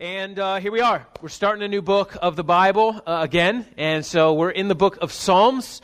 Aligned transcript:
And 0.00 0.38
uh, 0.38 0.60
here 0.60 0.70
we 0.70 0.80
are. 0.80 1.04
We're 1.20 1.28
starting 1.28 1.64
a 1.64 1.68
new 1.68 1.82
book 1.82 2.16
of 2.22 2.36
the 2.36 2.44
Bible 2.44 3.02
uh, 3.04 3.18
again. 3.20 3.66
And 3.76 4.06
so 4.06 4.34
we're 4.34 4.52
in 4.52 4.68
the 4.68 4.76
book 4.76 4.98
of 5.02 5.12
Psalms. 5.12 5.82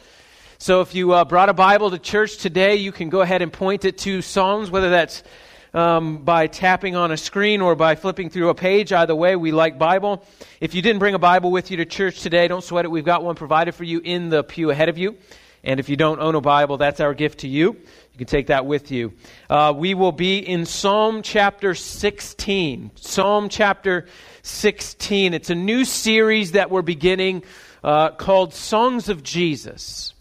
So 0.58 0.82
if 0.82 0.94
you 0.94 1.12
uh, 1.12 1.24
brought 1.24 1.48
a 1.48 1.52
Bible 1.52 1.90
to 1.90 1.98
church 1.98 2.36
today, 2.36 2.76
you 2.76 2.92
can 2.92 3.10
go 3.10 3.22
ahead 3.22 3.42
and 3.42 3.52
point 3.52 3.84
it 3.84 3.98
to 3.98 4.22
Psalms, 4.22 4.70
whether 4.70 4.90
that's 4.90 5.24
um, 5.72 6.18
by 6.18 6.46
tapping 6.46 6.94
on 6.94 7.10
a 7.10 7.16
screen 7.16 7.60
or 7.60 7.74
by 7.74 7.96
flipping 7.96 8.30
through 8.30 8.50
a 8.50 8.54
page. 8.54 8.92
Either 8.92 9.16
way, 9.16 9.34
we 9.34 9.50
like 9.50 9.80
Bible. 9.80 10.24
If 10.60 10.76
you 10.76 10.82
didn't 10.82 11.00
bring 11.00 11.16
a 11.16 11.18
Bible 11.18 11.50
with 11.50 11.72
you 11.72 11.78
to 11.78 11.84
church 11.84 12.20
today, 12.20 12.46
don't 12.46 12.62
sweat 12.62 12.84
it. 12.84 12.92
We've 12.92 13.04
got 13.04 13.24
one 13.24 13.34
provided 13.34 13.74
for 13.74 13.82
you 13.82 13.98
in 13.98 14.28
the 14.28 14.44
pew 14.44 14.70
ahead 14.70 14.88
of 14.88 14.96
you. 14.96 15.16
And 15.64 15.80
if 15.80 15.88
you 15.88 15.96
don't 15.96 16.20
own 16.20 16.36
a 16.36 16.40
Bible, 16.40 16.76
that's 16.76 17.00
our 17.00 17.14
gift 17.14 17.40
to 17.40 17.48
you. 17.48 17.78
You 18.14 18.18
can 18.18 18.26
take 18.28 18.46
that 18.46 18.64
with 18.64 18.92
you. 18.92 19.12
Uh, 19.50 19.74
we 19.76 19.94
will 19.94 20.12
be 20.12 20.38
in 20.38 20.66
Psalm 20.66 21.22
chapter 21.22 21.74
16. 21.74 22.92
Psalm 22.94 23.48
chapter 23.48 24.06
16. 24.42 25.34
It's 25.34 25.50
a 25.50 25.56
new 25.56 25.84
series 25.84 26.52
that 26.52 26.70
we're 26.70 26.82
beginning 26.82 27.42
uh, 27.82 28.10
called 28.10 28.54
Songs 28.54 29.08
of 29.08 29.24
Jesus. 29.24 30.14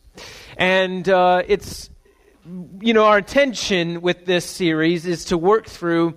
And 0.57 1.07
uh, 1.07 1.43
it's, 1.47 1.91
you 2.81 2.95
know, 2.95 3.05
our 3.05 3.19
intention 3.19 4.01
with 4.01 4.25
this 4.25 4.43
series 4.43 5.05
is 5.05 5.25
to 5.25 5.37
work 5.37 5.67
through 5.67 6.15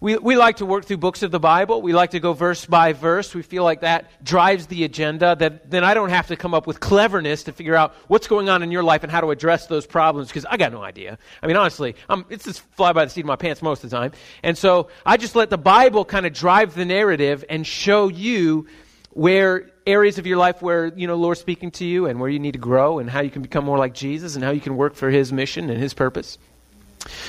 we, 0.00 0.16
we 0.16 0.36
like 0.36 0.56
to 0.56 0.66
work 0.66 0.84
through 0.84 0.98
books 0.98 1.22
of 1.22 1.30
the 1.30 1.40
Bible. 1.40 1.80
We 1.82 1.92
like 1.92 2.10
to 2.10 2.20
go 2.20 2.32
verse 2.32 2.66
by 2.66 2.92
verse. 2.92 3.34
We 3.34 3.42
feel 3.42 3.64
like 3.64 3.80
that 3.80 4.24
drives 4.24 4.66
the 4.66 4.84
agenda. 4.84 5.36
That 5.36 5.70
then 5.70 5.84
I 5.84 5.94
don't 5.94 6.10
have 6.10 6.28
to 6.28 6.36
come 6.36 6.54
up 6.54 6.66
with 6.66 6.80
cleverness 6.80 7.44
to 7.44 7.52
figure 7.52 7.74
out 7.74 7.94
what's 8.08 8.26
going 8.26 8.48
on 8.48 8.62
in 8.62 8.70
your 8.70 8.82
life 8.82 9.02
and 9.02 9.10
how 9.10 9.20
to 9.20 9.30
address 9.30 9.66
those 9.66 9.86
problems 9.86 10.28
because 10.28 10.44
I 10.44 10.56
got 10.56 10.72
no 10.72 10.82
idea. 10.82 11.18
I 11.42 11.46
mean, 11.46 11.56
honestly, 11.56 11.96
I'm, 12.08 12.24
it's 12.28 12.44
just 12.44 12.60
fly 12.76 12.92
by 12.92 13.04
the 13.04 13.10
seat 13.10 13.22
of 13.22 13.26
my 13.26 13.36
pants 13.36 13.62
most 13.62 13.84
of 13.84 13.90
the 13.90 13.96
time. 13.96 14.12
And 14.42 14.56
so 14.56 14.88
I 15.04 15.16
just 15.16 15.34
let 15.34 15.50
the 15.50 15.58
Bible 15.58 16.04
kind 16.04 16.26
of 16.26 16.32
drive 16.32 16.74
the 16.74 16.84
narrative 16.84 17.44
and 17.48 17.66
show 17.66 18.08
you 18.08 18.66
where 19.10 19.70
areas 19.86 20.18
of 20.18 20.26
your 20.26 20.36
life 20.36 20.60
where 20.60 20.92
you 20.94 21.06
know 21.06 21.14
Lord's 21.14 21.40
speaking 21.40 21.70
to 21.72 21.86
you 21.86 22.06
and 22.06 22.20
where 22.20 22.28
you 22.28 22.38
need 22.38 22.52
to 22.52 22.58
grow 22.58 22.98
and 22.98 23.08
how 23.08 23.20
you 23.20 23.30
can 23.30 23.40
become 23.40 23.64
more 23.64 23.78
like 23.78 23.94
Jesus 23.94 24.34
and 24.34 24.44
how 24.44 24.50
you 24.50 24.60
can 24.60 24.76
work 24.76 24.94
for 24.94 25.08
His 25.08 25.32
mission 25.32 25.70
and 25.70 25.80
His 25.80 25.94
purpose. 25.94 26.36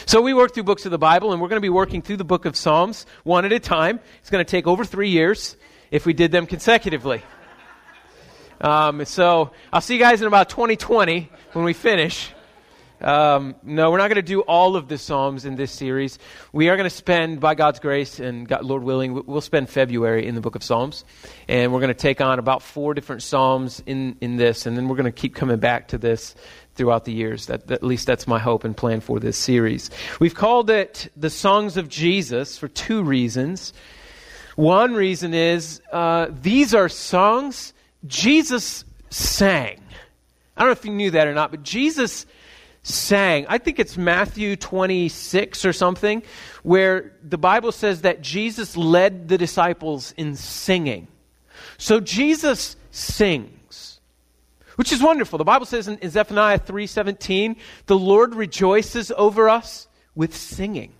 So 0.05 0.21
we 0.21 0.33
work 0.33 0.53
through 0.53 0.63
books 0.63 0.85
of 0.85 0.91
the 0.91 0.97
Bible, 0.97 1.33
and 1.33 1.41
we're 1.41 1.49
going 1.49 1.57
to 1.57 1.65
be 1.65 1.69
working 1.69 2.01
through 2.01 2.17
the 2.17 2.25
book 2.25 2.45
of 2.45 2.55
Psalms 2.55 3.05
one 3.23 3.45
at 3.45 3.51
a 3.51 3.59
time. 3.59 3.99
It's 4.19 4.29
going 4.29 4.43
to 4.43 4.49
take 4.49 4.67
over 4.67 4.85
three 4.85 5.09
years 5.09 5.57
if 5.91 6.05
we 6.05 6.13
did 6.13 6.31
them 6.31 6.45
consecutively. 6.45 7.21
Um, 8.59 9.05
so 9.05 9.51
I'll 9.71 9.81
see 9.81 9.93
you 9.95 9.99
guys 9.99 10.21
in 10.21 10.27
about 10.27 10.49
2020 10.49 11.29
when 11.53 11.65
we 11.65 11.73
finish. 11.73 12.33
Um, 12.99 13.53
no, 13.61 13.91
we're 13.91 13.99
not 13.99 14.07
going 14.07 14.15
to 14.15 14.23
do 14.23 14.41
all 14.41 14.75
of 14.75 14.87
the 14.87 14.97
Psalms 14.97 15.45
in 15.45 15.55
this 15.55 15.71
series. 15.71 16.17
We 16.51 16.69
are 16.69 16.75
going 16.75 16.89
to 16.89 16.95
spend, 16.95 17.39
by 17.39 17.53
God's 17.53 17.79
grace 17.79 18.19
and 18.19 18.47
God, 18.47 18.65
Lord 18.65 18.81
willing, 18.81 19.23
we'll 19.27 19.41
spend 19.41 19.69
February 19.69 20.25
in 20.25 20.33
the 20.33 20.41
book 20.41 20.55
of 20.55 20.63
Psalms. 20.63 21.05
And 21.47 21.71
we're 21.71 21.79
going 21.79 21.89
to 21.89 21.93
take 21.93 22.21
on 22.21 22.39
about 22.39 22.63
four 22.63 22.95
different 22.95 23.21
Psalms 23.21 23.83
in, 23.85 24.17
in 24.19 24.37
this. 24.37 24.65
And 24.65 24.75
then 24.75 24.87
we're 24.87 24.95
going 24.95 25.05
to 25.05 25.11
keep 25.11 25.35
coming 25.35 25.59
back 25.59 25.89
to 25.89 25.99
this 25.99 26.33
throughout 26.77 27.05
the 27.05 27.11
years. 27.11 27.47
That, 27.47 27.69
at 27.69 27.83
least 27.83 28.07
that's 28.07 28.27
my 28.27 28.39
hope 28.39 28.63
and 28.63 28.77
plan 28.77 29.01
for 29.01 29.19
this 29.19 29.37
series. 29.37 29.89
We've 30.19 30.35
called 30.35 30.69
it 30.69 31.11
the 31.17 31.29
Songs 31.29 31.75
of 31.75 31.89
Jesus 31.89 32.57
for 32.57 32.67
two 32.67 33.03
reasons. 33.03 33.73
One 34.55 34.93
reason 34.93 35.33
is 35.33 35.81
uh, 35.91 36.27
these 36.29 36.73
are 36.73 36.89
songs 36.89 37.73
Jesus 38.05 38.85
sang. 39.09 39.81
I 40.55 40.61
don't 40.61 40.69
know 40.69 40.71
if 40.71 40.85
you 40.85 40.91
knew 40.91 41.11
that 41.11 41.27
or 41.27 41.33
not, 41.33 41.51
but 41.51 41.63
Jesus 41.63 42.25
sang. 42.83 43.45
I 43.49 43.57
think 43.57 43.79
it's 43.79 43.97
Matthew 43.97 44.55
26 44.55 45.65
or 45.65 45.73
something, 45.73 46.23
where 46.63 47.13
the 47.23 47.37
Bible 47.37 47.71
says 47.71 48.01
that 48.01 48.21
Jesus 48.21 48.77
led 48.77 49.27
the 49.27 49.37
disciples 49.37 50.13
in 50.17 50.35
singing. 50.35 51.07
So 51.77 51.99
Jesus 51.99 52.75
sings 52.91 53.56
which 54.77 54.93
is 54.93 55.01
wonderful. 55.01 55.37
The 55.37 55.43
Bible 55.43 55.65
says 55.65 55.87
in, 55.87 55.97
in 55.97 56.09
Zephaniah 56.09 56.59
3:17, 56.59 57.57
"The 57.87 57.97
Lord 57.97 58.33
rejoices 58.33 59.11
over 59.17 59.49
us 59.49 59.87
with 60.15 60.35
singing." 60.35 60.93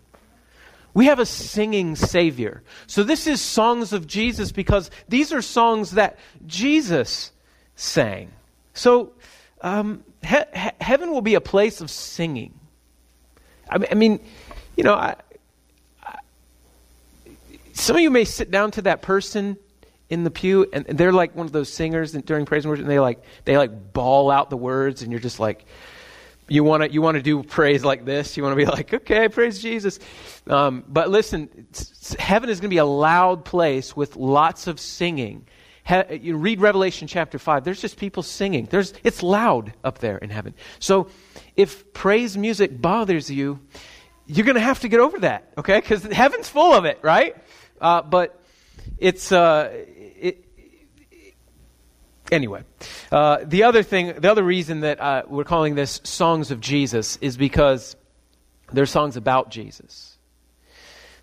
We 0.94 1.06
have 1.06 1.20
a 1.20 1.28
singing 1.28 1.96
Savior. 1.96 2.64
So 2.88 3.04
this 3.04 3.28
is 3.28 3.40
songs 3.40 3.94
of 3.94 4.08
Jesus 4.08 4.52
because 4.52 4.90
these 5.08 5.32
are 5.32 5.44
songs 5.44 5.92
that 5.92 6.18
Jesus 6.48 7.32
sang. 7.76 8.32
So 8.74 9.14
um, 9.62 10.04
he- 10.26 10.72
heaven 10.82 11.12
will 11.12 11.22
be 11.22 11.36
a 11.36 11.42
place 11.42 11.82
of 11.82 11.92
singing. 11.92 12.60
I 13.70 13.78
mean, 13.78 13.88
I 13.92 13.94
mean 13.94 14.20
you 14.76 14.84
know, 14.84 14.94
I, 14.94 15.16
I, 16.04 16.16
some 17.74 17.96
of 17.96 18.02
you 18.02 18.10
may 18.10 18.26
sit 18.26 18.50
down 18.50 18.72
to 18.72 18.82
that 18.84 19.04
person 19.04 19.58
in 20.10 20.24
the 20.24 20.32
pew 20.32 20.66
and 20.72 20.86
they're 20.86 21.12
like 21.12 21.36
one 21.36 21.46
of 21.46 21.52
those 21.52 21.72
singers 21.72 22.14
during 22.14 22.46
praise 22.46 22.64
and 22.64 22.70
worship 22.70 22.84
and 22.84 22.92
they 22.92 23.00
like 23.00 23.22
they 23.46 23.58
like 23.58 23.94
bawl 23.94 24.32
out 24.32 24.50
the 24.50 24.58
words 24.58 25.02
and 25.02 25.12
you're 25.12 25.20
just 25.20 25.40
like 25.40 25.66
you 26.48 26.64
want 26.64 26.84
to 26.84 26.92
you 26.92 27.02
want 27.02 27.16
to 27.16 27.22
do 27.22 27.44
praise 27.44 27.84
like 27.84 28.06
this? 28.06 28.38
You 28.38 28.44
want 28.44 28.54
to 28.54 28.66
be 28.66 28.66
like 28.66 28.94
okay 28.94 29.28
praise 29.28 29.60
jesus. 29.60 30.00
Um, 30.48 30.86
but 30.88 31.10
listen 31.10 31.68
heaven 32.18 32.50
is 32.50 32.62
going 32.62 32.70
to 32.70 32.74
be 32.74 32.80
a 32.80 32.86
loud 32.86 33.44
place 33.44 33.96
with 33.96 34.16
lots 34.16 34.68
of 34.68 34.80
singing. 34.80 35.46
He, 35.86 36.16
you 36.22 36.38
read 36.38 36.62
revelation 36.62 37.08
chapter 37.08 37.38
5 37.38 37.66
there's 37.66 37.82
just 37.82 37.98
people 37.98 38.24
singing. 38.24 38.66
There's 38.66 38.94
it's 39.04 39.22
loud 39.22 39.74
up 39.84 40.00
there 40.00 40.18
in 40.18 40.30
heaven. 40.30 40.54
So 40.80 41.10
if 41.58 41.92
praise 41.92 42.38
music 42.38 42.82
bothers 42.82 43.30
you 43.30 43.60
you're 44.26 44.46
going 44.46 44.56
to 44.56 44.62
have 44.62 44.80
to 44.82 44.88
get 44.88 45.02
over 45.02 45.20
that 45.20 45.52
okay? 45.58 45.82
Because 45.82 46.04
heaven's 46.04 46.48
full 46.48 46.74
of 46.74 46.86
it 46.86 47.00
right? 47.02 47.36
Uh, 47.82 48.02
but 48.02 48.42
it's 48.98 49.32
uh, 49.32 49.86
anyway, 52.32 52.64
uh, 53.12 53.40
the 53.44 53.64
other 53.64 53.84
thing, 53.84 54.14
the 54.20 54.30
other 54.30 54.44
reason 54.44 54.82
that 54.82 55.00
uh, 55.00 55.24
we're 55.28 55.44
calling 55.44 55.76
this 55.76 56.02
Songs 56.04 56.52
of 56.52 56.60
Jesus 56.60 57.18
is 57.18 57.38
because 57.38 57.96
they're 58.72 58.86
songs 58.86 59.16
about 59.16 59.50
Jesus. 59.50 60.18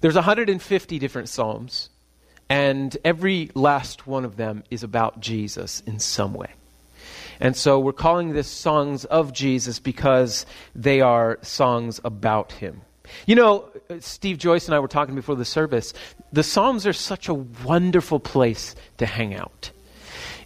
There's 0.00 0.14
150 0.14 0.98
different 0.98 1.28
psalms, 1.28 1.90
and 2.48 2.96
every 3.04 3.50
last 3.54 4.06
one 4.06 4.24
of 4.24 4.36
them 4.36 4.64
is 4.70 4.82
about 4.82 5.20
Jesus 5.20 5.82
in 5.86 5.98
some 5.98 6.34
way. 6.34 6.52
And 7.40 7.56
so 7.56 7.78
we're 7.78 7.92
calling 7.92 8.32
this 8.32 8.48
songs 8.48 9.04
of 9.04 9.32
Jesus 9.32 9.78
because 9.78 10.46
they 10.74 11.00
are 11.00 11.38
songs 11.42 12.00
about 12.04 12.52
him. 12.52 12.82
You 13.26 13.34
know, 13.34 13.68
Steve 14.00 14.38
Joyce 14.38 14.66
and 14.66 14.74
I 14.74 14.78
were 14.78 14.88
talking 14.88 15.14
before 15.14 15.34
the 15.34 15.44
service. 15.44 15.92
The 16.32 16.42
Psalms 16.42 16.86
are 16.86 16.92
such 16.92 17.28
a 17.28 17.34
wonderful 17.34 18.18
place 18.18 18.74
to 18.98 19.06
hang 19.06 19.34
out. 19.34 19.70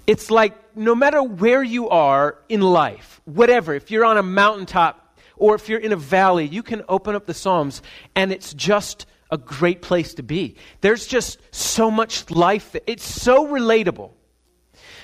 It's 0.09 0.31
like 0.31 0.55
no 0.75 0.95
matter 0.95 1.23
where 1.23 1.63
you 1.63 1.91
are 1.91 2.39
in 2.49 2.63
life, 2.63 3.21
whatever, 3.27 3.75
if 3.75 3.91
you're 3.91 4.07
on 4.07 4.17
a 4.17 4.23
mountaintop 4.23 5.19
or 5.37 5.55
if 5.55 5.69
you're 5.69 5.79
in 5.79 5.93
a 5.93 5.97
valley, 5.97 6.47
you 6.47 6.63
can 6.63 6.83
open 6.89 7.15
up 7.15 7.27
the 7.27 7.35
Psalms 7.35 7.83
and 8.17 8.33
it's 8.33 8.55
just 8.55 9.05
a 9.31 9.37
great 9.37 9.83
place 9.83 10.15
to 10.15 10.23
be. 10.23 10.57
There's 10.81 11.07
just 11.07 11.39
so 11.51 11.91
much 11.91 12.31
life. 12.31 12.75
It's 12.87 13.05
so 13.05 13.49
relatable. 13.49 14.13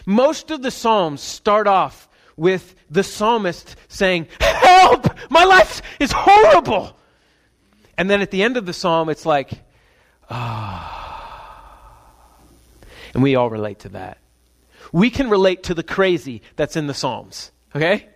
Most 0.06 0.50
of 0.50 0.62
the 0.62 0.70
Psalms 0.70 1.20
start 1.20 1.66
off 1.66 2.08
with 2.34 2.74
the 2.88 3.02
psalmist 3.02 3.76
saying, 3.88 4.26
Help! 4.40 5.06
My 5.28 5.44
life 5.44 5.82
is 6.00 6.12
horrible! 6.12 6.96
And 7.98 8.08
then 8.08 8.22
at 8.22 8.30
the 8.30 8.42
end 8.42 8.56
of 8.56 8.64
the 8.64 8.72
psalm, 8.72 9.10
it's 9.10 9.26
like, 9.26 9.52
ah. 10.30 10.82
Oh. 10.82 10.84
And 13.12 13.22
we 13.22 13.36
all 13.36 13.50
relate 13.50 13.80
to 13.80 13.90
that 13.90 14.18
we 14.94 15.10
can 15.10 15.28
relate 15.28 15.64
to 15.64 15.74
the 15.74 15.82
crazy 15.82 16.40
that's 16.54 16.76
in 16.76 16.86
the 16.86 16.94
Psalms. 16.94 17.50
Okay? 17.74 18.06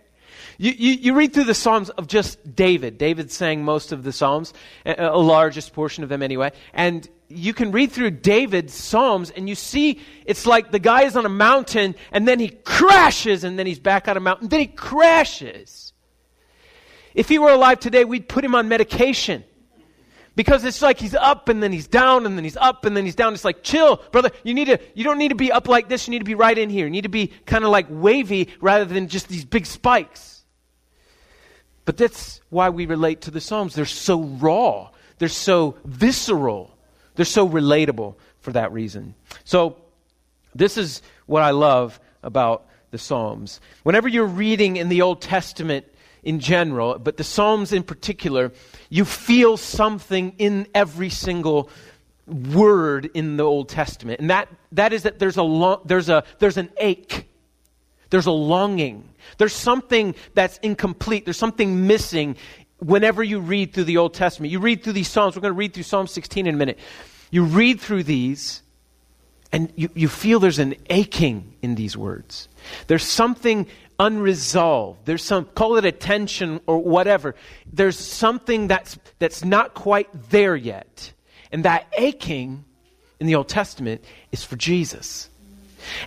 You, 0.57 0.71
you, 0.71 0.93
you, 0.93 1.13
read 1.13 1.33
through 1.33 1.43
the 1.43 1.53
Psalms 1.53 1.89
of 1.89 2.07
just 2.07 2.55
David. 2.55 2.97
David 2.97 3.31
sang 3.31 3.65
most 3.65 3.91
of 3.91 4.03
the 4.03 4.13
Psalms, 4.13 4.53
a, 4.85 5.07
a 5.07 5.17
largest 5.17 5.73
portion 5.73 6.03
of 6.05 6.09
them 6.09 6.23
anyway. 6.23 6.53
And 6.73 7.05
you 7.27 7.53
can 7.53 7.73
read 7.73 7.91
through 7.91 8.11
David's 8.11 8.73
Psalms 8.73 9.29
and 9.29 9.49
you 9.49 9.55
see 9.55 9.99
it's 10.25 10.45
like 10.45 10.71
the 10.71 10.79
guy 10.79 11.03
is 11.03 11.17
on 11.17 11.25
a 11.25 11.29
mountain 11.29 11.95
and 12.13 12.25
then 12.25 12.39
he 12.39 12.47
crashes 12.47 13.43
and 13.43 13.59
then 13.59 13.65
he's 13.65 13.79
back 13.79 14.07
on 14.07 14.15
a 14.15 14.21
mountain. 14.21 14.47
Then 14.47 14.61
he 14.61 14.67
crashes. 14.67 15.91
If 17.13 17.27
he 17.27 17.39
were 17.39 17.51
alive 17.51 17.81
today, 17.81 18.05
we'd 18.05 18.29
put 18.29 18.45
him 18.45 18.55
on 18.55 18.69
medication. 18.69 19.43
Because 20.39 20.63
it's 20.63 20.81
like 20.81 20.97
he's 21.01 21.15
up 21.15 21.49
and 21.49 21.61
then 21.61 21.73
he's 21.73 21.85
down 21.85 22.25
and 22.25 22.37
then 22.37 22.45
he's 22.45 22.55
up 22.55 22.85
and 22.85 22.95
then 22.95 23.03
he's 23.03 23.13
down. 23.13 23.33
It's 23.33 23.43
like, 23.43 23.61
chill, 23.61 23.97
brother. 24.13 24.31
You 24.45 24.53
need 24.53 24.67
to, 24.67 24.79
you 24.95 25.03
don't 25.03 25.17
need 25.17 25.27
to 25.27 25.35
be 25.35 25.51
up 25.51 25.67
like 25.67 25.89
this. 25.89 26.07
You 26.07 26.11
need 26.11 26.19
to 26.19 26.23
be 26.23 26.33
right 26.33 26.57
in 26.57 26.69
here. 26.69 26.85
You 26.85 26.89
need 26.89 27.01
to 27.01 27.09
be 27.09 27.33
kind 27.45 27.65
of 27.65 27.71
like 27.71 27.87
wavy 27.89 28.47
rather 28.61 28.85
than 28.85 29.09
just 29.09 29.27
these 29.27 29.43
big 29.43 29.65
spikes. 29.65 30.45
But 31.83 31.97
that's 31.97 32.39
why 32.47 32.69
we 32.69 32.85
relate 32.85 33.19
to 33.23 33.31
the 33.31 33.41
Psalms. 33.41 33.75
They're 33.75 33.83
so 33.83 34.21
raw. 34.21 34.91
They're 35.17 35.27
so 35.27 35.75
visceral. 35.83 36.73
They're 37.15 37.25
so 37.25 37.45
relatable 37.45 38.15
for 38.39 38.53
that 38.53 38.71
reason. 38.71 39.15
So, 39.43 39.75
this 40.55 40.77
is 40.77 41.01
what 41.25 41.43
I 41.43 41.51
love 41.51 41.99
about 42.23 42.65
the 42.91 42.97
Psalms. 42.97 43.59
Whenever 43.83 44.07
you're 44.07 44.25
reading 44.25 44.77
in 44.77 44.87
the 44.87 45.01
Old 45.01 45.21
Testament, 45.21 45.85
in 46.23 46.39
general, 46.39 46.99
but 46.99 47.17
the 47.17 47.23
Psalms 47.23 47.73
in 47.73 47.83
particular, 47.83 48.51
you 48.89 49.05
feel 49.05 49.57
something 49.57 50.33
in 50.37 50.67
every 50.73 51.09
single 51.09 51.69
word 52.27 53.09
in 53.13 53.37
the 53.37 53.43
Old 53.43 53.69
Testament, 53.69 54.19
and 54.19 54.29
that, 54.29 54.49
that 54.73 54.93
is 54.93 55.03
that 55.03 55.19
there's, 55.19 55.37
a 55.37 55.43
lo- 55.43 55.81
there's, 55.85 56.09
a, 56.09 56.23
there's 56.39 56.57
an 56.57 56.69
ache, 56.77 57.27
there's 58.09 58.25
a 58.25 58.31
longing, 58.31 59.09
there's 59.37 59.53
something 59.53 60.15
that's 60.33 60.57
incomplete, 60.59 61.25
there's 61.25 61.37
something 61.37 61.87
missing 61.87 62.35
whenever 62.79 63.23
you 63.23 63.39
read 63.39 63.73
through 63.73 63.83
the 63.85 63.97
Old 63.97 64.13
Testament. 64.13 64.51
You 64.51 64.59
read 64.59 64.83
through 64.83 64.93
these 64.93 65.07
Psalms, 65.07 65.35
we're 65.35 65.41
going 65.41 65.53
to 65.53 65.57
read 65.57 65.73
through 65.73 65.83
Psalm 65.83 66.07
16 66.07 66.47
in 66.47 66.55
a 66.55 66.57
minute. 66.57 66.79
You 67.31 67.43
read 67.43 67.79
through 67.79 68.03
these, 68.03 68.61
and 69.51 69.71
you, 69.75 69.89
you 69.93 70.07
feel 70.07 70.39
there's 70.39 70.59
an 70.59 70.75
aching 70.89 71.55
in 71.61 71.75
these 71.75 71.97
words. 71.97 72.47
There's 72.87 73.03
something 73.03 73.67
unresolved. 73.99 75.05
There's 75.05 75.23
some, 75.23 75.45
call 75.45 75.75
it 75.77 75.85
a 75.85 75.91
tension 75.91 76.61
or 76.65 76.79
whatever. 76.79 77.35
There's 77.71 77.99
something 77.99 78.67
that's, 78.67 78.97
that's 79.19 79.43
not 79.43 79.73
quite 79.73 80.29
there 80.29 80.55
yet. 80.55 81.13
And 81.51 81.65
that 81.65 81.87
aching 81.97 82.63
in 83.19 83.27
the 83.27 83.35
Old 83.35 83.49
Testament 83.49 84.03
is 84.31 84.43
for 84.43 84.55
Jesus. 84.55 85.29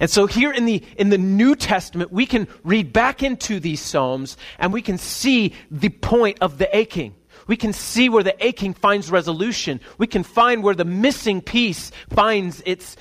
And 0.01 0.11
so 0.11 0.27
here 0.27 0.53
in 0.53 0.65
the, 0.65 0.83
in 0.97 1.11
the 1.11 1.19
New 1.19 1.57
Testament, 1.57 2.13
we 2.13 2.27
can 2.27 2.49
read 2.63 2.93
back 2.93 3.23
into 3.23 3.61
these 3.61 3.81
Psalms 3.81 4.37
and 4.59 4.73
we 4.73 4.83
can 4.83 4.99
see 4.99 5.53
the 5.71 5.89
point 5.89 6.39
of 6.41 6.59
the 6.59 6.75
aching. 6.77 7.15
We 7.47 7.57
can 7.57 7.73
see 7.73 8.09
where 8.09 8.23
the 8.23 8.45
aching 8.45 8.75
finds 8.75 9.11
resolution. 9.11 9.81
We 9.99 10.07
can 10.07 10.23
find 10.23 10.63
where 10.63 10.75
the 10.75 10.85
missing 10.85 11.41
piece 11.41 11.91
finds 12.11 12.63
its, 12.65 12.97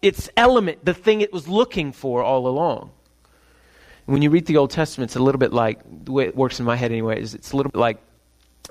its 0.00 0.30
element, 0.36 0.84
the 0.84 0.94
thing 0.94 1.20
it 1.20 1.32
was 1.32 1.46
looking 1.46 1.92
for 1.92 2.22
all 2.22 2.46
along. 2.46 2.92
When 4.06 4.22
you 4.22 4.30
read 4.30 4.46
the 4.46 4.56
Old 4.56 4.70
Testament, 4.70 5.10
it's 5.10 5.16
a 5.16 5.22
little 5.22 5.38
bit 5.38 5.52
like, 5.52 5.80
the 6.04 6.12
way 6.12 6.24
it 6.24 6.36
works 6.36 6.58
in 6.58 6.64
my 6.64 6.76
head 6.76 6.90
anyway, 6.92 7.20
is 7.20 7.34
it's 7.34 7.52
a 7.52 7.56
little 7.56 7.70
bit 7.70 7.78
like 7.78 7.98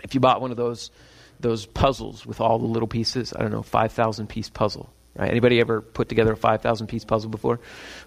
if 0.04 0.14
you 0.14 0.20
bought 0.20 0.42
one 0.42 0.52
of 0.52 0.58
those, 0.58 0.92
those 1.40 1.66
puzzles 1.66 2.26
with 2.26 2.42
all 2.42 2.60
the 2.60 2.66
little 2.66 2.88
pieces, 2.88 3.34
I 3.34 3.42
don't 3.42 3.52
know, 3.52 3.62
5,000 3.62 4.28
piece 4.28 4.50
puzzle. 4.50 4.92
Right? 5.16 5.30
Anybody 5.30 5.60
ever 5.60 5.82
put 5.82 6.10
together 6.10 6.34
a 6.34 6.38
5,000 6.38 6.88
piece 6.88 7.06
puzzle 7.06 7.30
before? 7.30 7.60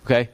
Okay. 0.04 0.30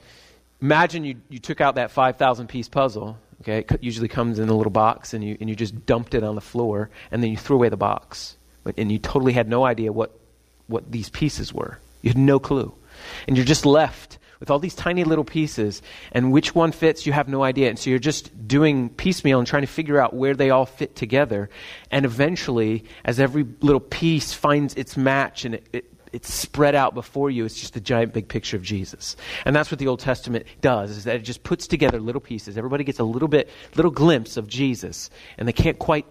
Imagine 0.61 1.05
you, 1.05 1.17
you 1.29 1.39
took 1.39 1.61
out 1.61 1.77
that 1.77 1.91
5,000 1.91 2.49
piece 2.49 2.69
puzzle. 2.69 3.19
Okay. 3.43 3.59
It 3.59 3.83
usually 3.83 4.09
comes 4.09 4.39
in 4.39 4.49
a 4.49 4.55
little 4.55 4.71
box 4.71 5.15
and 5.15 5.23
you, 5.23 5.37
and 5.41 5.49
you 5.49 5.57
just 5.57 5.87
dumped 5.87 6.15
it 6.15 6.25
on 6.25 6.35
the 6.35 6.41
floor 6.41 6.91
and 7.11 7.23
then 7.23 7.31
you 7.31 7.37
threw 7.37 7.57
away 7.57 7.69
the 7.69 7.77
box. 7.77 8.37
And 8.77 8.91
you 8.91 8.99
totally 8.99 9.33
had 9.33 9.49
no 9.49 9.65
idea 9.65 9.93
what, 9.93 10.19
what 10.67 10.91
these 10.91 11.11
pieces 11.11 11.53
were. 11.53 11.79
You 12.03 12.11
had 12.11 12.19
no 12.19 12.39
clue. 12.39 12.75
And 13.29 13.37
you're 13.37 13.47
just 13.47 13.67
left 13.67 14.19
with 14.45 14.51
all 14.51 14.59
these 14.59 14.75
tiny 14.75 15.05
little 15.05 15.25
pieces, 15.25 15.81
and 16.13 16.31
which 16.31 16.55
one 16.55 16.71
fits, 16.71 17.07
you 17.07 17.15
have 17.15 17.29
no 17.29 17.43
idea. 17.43 17.71
And 17.71 17.79
so 17.79 17.89
you're 17.89 17.99
just 17.99 18.47
doing 18.47 18.91
piecemeal 18.91 19.39
and 19.39 19.49
trying 19.49 19.63
to 19.63 19.67
figure 19.67 19.99
out 19.99 20.13
where 20.13 20.35
they 20.35 20.51
all 20.51 20.67
fit 20.67 20.95
together. 20.97 21.49
And 21.91 22.05
eventually, 22.05 22.85
as 23.07 23.19
every 23.19 23.47
little 23.61 23.81
piece 23.81 24.35
finds 24.35 24.75
its 24.75 24.99
match 24.99 25.47
and 25.47 25.55
it, 25.55 25.67
it 25.73 25.91
it's 26.13 26.31
spread 26.31 26.75
out 26.75 26.95
before 26.95 27.31
you. 27.31 27.47
It's 27.47 27.59
just 27.59 27.75
a 27.75 27.81
giant 27.81 28.13
big 28.13 28.29
picture 28.29 28.59
of 28.59 28.63
Jesus. 28.63 29.17
And 29.47 29.57
that's 29.57 29.71
what 29.71 29.79
the 29.79 29.87
Old 29.87 30.01
Testament 30.01 30.45
does, 30.61 30.91
is 30.91 31.05
that 31.05 31.17
it 31.17 31.23
just 31.23 31.43
puts 31.43 31.67
together 31.67 31.99
little 31.99 32.21
pieces. 32.21 32.59
Everybody 32.59 32.85
gets 32.85 32.99
a 32.99 33.05
little 33.05 33.29
bit, 33.29 33.49
little 33.77 33.91
glimpse 33.91 34.37
of 34.37 34.47
Jesus, 34.47 35.09
and 35.39 35.49
they 35.49 35.55
can't 35.55 35.79
quite 35.79 36.05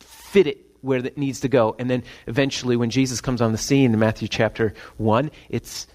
fit 0.00 0.46
it 0.46 0.64
where 0.80 1.00
it 1.00 1.18
needs 1.18 1.40
to 1.40 1.48
go. 1.50 1.76
And 1.78 1.90
then 1.90 2.02
eventually, 2.26 2.76
when 2.76 2.88
Jesus 2.88 3.20
comes 3.20 3.42
on 3.42 3.52
the 3.52 3.58
scene 3.58 3.92
in 3.92 3.98
Matthew 3.98 4.26
chapter 4.26 4.72
1, 4.96 5.30
it's 5.50 5.86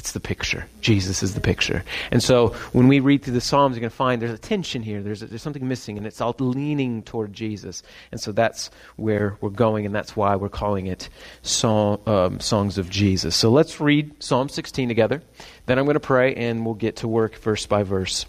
it's 0.00 0.12
the 0.12 0.20
picture. 0.20 0.64
Jesus 0.80 1.22
is 1.22 1.34
the 1.34 1.42
picture. 1.42 1.84
And 2.10 2.22
so 2.22 2.48
when 2.72 2.88
we 2.88 3.00
read 3.00 3.22
through 3.22 3.34
the 3.34 3.40
Psalms, 3.42 3.76
you're 3.76 3.82
going 3.82 3.90
to 3.90 3.96
find 3.96 4.22
there's 4.22 4.32
a 4.32 4.38
tension 4.38 4.82
here. 4.82 5.02
There's, 5.02 5.22
a, 5.22 5.26
there's 5.26 5.42
something 5.42 5.68
missing, 5.68 5.98
and 5.98 6.06
it's 6.06 6.22
all 6.22 6.34
leaning 6.38 7.02
toward 7.02 7.34
Jesus. 7.34 7.82
And 8.10 8.18
so 8.18 8.32
that's 8.32 8.70
where 8.96 9.36
we're 9.42 9.50
going, 9.50 9.84
and 9.84 9.94
that's 9.94 10.16
why 10.16 10.36
we're 10.36 10.48
calling 10.48 10.86
it 10.86 11.10
song, 11.42 12.00
um, 12.06 12.40
Songs 12.40 12.78
of 12.78 12.88
Jesus. 12.88 13.36
So 13.36 13.50
let's 13.50 13.78
read 13.78 14.22
Psalm 14.22 14.48
16 14.48 14.88
together. 14.88 15.20
Then 15.66 15.78
I'm 15.78 15.84
going 15.84 15.96
to 15.96 16.00
pray, 16.00 16.34
and 16.34 16.64
we'll 16.64 16.76
get 16.76 16.96
to 16.96 17.08
work 17.08 17.36
verse 17.36 17.66
by 17.66 17.82
verse. 17.82 18.24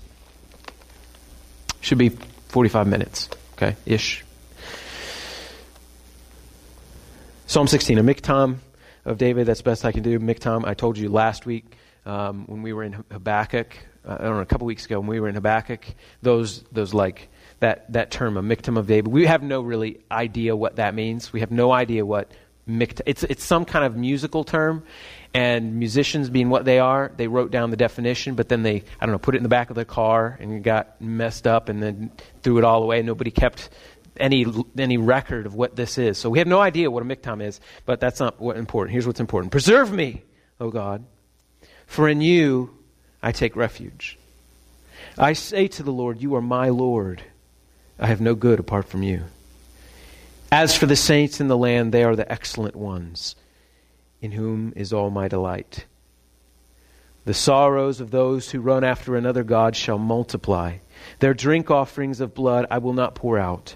Should 1.80 2.00
be 2.00 2.10
45 2.50 2.86
minutes, 2.86 3.30
okay, 3.54 3.78
ish. 3.86 4.26
Psalm 7.48 7.68
16, 7.68 7.98
a 7.98 8.04
miktam 8.04 8.58
of 9.06 9.18
David. 9.18 9.48
That's 9.48 9.62
best 9.62 9.86
I 9.86 9.92
can 9.92 10.04
do. 10.04 10.20
Miktam, 10.20 10.66
I 10.66 10.74
told 10.74 10.98
you 10.98 11.10
last 11.10 11.46
week 11.46 11.66
um, 12.06 12.46
when 12.48 12.62
we 12.62 12.74
were 12.74 12.84
in 12.84 13.04
Habakkuk, 13.12 13.76
uh, 14.06 14.18
I 14.20 14.24
don't 14.24 14.36
know, 14.36 14.42
a 14.42 14.46
couple 14.46 14.68
weeks 14.68 14.86
ago 14.86 15.00
when 15.00 15.08
we 15.08 15.20
were 15.20 15.30
in 15.30 15.36
Habakkuk, 15.36 15.86
those, 16.22 16.64
those 16.72 16.94
like, 16.94 17.30
that, 17.60 17.92
that 17.94 18.10
term, 18.10 18.38
a 18.38 18.42
miktam 18.42 18.78
of 18.78 18.88
David, 18.88 19.12
we 19.12 19.26
have 19.28 19.44
no 19.44 19.62
really 19.62 20.00
idea 20.10 20.56
what 20.56 20.78
that 20.78 20.96
means. 20.96 21.32
We 21.32 21.42
have 21.42 21.52
no 21.52 21.72
idea 21.72 22.06
what 22.06 22.32
miktam, 22.68 23.02
it's, 23.06 23.24
it's 23.24 23.44
some 23.44 23.66
kind 23.66 23.86
of 23.86 23.96
musical 23.96 24.44
term, 24.44 24.84
and 25.34 25.76
musicians 25.76 26.30
being 26.30 26.50
what 26.50 26.66
they 26.66 26.80
are, 26.80 27.12
they 27.16 27.28
wrote 27.28 27.52
down 27.52 27.70
the 27.70 27.78
definition, 27.78 28.36
but 28.36 28.50
then 28.50 28.64
they, 28.64 28.84
I 29.00 29.06
don't 29.06 29.14
know, 29.14 29.20
put 29.20 29.36
it 29.36 29.38
in 29.38 29.44
the 29.44 29.50
back 29.50 29.70
of 29.70 29.78
their 29.78 29.86
car 29.86 30.38
and 30.42 30.62
got 30.62 31.00
messed 31.00 31.48
up 31.48 31.70
and 31.70 31.82
then 31.82 32.12
threw 32.44 32.58
it 32.58 32.66
all 32.66 32.84
away. 32.84 33.02
Nobody 33.02 33.32
kept 33.32 33.70
any, 34.18 34.46
any 34.78 34.98
record 34.98 35.46
of 35.46 35.56
what 35.56 35.76
this 35.76 35.98
is. 35.98 36.18
So 36.18 36.30
we 36.30 36.40
have 36.40 36.48
no 36.48 36.60
idea 36.60 36.92
what 36.92 37.04
a 37.04 37.06
miktam 37.06 37.42
is, 37.42 37.60
but 37.86 38.00
that's 38.00 38.20
not 38.20 38.40
what 38.40 38.58
important. 38.58 38.94
Here's 38.94 39.08
what's 39.08 39.20
important 39.20 39.52
Preserve 39.52 39.92
me, 39.92 40.24
O 40.60 40.70
God, 40.70 41.06
for 41.86 42.08
in 42.08 42.22
you 42.22 42.78
I 43.22 43.32
take 43.32 43.56
refuge. 43.56 44.18
I 45.18 45.34
say 45.34 45.68
to 45.68 45.84
the 45.84 45.92
Lord, 45.92 46.22
You 46.22 46.36
are 46.36 46.42
my 46.42 46.70
Lord. 46.70 47.24
I 48.00 48.08
have 48.08 48.22
no 48.22 48.34
good 48.34 48.60
apart 48.60 48.88
from 48.88 49.04
you. 49.04 49.24
As 50.52 50.76
for 50.76 50.86
the 50.86 50.96
saints 50.96 51.40
in 51.40 51.48
the 51.48 51.58
land, 51.58 51.94
they 51.94 52.04
are 52.04 52.16
the 52.16 52.30
excellent 52.30 52.76
ones, 52.76 53.36
in 54.22 54.32
whom 54.32 54.74
is 54.76 54.92
all 54.92 55.10
my 55.10 55.28
delight. 55.28 55.86
The 57.24 57.34
sorrows 57.34 58.02
of 58.02 58.10
those 58.12 58.50
who 58.50 58.60
run 58.60 58.84
after 58.84 59.16
another 59.16 59.44
God 59.44 59.76
shall 59.76 60.00
multiply. 60.00 60.78
Their 61.20 61.36
drink 61.36 61.70
offerings 61.70 62.20
of 62.20 62.34
blood 62.34 62.66
I 62.72 62.80
will 62.80 62.94
not 62.94 63.16
pour 63.16 63.38
out 63.38 63.76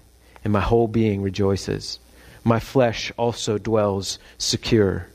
and 0.43 0.51
my 0.51 0.61
whole 0.61 0.87
being 0.87 1.21
rejoices. 1.21 1.99
My 2.43 2.59
flesh 2.59 3.11
also 3.17 3.57
dwells 3.57 4.19
secure. 4.37 5.07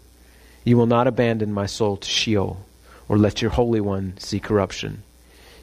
You 0.65 0.77
will 0.77 0.87
not 0.87 1.07
abandon 1.07 1.53
my 1.53 1.67
soul 1.67 1.97
to 1.97 2.09
Sheol, 2.09 2.65
or 3.09 3.19
let 3.19 3.43
your 3.43 3.51
Holy 3.51 3.81
One 3.81 4.15
see 4.19 4.41
corruption. 4.41 5.03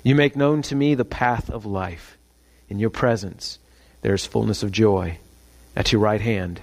You 0.04 0.16
make 0.16 0.36
known 0.36 0.62
to 0.64 0.76
me 0.76 0.96
the 0.96 1.06
path 1.06 1.50
of 1.50 1.66
life. 1.66 2.18
In 2.70 2.80
your 2.80 2.90
presence 2.90 3.60
there 4.02 4.14
is 4.14 4.26
fullness 4.26 4.64
of 4.64 4.72
joy. 4.72 5.18
At 5.76 5.92
your 5.92 6.02
right 6.02 6.22
hand 6.22 6.62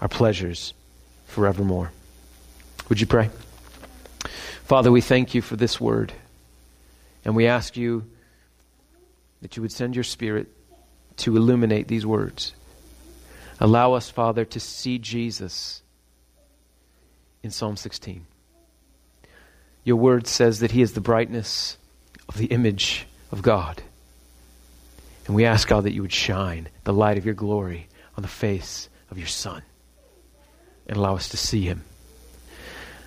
are 0.00 0.08
pleasures 0.08 0.74
forevermore. 1.26 1.92
Would 2.88 3.00
you 3.00 3.06
pray? 3.06 3.30
Father, 4.64 4.90
we 4.90 5.00
thank 5.00 5.34
you 5.34 5.42
for 5.42 5.56
this 5.56 5.80
word. 5.80 6.12
And 7.24 7.36
we 7.36 7.46
ask 7.46 7.76
you 7.76 8.04
that 9.40 9.56
you 9.56 9.62
would 9.62 9.72
send 9.72 9.94
your 9.94 10.04
Spirit 10.04 10.48
to 11.18 11.36
illuminate 11.36 11.88
these 11.88 12.06
words. 12.06 12.54
Allow 13.60 13.92
us, 13.92 14.10
Father, 14.10 14.44
to 14.46 14.60
see 14.60 14.98
Jesus 14.98 15.82
in 17.42 17.50
Psalm 17.50 17.76
16. 17.76 18.26
Your 19.84 19.96
word 19.96 20.26
says 20.26 20.60
that 20.60 20.70
he 20.70 20.82
is 20.82 20.94
the 20.94 21.00
brightness 21.00 21.76
of 22.28 22.36
the 22.38 22.46
image 22.46 23.06
of 23.30 23.42
God. 23.42 23.82
And 25.26 25.36
we 25.36 25.44
ask, 25.44 25.68
God, 25.68 25.84
that 25.84 25.92
you 25.92 26.02
would 26.02 26.12
shine 26.12 26.68
the 26.84 26.92
light 26.92 27.18
of 27.18 27.24
your 27.24 27.34
glory 27.34 27.88
on 28.16 28.22
the 28.22 28.28
face 28.28 28.88
of 29.10 29.18
your 29.18 29.26
Son 29.26 29.62
and 30.86 30.96
allow 30.96 31.16
us 31.16 31.30
to 31.30 31.36
see 31.36 31.62
him. 31.62 31.84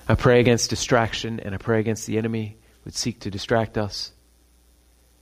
I 0.07 0.15
pray 0.15 0.39
against 0.39 0.69
distraction 0.69 1.39
and 1.39 1.53
I 1.53 1.57
pray 1.57 1.79
against 1.79 2.07
the 2.07 2.17
enemy 2.17 2.57
who 2.79 2.85
would 2.85 2.95
seek 2.95 3.19
to 3.21 3.31
distract 3.31 3.77
us. 3.77 4.11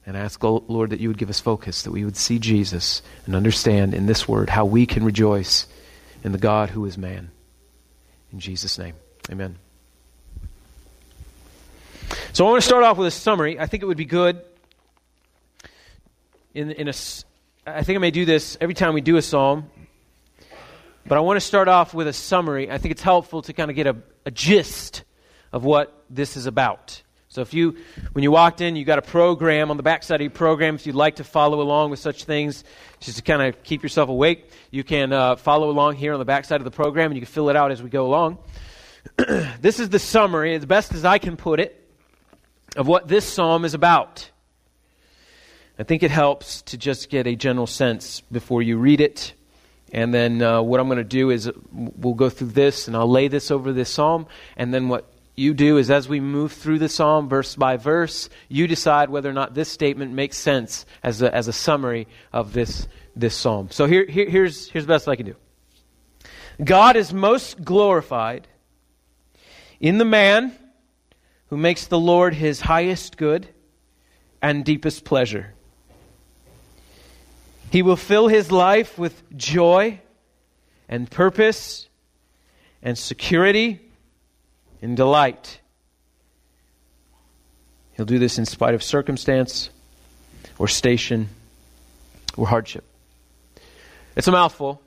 And 0.06 0.16
I 0.16 0.20
ask, 0.20 0.44
oh, 0.44 0.64
Lord, 0.68 0.92
that 0.92 1.00
you 1.00 1.08
would 1.08 1.18
give 1.18 1.30
us 1.30 1.40
focus, 1.40 1.84
that 1.84 1.92
we 1.92 2.06
would 2.06 2.18
see 2.18 2.38
Jesus 2.38 3.02
and 3.26 3.36
understand 3.36 3.94
in 3.94 4.06
this 4.06 4.28
word 4.28 4.50
how 4.50 4.66
we 4.66 4.86
can 4.86 5.04
rejoice 5.04 5.66
in 6.24 6.32
the 6.32 6.38
God 6.38 6.70
who 6.70 6.86
is 6.86 6.98
man. 6.98 7.32
In 8.32 8.40
Jesus' 8.40 8.78
name, 8.78 8.96
amen. 9.32 9.58
So 12.34 12.46
I 12.46 12.50
want 12.50 12.62
to 12.62 12.68
start 12.68 12.84
off 12.84 12.98
with 12.98 13.08
a 13.08 13.12
summary. 13.12 13.60
I 13.60 13.66
think 13.66 13.82
it 13.82 13.86
would 13.88 13.98
be 13.98 14.06
good 14.06 14.42
in, 16.56 16.72
in 16.72 16.88
a, 16.88 16.94
I 17.68 17.84
think 17.84 17.98
I 17.98 18.00
may 18.00 18.12
do 18.12 18.26
this 18.26 18.58
every 18.60 18.74
time 18.74 18.94
we 18.94 19.02
do 19.02 19.18
a 19.18 19.22
psalm. 19.22 19.70
But 21.08 21.18
I 21.20 21.22
want 21.22 21.38
to 21.38 21.42
start 21.42 21.68
off 21.68 21.94
with 21.94 22.08
a 22.08 22.14
summary. 22.14 22.72
I 22.72 22.80
think 22.80 22.94
it's 22.94 23.02
helpful 23.04 23.44
to 23.44 23.54
kind 23.54 23.70
of 23.70 23.76
get 23.76 23.86
a, 23.86 23.98
a 24.26 24.32
gist 24.32 25.04
of 25.52 25.64
what 25.64 26.04
this 26.10 26.36
is 26.36 26.48
about. 26.48 27.04
So 27.36 27.42
if 27.42 27.54
you, 27.54 27.76
when 28.14 28.24
you 28.24 28.32
walked 28.32 28.62
in, 28.62 28.78
you 28.78 28.86
got 28.86 28.98
a 28.98 29.02
program 29.02 29.70
on 29.70 29.76
the 29.76 29.84
backside 29.84 30.22
of 30.22 30.24
your 30.24 30.32
program. 30.32 30.76
If 30.76 30.88
you'd 30.88 30.96
like 30.96 31.18
to 31.18 31.26
follow 31.26 31.60
along 31.60 31.90
with 31.90 32.00
such 32.00 32.24
things, 32.24 32.64
just 33.02 33.18
to 33.18 33.24
kind 33.24 33.42
of 33.42 33.62
keep 33.62 33.84
yourself 33.84 34.08
awake, 34.08 34.50
you 34.72 34.86
can 34.86 35.12
uh, 35.12 35.36
follow 35.36 35.70
along 35.70 35.98
here 35.98 36.14
on 36.14 36.20
the 36.20 36.26
backside 36.26 36.62
of 36.62 36.64
the 36.64 36.72
program, 36.72 37.12
and 37.12 37.16
you 37.16 37.26
can 37.26 37.30
fill 37.34 37.50
it 37.50 37.58
out 37.58 37.72
as 37.72 37.84
we 37.84 37.90
go 37.90 38.06
along. 38.06 38.38
this 39.60 39.82
is 39.82 39.90
the 39.90 40.00
summary, 40.00 40.56
as 40.56 40.66
best 40.66 40.94
as 40.94 41.04
I 41.04 41.18
can 41.18 41.36
put 41.36 41.60
it, 41.60 41.86
of 42.78 42.88
what 42.88 43.10
this 43.10 43.26
psalm 43.26 43.66
is 43.66 43.74
about. 43.74 44.32
I 45.78 45.84
think 45.84 46.04
it 46.04 46.12
helps 46.12 46.62
to 46.62 46.78
just 46.78 47.10
get 47.10 47.28
a 47.28 47.36
general 47.36 47.68
sense 47.68 48.22
before 48.32 48.62
you 48.62 48.78
read 48.78 49.02
it. 49.02 49.34
And 49.92 50.14
then 50.14 50.42
uh, 50.42 50.62
what 50.62 50.80
I'm 50.80 50.88
going 50.88 51.00
to 51.00 51.04
do 51.04 51.32
is 51.32 51.52
we'll 51.74 52.14
go 52.14 52.30
through 52.30 52.52
this 52.52 52.88
and 52.88 52.96
I'll 52.96 53.12
lay 53.12 53.28
this 53.28 53.52
over 53.52 53.74
this 53.74 53.90
psalm. 53.90 54.28
And 54.56 54.74
then 54.74 54.88
what 54.88 55.12
you 55.36 55.54
do 55.54 55.78
is 55.78 55.92
as 55.92 56.08
we 56.08 56.20
move 56.20 56.54
through 56.54 56.80
the 56.80 56.90
psalm 56.90 57.28
verse 57.28 57.56
by 57.56 57.78
verse, 57.78 58.30
you 58.48 58.68
decide 58.68 59.10
whether 59.10 59.30
or 59.30 59.34
not 59.34 59.54
this 59.54 59.70
statement 59.70 60.14
makes 60.14 60.38
sense 60.38 60.86
as 61.04 61.22
a, 61.22 61.34
as 61.34 61.48
a 61.48 61.54
summary 61.54 62.08
of 62.32 62.54
this, 62.54 62.88
this 63.16 63.36
psalm. 63.36 63.70
So 63.72 63.86
here, 63.86 64.06
here, 64.06 64.30
here's, 64.30 64.70
here's 64.70 64.86
the 64.86 64.94
best 64.94 65.08
I 65.08 65.16
can 65.16 65.26
do 65.26 65.36
God 66.64 66.96
is 66.96 67.14
most 67.14 67.64
glorified 67.64 68.48
in 69.80 69.98
the 69.98 70.06
man 70.06 70.56
who 71.48 71.58
makes 71.58 71.88
the 71.88 72.00
Lord 72.00 72.34
his 72.34 72.62
highest 72.62 73.18
good 73.18 73.48
and 74.42 74.64
deepest 74.64 75.04
pleasure. 75.04 75.54
He 77.72 77.82
will 77.82 77.98
fill 77.98 78.30
his 78.30 78.52
life 78.52 78.98
with 78.98 79.22
joy 79.36 80.00
and 80.88 81.10
purpose 81.10 81.90
and 82.82 82.98
security 82.98 83.82
and 84.86 84.96
delight. 84.96 85.60
He'll 87.94 88.06
do 88.06 88.20
this 88.20 88.38
in 88.38 88.46
spite 88.46 88.76
of 88.76 88.84
circumstance 88.84 89.70
or 90.60 90.68
station 90.68 91.30
or 92.38 92.48
hardship. 92.48 92.84
It's 94.16 94.28
a 94.28 94.32
mouthful, 94.32 94.82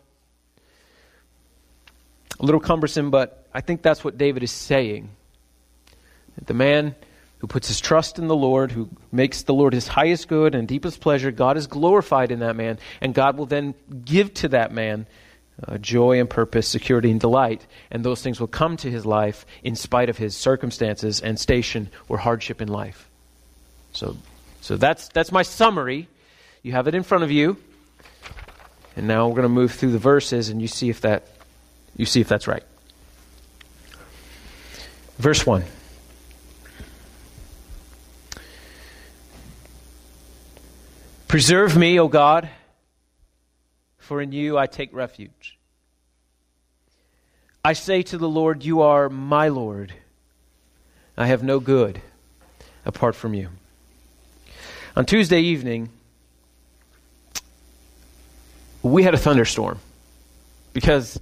a 2.39 2.45
little 2.45 2.61
cumbersome, 2.61 3.11
but 3.11 3.47
I 3.53 3.61
think 3.61 3.83
that's 3.83 4.05
what 4.05 4.17
David 4.17 4.43
is 4.43 4.53
saying. 4.53 5.11
That 6.37 6.47
the 6.47 6.55
man 6.55 6.95
who 7.39 7.47
puts 7.47 7.67
his 7.69 7.81
trust 7.81 8.19
in 8.19 8.29
the 8.29 8.37
Lord, 8.37 8.71
who 8.71 8.89
makes 9.11 9.43
the 9.43 9.55
Lord 9.55 9.73
his 9.73 9.89
highest 9.89 10.29
good 10.29 10.55
and 10.55 10.69
deepest 10.69 11.01
pleasure, 11.01 11.31
God 11.31 11.57
is 11.57 11.67
glorified 11.67 12.31
in 12.31 12.39
that 12.41 12.57
man, 12.57 12.79
and 13.01 13.15
God 13.15 13.37
will 13.37 13.47
then 13.47 13.75
give 14.05 14.33
to 14.35 14.49
that 14.49 14.73
man 14.73 15.07
uh, 15.67 15.79
joy 15.79 16.21
and 16.21 16.31
purpose, 16.31 16.69
security 16.69 17.11
and 17.11 17.21
delight, 17.21 17.67
and 17.91 18.05
those 18.05 18.23
things 18.23 18.39
will 18.39 18.47
come 18.47 18.77
to 18.77 18.91
his 18.91 19.05
life 19.05 19.45
in 19.63 19.75
spite 19.75 20.09
of 20.09 20.19
his 20.19 20.37
circumstances 20.37 21.21
and 21.21 21.39
station 21.39 21.91
or 22.09 22.19
hardship 22.19 22.63
in 22.63 22.69
life. 22.69 23.09
So, 23.93 24.17
so 24.61 24.77
that's, 24.77 25.09
that's 25.09 25.33
my 25.33 25.43
summary. 25.43 26.09
You 26.63 26.73
have 26.73 26.87
it 26.87 26.95
in 26.95 27.03
front 27.03 27.25
of 27.25 27.31
you. 27.31 27.57
And 28.97 29.07
now 29.07 29.29
we're 29.29 29.35
going 29.35 29.43
to 29.43 29.49
move 29.49 29.73
through 29.73 29.93
the 29.93 29.99
verses 29.99 30.49
and 30.49 30.61
you 30.61 30.69
see 30.69 30.91
if 30.91 31.01
that 31.03 31.25
you 31.99 32.07
see 32.07 32.21
if 32.21 32.29
that's 32.29 32.47
right. 32.47 32.63
Verse 35.19 35.45
1. 35.45 35.65
Preserve 41.27 41.77
me, 41.77 41.99
O 41.99 42.09
God, 42.09 42.49
for 44.09 44.23
in 44.23 44.33
you 44.33 44.57
I 44.57 44.67
take 44.67 44.95
refuge. 44.95 45.59
I 47.63 47.75
say 47.75 48.03
to 48.05 48.17
the 48.17 48.29
Lord, 48.29 48.65
You 48.65 48.81
are 48.81 49.11
my 49.11 49.49
Lord. 49.49 49.93
I 51.19 51.27
have 51.27 51.43
no 51.43 51.61
good 51.61 52.01
apart 52.87 53.15
from 53.15 53.35
you. 53.35 53.51
On 54.97 55.05
Tuesday 55.05 55.41
evening, 55.41 55.91
we 58.83 59.03
had 59.03 59.13
a 59.13 59.19
thunderstorm 59.19 59.79
because 60.73 61.21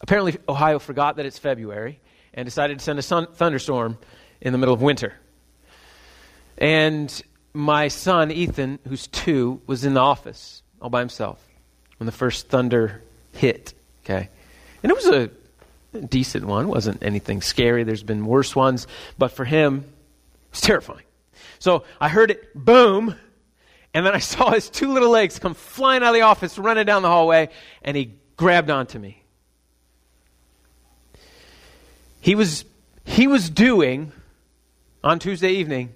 apparently 0.00 0.38
Ohio 0.48 0.80
forgot 0.80 1.16
that 1.16 1.26
it's 1.26 1.38
February 1.38 2.00
and 2.34 2.44
decided 2.44 2.80
to 2.80 2.84
send 2.84 2.98
a 2.98 3.02
sun- 3.02 3.28
thunderstorm 3.32 3.96
in 4.40 4.50
the 4.50 4.58
middle 4.58 4.74
of 4.74 4.82
winter. 4.82 5.14
And 6.56 7.22
my 7.54 7.86
son, 7.86 8.32
Ethan, 8.32 8.80
who's 8.88 9.06
two, 9.06 9.62
was 9.68 9.84
in 9.84 9.94
the 9.94 10.00
office 10.00 10.64
all 10.82 10.90
by 10.90 10.98
himself 10.98 11.47
when 11.98 12.06
the 12.06 12.12
first 12.12 12.48
thunder 12.48 13.02
hit. 13.32 13.74
Okay. 14.04 14.28
And 14.82 14.90
it 14.90 14.94
was 14.94 15.06
a 15.06 15.30
decent 15.98 16.46
one. 16.46 16.66
It 16.66 16.68
wasn't 16.68 17.02
anything 17.02 17.42
scary. 17.42 17.84
There's 17.84 18.02
been 18.02 18.26
worse 18.26 18.54
ones. 18.54 18.86
But 19.18 19.32
for 19.32 19.44
him, 19.44 19.78
it 19.78 20.50
was 20.52 20.60
terrifying. 20.60 21.04
So 21.58 21.84
I 22.00 22.08
heard 22.08 22.30
it 22.30 22.54
boom, 22.54 23.14
and 23.92 24.06
then 24.06 24.14
I 24.14 24.18
saw 24.20 24.50
his 24.50 24.70
two 24.70 24.92
little 24.92 25.10
legs 25.10 25.38
come 25.38 25.54
flying 25.54 26.02
out 26.02 26.08
of 26.08 26.14
the 26.14 26.22
office, 26.22 26.58
running 26.58 26.86
down 26.86 27.02
the 27.02 27.08
hallway, 27.08 27.50
and 27.82 27.96
he 27.96 28.14
grabbed 28.36 28.70
onto 28.70 28.98
me. 28.98 29.22
He 32.20 32.34
was, 32.34 32.64
he 33.04 33.26
was 33.26 33.48
doing, 33.48 34.12
on 35.02 35.18
Tuesday 35.18 35.52
evening, 35.52 35.94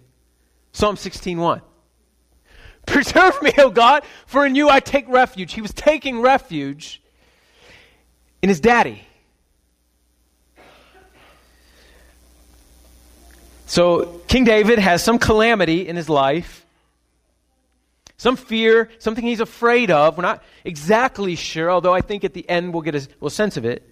Psalm 0.73 0.97
16:1. 0.97 1.61
Preserve 2.87 3.41
me, 3.43 3.53
O 3.59 3.71
God, 3.71 4.03
for 4.27 4.45
in 4.45 4.55
you 4.55 4.69
I 4.69 4.81
take 4.81 5.09
refuge. 5.09 5.53
He 5.53 5.61
was 5.61 5.73
taking 5.73 6.21
refuge 6.21 7.01
in 8.43 8.49
his 8.49 8.61
daddy. 8.61 9.07
So, 13.67 14.21
King 14.29 14.45
David 14.45 14.79
has 14.79 15.03
some 15.03 15.19
calamity 15.19 15.89
in 15.89 15.97
his 15.97 16.11
life, 16.11 16.67
some 18.19 18.37
fear, 18.37 18.91
something 18.99 19.25
he's 19.25 19.41
afraid 19.41 19.91
of. 19.91 20.19
We're 20.19 20.23
not 20.23 20.43
exactly 20.63 21.37
sure, 21.37 21.71
although 21.71 21.95
I 21.95 22.03
think 22.03 22.23
at 22.25 22.35
the 22.35 22.47
end 22.51 22.75
we'll 22.75 22.83
get 22.83 22.95
a, 22.95 23.09
a 23.25 23.31
sense 23.31 23.57
of 23.57 23.65
it. 23.65 23.89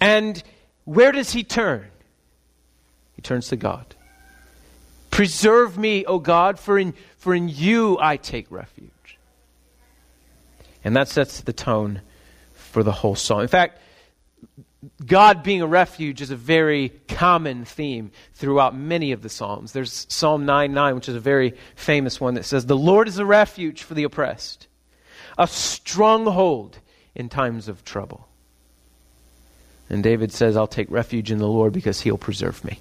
And 0.00 0.42
where 0.84 1.12
does 1.12 1.32
he 1.32 1.44
turn? 1.44 1.86
He 3.14 3.22
turns 3.22 3.48
to 3.48 3.56
God. 3.56 3.95
Preserve 5.16 5.78
me, 5.78 6.04
O 6.04 6.18
God, 6.18 6.60
for 6.60 6.78
in, 6.78 6.92
for 7.16 7.34
in 7.34 7.48
you 7.48 7.96
I 7.98 8.18
take 8.18 8.50
refuge. 8.50 8.90
And 10.84 10.94
that 10.94 11.08
sets 11.08 11.40
the 11.40 11.54
tone 11.54 12.02
for 12.52 12.82
the 12.82 12.92
whole 12.92 13.14
song. 13.14 13.40
In 13.40 13.48
fact, 13.48 13.80
God 15.06 15.42
being 15.42 15.62
a 15.62 15.66
refuge 15.66 16.20
is 16.20 16.30
a 16.30 16.36
very 16.36 16.90
common 17.08 17.64
theme 17.64 18.10
throughout 18.34 18.76
many 18.76 19.12
of 19.12 19.22
the 19.22 19.30
Psalms. 19.30 19.72
There's 19.72 20.06
Psalm 20.10 20.44
9 20.44 20.74
9, 20.74 20.94
which 20.94 21.08
is 21.08 21.16
a 21.16 21.20
very 21.20 21.54
famous 21.76 22.20
one 22.20 22.34
that 22.34 22.44
says, 22.44 22.66
The 22.66 22.76
Lord 22.76 23.08
is 23.08 23.16
a 23.16 23.24
refuge 23.24 23.84
for 23.84 23.94
the 23.94 24.04
oppressed, 24.04 24.66
a 25.38 25.46
stronghold 25.46 26.76
in 27.14 27.30
times 27.30 27.68
of 27.68 27.86
trouble. 27.86 28.28
And 29.88 30.02
David 30.02 30.30
says, 30.30 30.58
I'll 30.58 30.66
take 30.66 30.90
refuge 30.90 31.30
in 31.30 31.38
the 31.38 31.48
Lord 31.48 31.72
because 31.72 32.02
he'll 32.02 32.18
preserve 32.18 32.62
me, 32.66 32.80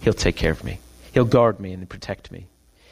he'll 0.00 0.12
take 0.12 0.34
care 0.34 0.50
of 0.50 0.64
me. 0.64 0.80
He'll 1.12 1.24
guard 1.24 1.60
me 1.60 1.72
and 1.72 1.88
protect 1.88 2.30
me. 2.30 2.48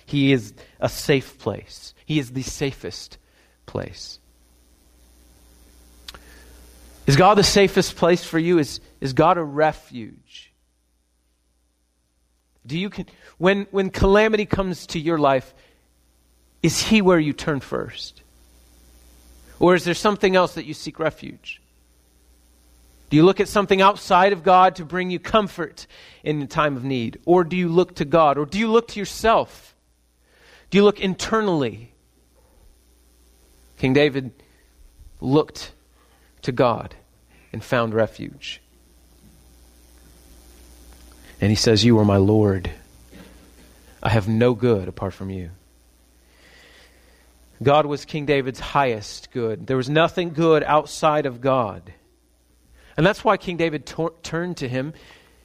He 0.07 0.33
is 0.33 0.55
a 0.81 0.89
safe 0.89 1.39
place. 1.39 1.95
He 2.05 2.19
is 2.19 2.33
the 2.33 2.43
safest 2.43 3.19
place. 3.67 4.19
Is 7.07 7.17
God 7.17 7.37
the 7.37 7.45
safest 7.45 7.97
place 7.97 8.25
for 8.25 8.39
you? 8.39 8.59
Is, 8.59 8.81
is 9.00 9.12
God 9.12 9.39
a 9.39 9.43
refuge? 9.43 10.53
Do 12.67 12.79
you 12.79 12.91
can, 12.91 13.07
when 13.39 13.67
when 13.71 13.91
calamity 13.91 14.47
comes 14.47 14.87
to 14.89 15.00
your 15.00 15.19
life, 15.19 15.55
is 16.62 16.81
he 16.81 17.00
where 17.00 17.19
you 17.19 17.33
turn 17.33 17.61
first? 17.61 18.23
Or 19.59 19.75
is 19.75 19.85
there 19.85 19.95
something 19.95 20.37
else 20.37 20.55
that 20.55 20.67
you 20.67 20.75
seek 20.75 20.99
refuge? 20.99 21.61
Do 23.11 23.17
you 23.17 23.25
look 23.25 23.40
at 23.40 23.49
something 23.49 23.83
outside 23.83 24.33
of 24.33 24.45
God 24.45 24.76
to 24.76 24.85
bring 24.85 25.11
you 25.11 25.19
comfort 25.19 25.88
in 26.23 26.40
a 26.43 26.47
time 26.47 26.76
of 26.76 26.85
need? 26.85 27.19
Or 27.26 27.43
do 27.43 27.57
you 27.57 27.69
look 27.69 27.97
to 27.97 28.05
God? 28.05 28.38
Or 28.38 28.47
do 28.47 28.59
you 28.59 28.71
look 28.71 28.88
to 28.88 29.00
yourself? 29.00 29.75
Do 30.71 30.79
you 30.79 30.85
look 30.85 31.00
internally? 31.00 31.93
King 33.79 33.95
David 33.95 34.31
looked 35.21 35.73
to 36.43 36.52
God 36.52 36.95
and 37.52 37.64
found 37.64 37.95
refuge. 37.95 38.61
And 41.40 41.50
he 41.50 41.57
says, 41.57 41.85
You 41.85 41.99
are 41.99 42.05
my 42.05 42.19
Lord. 42.19 42.71
I 44.00 44.11
have 44.11 44.29
no 44.29 44.55
good 44.55 44.87
apart 44.87 45.14
from 45.14 45.31
you. 45.31 45.50
God 47.61 47.87
was 47.87 48.05
King 48.05 48.25
David's 48.25 48.61
highest 48.61 49.33
good. 49.33 49.67
There 49.67 49.76
was 49.76 49.90
nothing 49.90 50.33
good 50.33 50.62
outside 50.62 51.26
of 51.26 51.40
God. 51.40 51.93
And 53.00 53.07
that's 53.07 53.25
why 53.25 53.38
King 53.38 53.57
David 53.57 53.87
tor- 53.87 54.12
turned 54.23 54.59
to 54.59 54.69
him. 54.69 54.92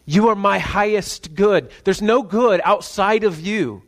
You 0.03 0.27
are 0.27 0.35
my 0.35 0.59
highest 0.59 1.35
good. 1.35 1.71
There's 1.85 2.01
no 2.01 2.21
good 2.21 2.59
outside 2.65 3.23
of 3.23 3.39
you 3.39 3.81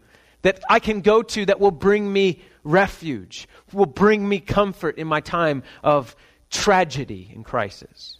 that 0.43 0.63
I 0.69 0.79
can 0.79 1.01
go 1.01 1.21
to 1.21 1.45
that 1.47 1.59
will 1.59 1.71
bring 1.71 2.13
me 2.13 2.41
refuge, 2.63 3.49
will 3.73 3.85
bring 3.85 4.29
me 4.29 4.39
comfort 4.39 4.97
in 4.97 5.05
my 5.05 5.19
time 5.19 5.63
of 5.83 6.15
tragedy 6.49 7.29
and 7.35 7.43
crisis. 7.43 8.19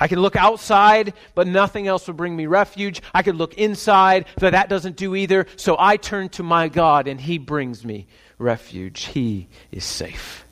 I 0.00 0.06
can 0.06 0.20
look 0.20 0.36
outside, 0.36 1.12
but 1.34 1.48
nothing 1.48 1.88
else 1.88 2.06
will 2.06 2.14
bring 2.14 2.36
me 2.36 2.46
refuge. 2.46 3.02
I 3.12 3.24
could 3.24 3.34
look 3.34 3.54
inside, 3.54 4.26
but 4.38 4.52
that 4.52 4.68
doesn't 4.68 4.94
do 4.94 5.16
either. 5.16 5.48
So 5.56 5.74
I 5.80 5.96
turn 5.96 6.28
to 6.28 6.44
my 6.44 6.68
God, 6.68 7.08
and 7.08 7.20
He 7.20 7.38
brings 7.38 7.84
me 7.84 8.06
refuge. 8.38 9.06
He 9.06 9.48
is 9.72 9.82
safe. 9.82 10.46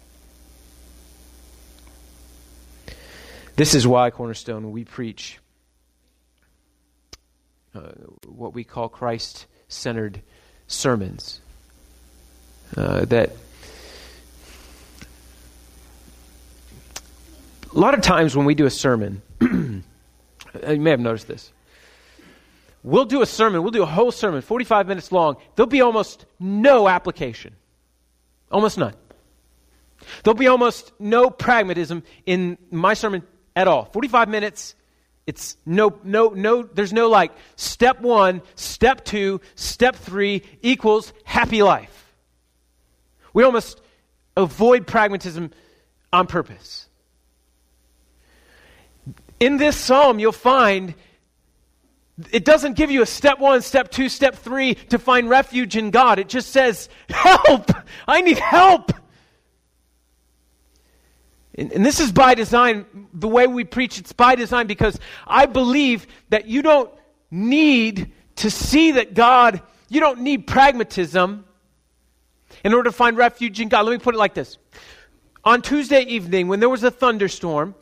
This 3.60 3.74
is 3.74 3.86
why, 3.86 4.08
Cornerstone, 4.08 4.72
we 4.72 4.84
preach 4.84 5.38
uh, 7.74 7.90
what 8.26 8.54
we 8.54 8.64
call 8.64 8.88
Christ 8.88 9.44
centered 9.68 10.22
sermons. 10.66 11.42
Uh, 12.74 13.04
that 13.04 13.32
a 17.70 17.78
lot 17.78 17.92
of 17.92 18.00
times 18.00 18.34
when 18.34 18.46
we 18.46 18.54
do 18.54 18.64
a 18.64 18.70
sermon, 18.70 19.20
you 19.42 19.82
may 20.62 20.88
have 20.88 20.98
noticed 20.98 21.28
this. 21.28 21.52
We'll 22.82 23.04
do 23.04 23.20
a 23.20 23.26
sermon, 23.26 23.60
we'll 23.60 23.72
do 23.72 23.82
a 23.82 23.86
whole 23.86 24.10
sermon, 24.10 24.40
45 24.40 24.88
minutes 24.88 25.12
long. 25.12 25.36
There'll 25.54 25.68
be 25.68 25.82
almost 25.82 26.24
no 26.38 26.88
application. 26.88 27.54
Almost 28.50 28.78
none. 28.78 28.94
There'll 30.24 30.38
be 30.38 30.48
almost 30.48 30.92
no 30.98 31.28
pragmatism 31.28 32.04
in 32.24 32.56
my 32.70 32.94
sermon 32.94 33.22
at 33.60 33.68
all. 33.68 33.84
45 33.84 34.28
minutes, 34.28 34.74
it's 35.26 35.56
no, 35.66 35.98
no, 36.02 36.30
no, 36.30 36.62
there's 36.62 36.92
no 36.92 37.08
like 37.08 37.32
step 37.56 38.00
one, 38.00 38.42
step 38.54 39.04
two, 39.04 39.40
step 39.54 39.96
three 39.96 40.42
equals 40.62 41.12
happy 41.24 41.62
life. 41.62 42.12
We 43.34 43.44
almost 43.44 43.80
avoid 44.36 44.86
pragmatism 44.86 45.50
on 46.12 46.26
purpose. 46.26 46.88
In 49.38 49.58
this 49.58 49.76
psalm, 49.76 50.18
you'll 50.18 50.32
find 50.32 50.94
it 52.32 52.44
doesn't 52.44 52.74
give 52.74 52.90
you 52.90 53.02
a 53.02 53.06
step 53.06 53.38
one, 53.38 53.62
step 53.62 53.90
two, 53.90 54.08
step 54.08 54.36
three 54.36 54.74
to 54.74 54.98
find 54.98 55.28
refuge 55.28 55.76
in 55.76 55.90
God. 55.90 56.18
It 56.18 56.28
just 56.28 56.50
says, 56.50 56.88
Help! 57.08 57.70
I 58.08 58.20
need 58.22 58.38
help! 58.38 58.92
And, 61.60 61.72
and, 61.72 61.84
this 61.84 62.00
is 62.00 62.10
by 62.10 62.34
design. 62.34 62.86
The 63.12 63.28
way 63.28 63.46
we 63.46 63.64
preach, 63.64 63.98
it's 63.98 64.14
by 64.14 64.34
design 64.34 64.66
because 64.66 64.98
I 65.26 65.44
believe 65.44 66.06
that 66.30 66.46
you 66.46 66.62
don't 66.62 66.90
need 67.30 68.12
to 68.36 68.50
see 68.50 68.92
that 68.92 69.12
God, 69.12 69.60
you 69.90 70.00
don't 70.00 70.22
need 70.22 70.46
pragmatism 70.46 71.44
in 72.64 72.72
order 72.72 72.88
to 72.88 72.96
find 72.96 73.16
refuge 73.16 73.60
in 73.60 73.68
God. 73.68 73.84
Let 73.84 73.92
me 73.92 73.98
put 73.98 74.14
it 74.14 74.18
like 74.18 74.32
this. 74.32 74.56
On 75.44 75.60
Tuesday 75.60 76.00
evening, 76.02 76.48
when 76.48 76.60
there 76.60 76.68
was 76.68 76.82
a 76.82 76.90
thunderstorm, 76.90 77.74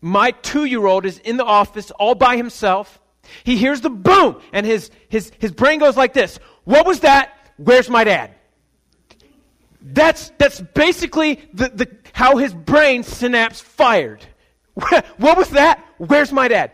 my 0.00 0.30
two 0.30 0.64
year 0.64 0.86
old 0.86 1.04
is 1.04 1.18
in 1.18 1.36
the 1.36 1.44
office 1.44 1.90
all 1.90 2.14
by 2.14 2.36
himself. 2.36 3.00
He 3.42 3.56
hears 3.56 3.80
the 3.80 3.90
boom, 3.90 4.40
and 4.52 4.64
his, 4.64 4.92
his, 5.08 5.32
his 5.40 5.50
brain 5.50 5.80
goes 5.80 5.96
like 5.96 6.12
this 6.12 6.38
What 6.62 6.86
was 6.86 7.00
that? 7.00 7.32
Where's 7.56 7.90
my 7.90 8.04
dad? 8.04 8.35
That's, 9.88 10.32
that's 10.36 10.60
basically 10.60 11.40
the, 11.52 11.68
the, 11.68 11.96
how 12.12 12.36
his 12.38 12.52
brain 12.52 13.04
synapse 13.04 13.60
fired. 13.60 14.26
what 14.74 15.36
was 15.36 15.50
that? 15.50 15.82
Where's 15.98 16.32
my 16.32 16.48
dad? 16.48 16.72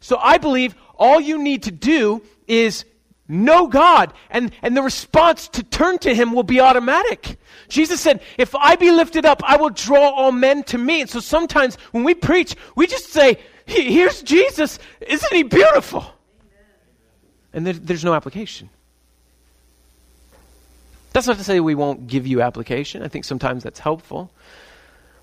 So 0.00 0.18
I 0.18 0.38
believe 0.38 0.74
all 0.96 1.20
you 1.20 1.40
need 1.40 1.62
to 1.64 1.70
do 1.70 2.22
is 2.48 2.84
know 3.28 3.68
God, 3.68 4.12
and, 4.30 4.52
and 4.62 4.76
the 4.76 4.82
response 4.82 5.46
to 5.50 5.62
turn 5.62 5.98
to 5.98 6.12
Him 6.12 6.32
will 6.32 6.42
be 6.42 6.58
automatic. 6.58 7.38
Jesus 7.68 8.00
said, 8.00 8.20
If 8.36 8.54
I 8.56 8.74
be 8.74 8.90
lifted 8.90 9.24
up, 9.24 9.40
I 9.44 9.56
will 9.56 9.70
draw 9.70 10.10
all 10.10 10.32
men 10.32 10.64
to 10.64 10.78
me. 10.78 11.02
And 11.02 11.10
so 11.10 11.20
sometimes 11.20 11.76
when 11.92 12.02
we 12.02 12.14
preach, 12.14 12.56
we 12.74 12.88
just 12.88 13.10
say, 13.10 13.38
Here's 13.66 14.22
Jesus. 14.22 14.80
Isn't 15.00 15.32
He 15.32 15.44
beautiful? 15.44 16.04
And 17.52 17.64
there, 17.64 17.74
there's 17.74 18.04
no 18.04 18.14
application. 18.14 18.70
That's 21.12 21.26
not 21.26 21.38
to 21.38 21.44
say 21.44 21.60
we 21.60 21.74
won't 21.74 22.06
give 22.06 22.26
you 22.26 22.42
application. 22.42 23.02
I 23.02 23.08
think 23.08 23.24
sometimes 23.24 23.62
that's 23.62 23.80
helpful. 23.80 24.30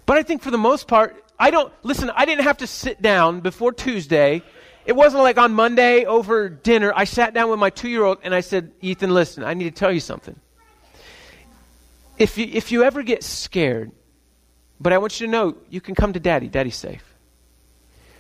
But 0.05 0.17
I 0.17 0.23
think 0.23 0.41
for 0.41 0.51
the 0.51 0.57
most 0.57 0.87
part, 0.87 1.23
I 1.39 1.51
don't, 1.51 1.71
listen, 1.83 2.09
I 2.15 2.25
didn't 2.25 2.43
have 2.43 2.57
to 2.57 2.67
sit 2.67 3.01
down 3.01 3.41
before 3.41 3.71
Tuesday 3.71 4.43
it 4.87 4.95
wasn't 4.95 5.21
like 5.23 5.37
on 5.37 5.53
Monday 5.53 6.05
over 6.05 6.47
dinner, 6.47 6.93
I 6.95 7.03
sat 7.03 7.33
down 7.33 7.49
with 7.49 7.59
my 7.59 7.69
two 7.69 7.89
year 7.89 8.03
old 8.03 8.19
and 8.23 8.33
I 8.33 8.39
said, 8.39 8.71
Ethan, 8.81 9.13
listen, 9.13 9.43
I 9.43 9.53
need 9.53 9.65
to 9.65 9.71
tell 9.71 9.91
you 9.91 9.99
something. 9.99 10.39
If 12.17 12.37
you, 12.37 12.47
if 12.49 12.71
you 12.71 12.83
ever 12.83 13.03
get 13.03 13.21
scared, 13.21 13.91
but 14.79 14.93
I 14.93 14.97
want 14.97 15.19
you 15.19 15.27
to 15.27 15.31
know 15.31 15.57
you 15.69 15.81
can 15.81 15.93
come 15.93 16.13
to 16.13 16.21
daddy. 16.21 16.47
Daddy's 16.47 16.77
safe. 16.77 17.03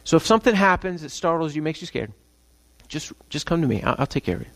So 0.03 0.17
if 0.17 0.25
something 0.25 0.53
happens 0.53 1.03
that 1.03 1.09
startles 1.09 1.55
you, 1.55 1.61
makes 1.61 1.79
you 1.79 1.87
scared, 1.87 2.11
just, 2.89 3.13
just 3.29 3.45
come 3.45 3.61
to 3.61 3.67
me. 3.67 3.81
I'll, 3.81 3.95
I'll 3.99 4.05
take 4.05 4.25
care 4.25 4.35
of 4.35 4.41
you. 4.41 4.47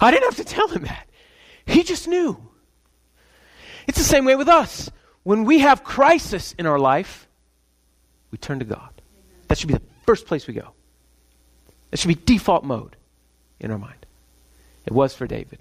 I 0.00 0.10
didn't 0.10 0.24
have 0.24 0.44
to 0.44 0.52
tell 0.52 0.66
him 0.66 0.82
that. 0.82 1.06
He 1.66 1.82
just 1.82 2.08
knew. 2.08 2.40
It's 3.86 3.98
the 3.98 4.04
same 4.04 4.24
way 4.24 4.36
with 4.36 4.48
us. 4.48 4.90
When 5.22 5.44
we 5.44 5.60
have 5.60 5.84
crisis 5.84 6.54
in 6.58 6.66
our 6.66 6.78
life, 6.78 7.26
we 8.30 8.38
turn 8.38 8.60
to 8.60 8.64
God. 8.64 8.90
That 9.48 9.58
should 9.58 9.68
be 9.68 9.74
the 9.74 9.82
first 10.06 10.26
place 10.26 10.46
we 10.46 10.54
go. 10.54 10.70
That 11.90 11.98
should 11.98 12.08
be 12.08 12.14
default 12.14 12.64
mode 12.64 12.96
in 13.60 13.70
our 13.70 13.78
mind. 13.78 14.06
It 14.84 14.92
was 14.92 15.14
for 15.14 15.26
David. 15.26 15.58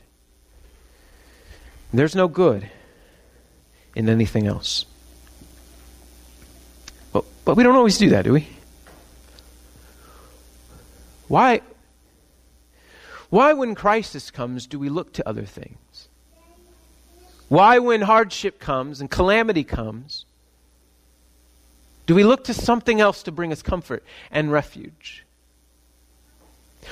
There's 1.93 2.15
no 2.15 2.27
good 2.27 2.69
in 3.95 4.09
anything 4.09 4.47
else. 4.47 4.85
But, 7.13 7.25
but 7.45 7.55
we 7.55 7.63
don't 7.63 7.75
always 7.75 7.97
do 7.97 8.09
that, 8.09 8.25
do 8.25 8.33
we? 8.33 8.47
Why, 11.27 11.61
why, 13.29 13.53
when 13.53 13.75
crisis 13.75 14.31
comes, 14.31 14.67
do 14.67 14.79
we 14.79 14.89
look 14.89 15.13
to 15.13 15.27
other 15.27 15.45
things? 15.45 16.09
Why, 17.47 17.79
when 17.79 18.01
hardship 18.01 18.59
comes 18.59 19.01
and 19.01 19.09
calamity 19.09 19.63
comes, 19.63 20.25
do 22.05 22.15
we 22.15 22.23
look 22.23 22.45
to 22.45 22.53
something 22.53 23.01
else 23.01 23.23
to 23.23 23.31
bring 23.31 23.51
us 23.51 23.61
comfort 23.61 24.03
and 24.31 24.51
refuge? 24.51 25.25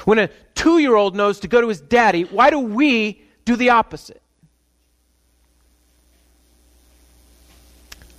When 0.06 0.18
a 0.18 0.30
two 0.56 0.80
year 0.80 0.96
old 0.96 1.16
knows 1.16 1.40
to 1.42 1.48
go 1.48 1.62
to 1.62 1.68
his 1.68 1.80
daddy, 1.80 2.24
why 2.24 2.50
do 2.50 2.60
we 2.60 3.22
do 3.46 3.56
the 3.56 3.70
opposite? 3.70 4.22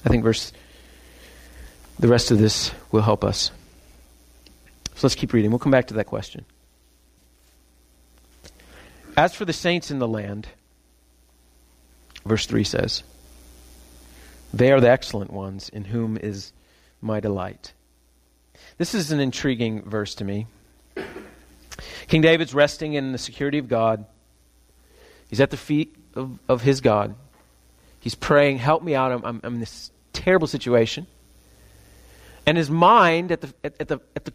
I 0.04 0.08
think 0.08 0.22
verse 0.22 0.52
the 1.98 2.08
rest 2.08 2.30
of 2.30 2.38
this 2.38 2.72
will 2.92 3.02
help 3.02 3.24
us. 3.24 3.50
So 4.94 5.06
let's 5.06 5.14
keep 5.14 5.32
reading. 5.32 5.50
We'll 5.50 5.58
come 5.58 5.72
back 5.72 5.88
to 5.88 5.94
that 5.94 6.06
question. 6.06 6.44
As 9.16 9.34
for 9.34 9.44
the 9.44 9.52
saints 9.52 9.90
in 9.90 9.98
the 9.98 10.08
land, 10.08 10.48
verse 12.24 12.46
3 12.46 12.64
says, 12.64 13.04
They 14.52 14.72
are 14.72 14.80
the 14.80 14.90
excellent 14.90 15.32
ones 15.32 15.68
in 15.68 15.84
whom 15.84 16.16
is 16.16 16.52
my 17.00 17.20
delight. 17.20 17.72
This 18.76 18.94
is 18.94 19.12
an 19.12 19.20
intriguing 19.20 19.82
verse 19.82 20.16
to 20.16 20.24
me. 20.24 20.46
King 22.08 22.22
David's 22.22 22.54
resting 22.54 22.94
in 22.94 23.12
the 23.12 23.18
security 23.18 23.58
of 23.58 23.68
God. 23.68 24.04
He's 25.28 25.40
at 25.40 25.50
the 25.50 25.56
feet 25.56 25.94
of, 26.14 26.38
of 26.48 26.62
his 26.62 26.80
God. 26.80 27.14
He's 28.00 28.14
praying, 28.14 28.58
Help 28.58 28.82
me 28.82 28.94
out. 28.94 29.12
I'm, 29.12 29.24
I'm, 29.24 29.40
I'm 29.44 29.54
in 29.54 29.60
this 29.60 29.90
terrible 30.12 30.46
situation. 30.46 31.06
And 32.46 32.58
his 32.58 32.68
mind 32.68 33.32
at 33.32 33.40
the, 33.40 33.54
at, 33.62 33.74
at, 33.80 33.88
the, 33.88 34.00
at 34.16 34.24
the 34.24 34.32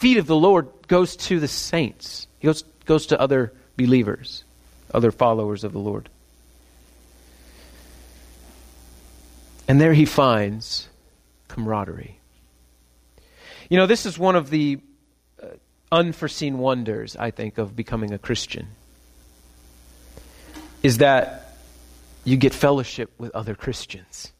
feet 0.00 0.18
of 0.18 0.26
the 0.26 0.36
Lord 0.36 0.68
goes 0.86 1.16
to 1.16 1.40
the 1.40 1.48
saints, 1.48 2.26
he 2.38 2.46
goes, 2.46 2.62
goes 2.84 3.06
to 3.06 3.20
other 3.20 3.52
believers, 3.76 4.44
other 4.92 5.10
followers 5.10 5.64
of 5.64 5.72
the 5.72 5.78
Lord. 5.78 6.08
And 9.68 9.80
there 9.80 9.94
he 9.94 10.04
finds 10.04 10.88
camaraderie. 11.48 12.18
You 13.68 13.78
know, 13.78 13.86
this 13.86 14.04
is 14.04 14.18
one 14.18 14.36
of 14.36 14.50
the 14.50 14.80
uh, 15.42 15.46
unforeseen 15.90 16.58
wonders, 16.58 17.16
I 17.16 17.30
think, 17.30 17.58
of 17.58 17.74
becoming 17.74 18.12
a 18.12 18.18
Christian 18.18 18.68
is 20.82 20.98
that 20.98 21.54
you 22.24 22.36
get 22.36 22.52
fellowship 22.52 23.10
with 23.18 23.34
other 23.34 23.54
Christians. 23.54 24.32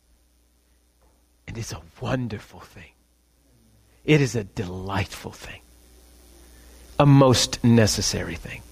And 1.46 1.56
it's 1.56 1.72
a 1.72 1.80
wonderful 2.00 2.60
thing. 2.60 2.90
It 4.04 4.20
is 4.20 4.34
a 4.34 4.44
delightful 4.44 5.32
thing, 5.32 5.60
a 6.98 7.06
most 7.06 7.62
necessary 7.62 8.34
thing. 8.34 8.62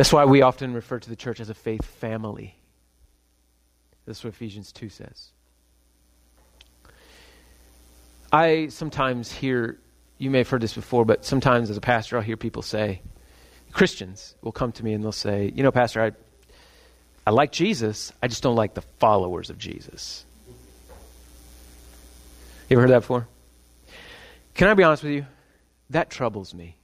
That's 0.00 0.14
why 0.14 0.24
we 0.24 0.40
often 0.40 0.72
refer 0.72 0.98
to 0.98 1.10
the 1.10 1.14
church 1.14 1.40
as 1.40 1.50
a 1.50 1.54
faith 1.54 1.84
family. 1.84 2.56
That's 4.06 4.24
what 4.24 4.32
Ephesians 4.32 4.72
2 4.72 4.88
says. 4.88 5.28
I 8.32 8.68
sometimes 8.68 9.30
hear, 9.30 9.78
you 10.16 10.30
may 10.30 10.38
have 10.38 10.48
heard 10.48 10.62
this 10.62 10.72
before, 10.72 11.04
but 11.04 11.26
sometimes 11.26 11.68
as 11.68 11.76
a 11.76 11.82
pastor, 11.82 12.16
I'll 12.16 12.22
hear 12.22 12.38
people 12.38 12.62
say, 12.62 13.02
Christians 13.72 14.34
will 14.40 14.52
come 14.52 14.72
to 14.72 14.82
me 14.82 14.94
and 14.94 15.04
they'll 15.04 15.12
say, 15.12 15.52
You 15.54 15.62
know, 15.62 15.70
Pastor, 15.70 16.00
I, 16.02 16.12
I 17.26 17.30
like 17.30 17.52
Jesus, 17.52 18.10
I 18.22 18.28
just 18.28 18.42
don't 18.42 18.56
like 18.56 18.72
the 18.72 18.80
followers 19.00 19.50
of 19.50 19.58
Jesus. 19.58 20.24
You 22.70 22.78
ever 22.78 22.80
heard 22.80 22.90
that 22.92 23.00
before? 23.00 23.28
Can 24.54 24.68
I 24.68 24.72
be 24.72 24.82
honest 24.82 25.02
with 25.02 25.12
you? 25.12 25.26
That 25.90 26.08
troubles 26.08 26.54
me. 26.54 26.78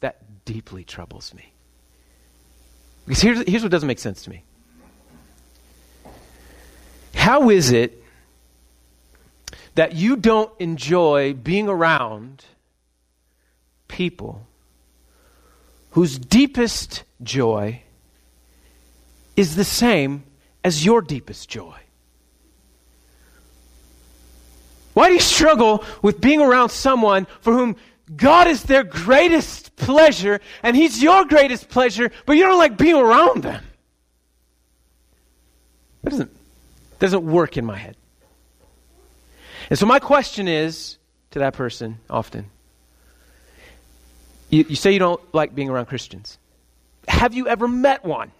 That 0.00 0.46
deeply 0.46 0.84
troubles 0.84 1.34
me. 1.34 1.50
Because 3.06 3.20
here's, 3.20 3.48
here's 3.48 3.62
what 3.62 3.70
doesn't 3.70 3.86
make 3.86 3.98
sense 3.98 4.22
to 4.24 4.30
me. 4.30 4.44
How 7.14 7.50
is 7.50 7.70
it 7.70 8.02
that 9.74 9.94
you 9.94 10.16
don't 10.16 10.52
enjoy 10.58 11.34
being 11.34 11.68
around 11.68 12.44
people 13.88 14.46
whose 15.90 16.18
deepest 16.18 17.04
joy 17.22 17.82
is 19.36 19.56
the 19.56 19.64
same 19.64 20.24
as 20.62 20.84
your 20.84 21.00
deepest 21.00 21.48
joy? 21.48 21.76
Why 24.94 25.08
do 25.08 25.14
you 25.14 25.20
struggle 25.20 25.84
with 26.02 26.20
being 26.20 26.40
around 26.40 26.68
someone 26.70 27.26
for 27.40 27.52
whom 27.52 27.76
God 28.14 28.48
is 28.48 28.64
their 28.64 28.84
greatest 28.84 29.76
pleasure 29.76 30.40
and 30.62 30.76
He's 30.76 31.02
your 31.02 31.24
greatest 31.24 31.68
pleasure, 31.68 32.10
but 32.26 32.36
you 32.36 32.44
don't 32.44 32.58
like 32.58 32.76
being 32.76 32.96
around 32.96 33.42
them? 33.42 33.64
That 36.02 36.10
doesn't, 36.10 36.36
doesn't 36.98 37.24
work 37.24 37.56
in 37.56 37.64
my 37.64 37.76
head. 37.76 37.96
And 39.70 39.78
so, 39.78 39.86
my 39.86 39.98
question 39.98 40.48
is 40.48 40.98
to 41.30 41.38
that 41.38 41.54
person 41.54 41.98
often 42.10 42.50
you, 44.54 44.64
you 44.68 44.76
say 44.76 44.92
you 44.92 44.98
don't 44.98 45.20
like 45.34 45.54
being 45.54 45.68
around 45.68 45.86
Christians. 45.86 46.38
Have 47.08 47.34
you 47.34 47.48
ever 47.48 47.66
met 47.66 48.04
one? 48.04 48.30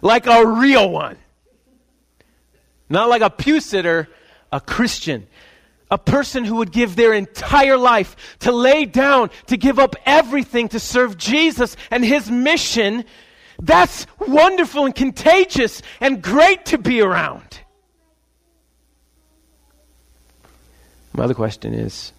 Like 0.00 0.26
a 0.26 0.46
real 0.46 0.88
one. 0.90 1.16
Not 2.88 3.08
like 3.08 3.20
a 3.20 3.30
pew 3.30 3.60
sitter, 3.60 4.08
a 4.50 4.60
Christian. 4.60 5.26
A 5.90 5.98
person 5.98 6.44
who 6.44 6.56
would 6.56 6.70
give 6.70 6.96
their 6.96 7.14
entire 7.14 7.76
life 7.78 8.36
to 8.40 8.52
lay 8.52 8.84
down, 8.84 9.30
to 9.46 9.56
give 9.56 9.78
up 9.78 9.96
everything 10.04 10.68
to 10.68 10.80
serve 10.80 11.16
Jesus 11.16 11.76
and 11.90 12.04
his 12.04 12.30
mission. 12.30 13.04
That's 13.60 14.06
wonderful 14.18 14.84
and 14.84 14.94
contagious 14.94 15.82
and 16.00 16.22
great 16.22 16.66
to 16.66 16.78
be 16.78 17.00
around. 17.00 17.60
My 21.14 21.24
other 21.24 21.34
question 21.34 21.74
is 21.74 22.12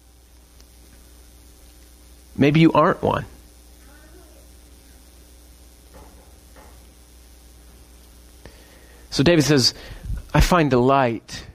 maybe 2.36 2.60
you 2.60 2.72
aren't 2.72 3.02
one. 3.02 3.24
So 9.10 9.22
David 9.22 9.44
says, 9.44 9.74
I 10.32 10.40
find 10.40 10.70
delight 10.70 11.46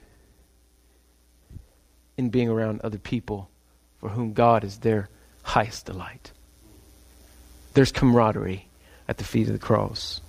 in 2.18 2.30
being 2.30 2.50
around 2.50 2.82
other 2.82 2.98
people 2.98 3.50
for 3.98 4.10
whom 4.10 4.34
God 4.34 4.64
is 4.64 4.80
their 4.80 5.10
highest 5.44 5.86
delight. 5.86 6.32
There's 7.74 7.92
camaraderie 7.92 8.68
at 9.08 9.18
the 9.18 9.24
feet 9.24 9.48
of 9.48 9.54
the 9.54 9.60
cross. 9.60 10.22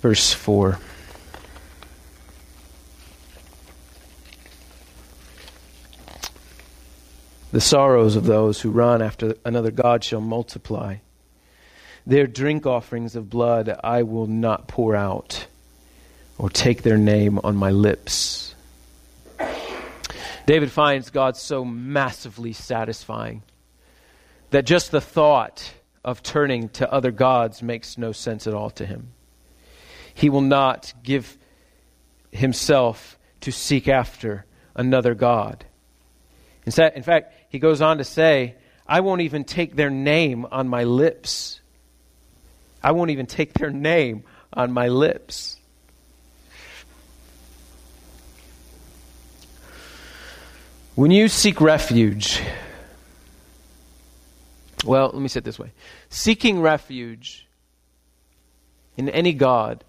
Verse 0.00 0.32
4. 0.32 0.78
The 7.52 7.60
sorrows 7.60 8.16
of 8.16 8.24
those 8.24 8.60
who 8.60 8.70
run 8.70 9.00
after 9.00 9.36
another 9.44 9.70
God 9.70 10.02
shall 10.02 10.20
multiply. 10.20 10.96
Their 12.06 12.26
drink 12.26 12.66
offerings 12.66 13.16
of 13.16 13.30
blood 13.30 13.74
I 13.82 14.02
will 14.02 14.26
not 14.26 14.68
pour 14.68 14.94
out, 14.94 15.46
or 16.38 16.50
take 16.50 16.82
their 16.82 16.98
name 16.98 17.38
on 17.44 17.56
my 17.56 17.70
lips. 17.70 18.54
David 20.46 20.70
finds 20.70 21.10
God 21.10 21.36
so 21.36 21.64
massively 21.64 22.52
satisfying 22.52 23.42
that 24.50 24.66
just 24.66 24.90
the 24.90 25.00
thought 25.00 25.72
of 26.04 26.22
turning 26.22 26.68
to 26.70 26.92
other 26.92 27.10
gods 27.10 27.62
makes 27.62 27.96
no 27.96 28.12
sense 28.12 28.46
at 28.46 28.54
all 28.54 28.70
to 28.70 28.84
him. 28.84 29.12
He 30.12 30.28
will 30.28 30.42
not 30.42 30.92
give 31.02 31.38
himself 32.30 33.18
to 33.40 33.50
seek 33.50 33.88
after 33.88 34.44
another 34.74 35.14
God. 35.14 35.64
In 36.66 36.72
fact, 36.72 37.32
he 37.48 37.58
goes 37.58 37.80
on 37.80 37.98
to 37.98 38.04
say, 38.04 38.56
I 38.86 39.00
won't 39.00 39.22
even 39.22 39.44
take 39.44 39.76
their 39.76 39.90
name 39.90 40.46
on 40.50 40.68
my 40.68 40.84
lips. 40.84 41.60
I 42.82 42.92
won't 42.92 43.10
even 43.10 43.26
take 43.26 43.54
their 43.54 43.70
name 43.70 44.24
on 44.52 44.72
my 44.72 44.88
lips. 44.88 45.56
When 50.94 51.10
you 51.10 51.28
seek 51.28 51.60
refuge, 51.60 52.40
well, 54.84 55.10
let 55.12 55.20
me 55.20 55.28
say 55.28 55.38
it 55.38 55.44
this 55.44 55.58
way 55.58 55.72
seeking 56.08 56.60
refuge 56.60 57.46
in 58.96 59.08
any 59.08 59.32
God 59.32 59.82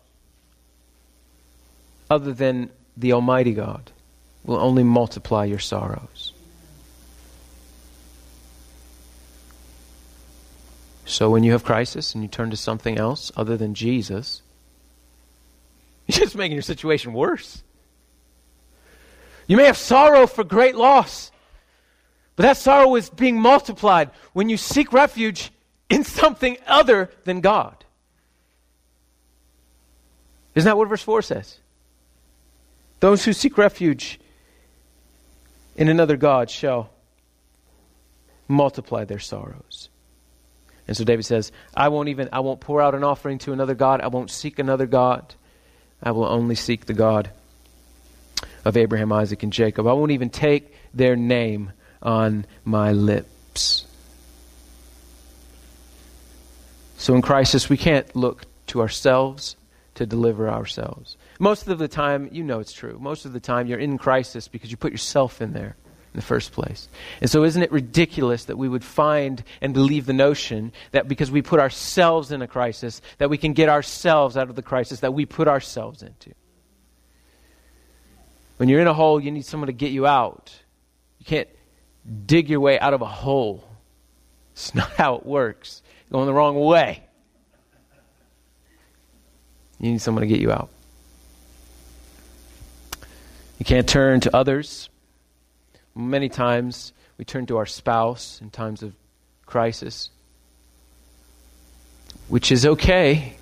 other 2.10 2.34
than 2.34 2.70
the 2.98 3.13
Almighty 3.13 3.54
God 3.54 3.91
will 4.44 4.58
only 4.58 4.84
multiply 4.84 5.46
your 5.46 5.60
sorrows. 5.60 6.32
So 11.06 11.30
when 11.30 11.44
you 11.44 11.52
have 11.52 11.63
crisis 11.63 12.15
and 12.15 12.24
you 12.24 12.28
turn 12.28 12.50
to 12.50 12.58
something 12.58 12.98
else 12.98 13.32
other 13.38 13.58
than 13.58 13.76
Jesus, 13.76 14.41
you're 16.08 16.20
just 16.20 16.36
making 16.36 16.54
your 16.54 16.63
situation 16.63 17.13
worse. 17.13 17.62
You 19.47 19.58
may 19.58 19.65
have 19.65 19.77
sorrow 19.77 20.27
for 20.27 20.43
great 20.43 20.75
loss, 20.75 21.31
but 22.36 22.43
that 22.43 22.58
sorrow 22.58 22.95
is 22.95 23.10
being 23.10 23.39
multiplied 23.39 24.10
when 24.34 24.49
you 24.49 24.58
seek 24.58 24.91
refuge 24.91 25.51
in 25.89 26.03
something 26.03 26.58
other 26.65 27.10
than 27.23 27.41
God. 27.41 27.84
Isn't 30.55 30.65
that 30.65 30.77
what 30.77 30.88
verse 30.88 31.03
4 31.03 31.21
says? 31.21 31.60
Those 33.01 33.23
who 33.23 33.34
seek 33.34 33.58
refuge 33.58 34.19
in 35.75 35.89
another 35.89 36.17
God 36.17 36.49
shall 36.49 36.89
multiply 38.47 39.03
their 39.03 39.19
sorrows. 39.19 39.89
And 40.88 40.95
so 40.95 41.03
David 41.03 41.25
says, 41.25 41.51
I 41.75 41.89
won't 41.89 42.10
even, 42.10 42.29
I 42.31 42.39
won't 42.39 42.62
pour 42.62 42.81
out 42.81 42.95
an 42.95 43.03
offering 43.03 43.38
to 43.39 43.53
another 43.53 43.75
God. 43.75 44.01
I 44.01 44.08
won't 44.08 44.31
seek 44.31 44.60
another 44.60 44.86
God. 44.86 45.34
I 46.01 46.12
will 46.12 46.25
only 46.25 46.55
seek 46.55 46.86
the 46.86 46.93
God 46.93 47.31
of 48.63 48.78
Abraham, 48.78 49.12
Isaac, 49.12 49.43
and 49.43 49.54
Jacob. 49.54 49.88
I 49.88 49.93
won't 49.93 50.12
even 50.12 50.30
take 50.30 50.74
their 50.93 51.15
name 51.15 51.71
on 52.02 52.45
my 52.63 52.91
lips. 52.91 53.86
So 56.98 57.13
in 57.15 57.21
crisis, 57.21 57.69
we 57.69 57.78
can't 57.78 58.15
look 58.15 58.45
to 58.67 58.82
ourselves 58.82 59.56
to 59.95 60.06
deliver 60.06 60.50
ourselves. 60.50 61.17
Most 61.39 61.67
of 61.67 61.78
the 61.78 61.88
time, 61.88 62.30
you 62.32 62.43
know 62.43 62.60
it's 62.60 62.74
true. 62.74 62.98
Most 63.00 63.26
of 63.26 63.34
the 63.34 63.39
time, 63.39 63.67
you're 63.67 63.80
in 63.80 63.98
crisis 63.98 64.48
because 64.48 64.71
you 64.71 64.78
put 64.78 64.91
yourself 64.91 65.41
in 65.41 65.54
there 65.54 65.76
in 66.13 66.19
the 66.19 66.21
first 66.21 66.52
place. 66.52 66.88
And 67.21 67.30
so, 67.30 67.43
isn't 67.43 67.62
it 67.62 67.71
ridiculous 67.71 68.45
that 68.45 68.58
we 68.58 68.69
would 68.69 68.84
find 68.84 69.43
and 69.62 69.74
believe 69.74 70.06
the 70.06 70.13
notion 70.13 70.71
that 70.91 71.08
because 71.08 71.30
we 71.30 71.41
put 71.41 71.60
ourselves 71.60 72.32
in 72.32 72.41
a 72.41 72.48
crisis, 72.48 73.02
that 73.17 73.30
we 73.30 73.38
can 73.38 73.54
get 73.54 73.69
ourselves 73.69 74.38
out 74.38 74.50
of 74.50 74.56
the 74.56 74.62
crisis 74.62 75.02
that 75.02 75.13
we 75.13 75.26
put 75.26 75.48
ourselves 75.48 76.02
into? 76.02 76.32
When 78.58 78.70
you're 78.70 78.82
in 78.82 78.88
a 78.88 78.94
hole, 78.94 79.20
you 79.20 79.32
need 79.32 79.46
someone 79.46 79.68
to 79.68 79.74
get 79.74 79.91
you 79.91 80.08
out. 80.08 80.54
You 81.20 81.26
can't 81.26 81.50
dig 82.26 82.50
your 82.50 82.60
way 82.60 82.80
out 82.80 82.94
of 82.94 83.02
a 83.02 83.06
hole. 83.06 83.68
It's 84.54 84.74
not 84.74 84.91
how 84.91 85.15
it 85.15 85.26
works. 85.26 85.82
You're 86.10 86.18
going 86.18 86.28
the 86.28 86.34
wrong 86.34 86.60
way. 86.60 87.04
You 89.80 89.91
need 89.91 90.02
someone 90.02 90.22
to 90.22 90.28
get 90.28 90.39
you 90.39 90.52
out. 90.52 90.70
You 93.60 93.65
can't 93.65 93.88
turn 93.88 94.22
to 94.22 94.36
others 94.36 94.89
Many 95.96 96.28
times 96.28 96.91
we 97.18 97.24
turn 97.24 97.46
to 97.46 97.58
our 97.58 97.65
spouse 97.65 98.41
in 98.41 98.50
times 98.50 98.84
of 98.84 98.94
crisis, 99.46 100.10
which 102.28 102.52
is 102.52 102.65
okay 102.65 103.38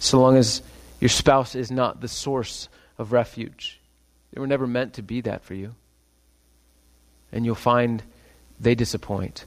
so 0.00 0.20
long 0.20 0.36
as 0.36 0.60
your 0.98 1.08
spouse 1.08 1.54
is 1.54 1.70
not 1.70 2.00
the 2.00 2.08
source 2.08 2.68
of 2.98 3.12
refuge. 3.12 3.77
They 4.32 4.40
were 4.40 4.46
never 4.46 4.66
meant 4.66 4.94
to 4.94 5.02
be 5.02 5.20
that 5.22 5.42
for 5.42 5.54
you. 5.54 5.74
And 7.32 7.44
you'll 7.44 7.54
find 7.54 8.02
they 8.60 8.74
disappoint. 8.74 9.44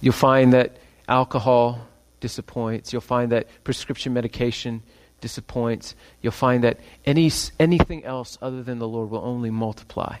You'll 0.00 0.12
find 0.12 0.52
that 0.52 0.76
alcohol 1.08 1.86
disappoints. 2.20 2.92
You'll 2.92 3.00
find 3.00 3.32
that 3.32 3.46
prescription 3.64 4.12
medication 4.12 4.82
disappoints. 5.20 5.94
You'll 6.22 6.32
find 6.32 6.64
that 6.64 6.78
any, 7.04 7.30
anything 7.58 8.04
else 8.04 8.38
other 8.40 8.62
than 8.62 8.78
the 8.78 8.88
Lord 8.88 9.10
will 9.10 9.24
only 9.24 9.50
multiply 9.50 10.18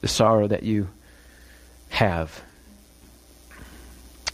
the 0.00 0.08
sorrow 0.08 0.48
that 0.48 0.62
you 0.62 0.88
have. 1.90 2.42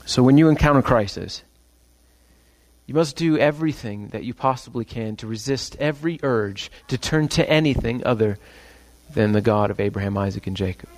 So 0.04 0.22
when 0.22 0.38
you 0.38 0.48
encounter 0.48 0.82
crisis, 0.82 1.42
you 2.90 2.94
must 2.94 3.14
do 3.14 3.38
everything 3.38 4.08
that 4.08 4.24
you 4.24 4.34
possibly 4.34 4.84
can 4.84 5.14
to 5.14 5.28
resist 5.28 5.76
every 5.78 6.18
urge 6.24 6.72
to 6.88 6.98
turn 6.98 7.28
to 7.28 7.48
anything 7.48 8.04
other 8.04 8.36
than 9.14 9.30
the 9.30 9.40
God 9.40 9.70
of 9.70 9.78
Abraham, 9.78 10.18
Isaac, 10.18 10.48
and 10.48 10.56
Jacob. 10.56 10.88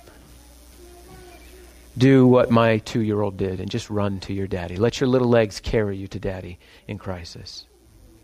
Do 1.95 2.25
what 2.25 2.49
my 2.49 2.79
two 2.79 3.01
year 3.01 3.21
old 3.21 3.37
did 3.37 3.59
and 3.59 3.69
just 3.69 3.91
run 3.91 4.19
to 4.21 4.33
your 4.33 4.47
daddy. 4.47 4.75
Let 4.75 4.99
your 4.99 5.07
little 5.07 5.27
legs 5.27 5.59
carry 5.59 5.95
you 5.95 6.07
to 6.07 6.19
daddy 6.19 6.57
in 6.87 6.97
crisis. 6.97 7.65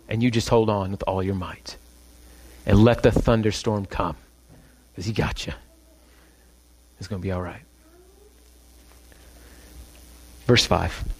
And 0.07 0.23
you 0.23 0.31
just 0.31 0.49
hold 0.49 0.71
on 0.71 0.89
with 0.89 1.03
all 1.03 1.21
your 1.21 1.35
might. 1.35 1.77
And 2.65 2.83
let 2.83 3.03
the 3.03 3.11
thunderstorm 3.11 3.85
come 3.85 4.17
because 4.91 5.05
he 5.05 5.13
got 5.13 5.45
you. 5.45 5.53
It's 6.97 7.07
going 7.07 7.21
to 7.21 7.23
be 7.23 7.31
all 7.31 7.43
right. 7.43 7.61
Verse 10.47 10.65
5. 10.65 11.18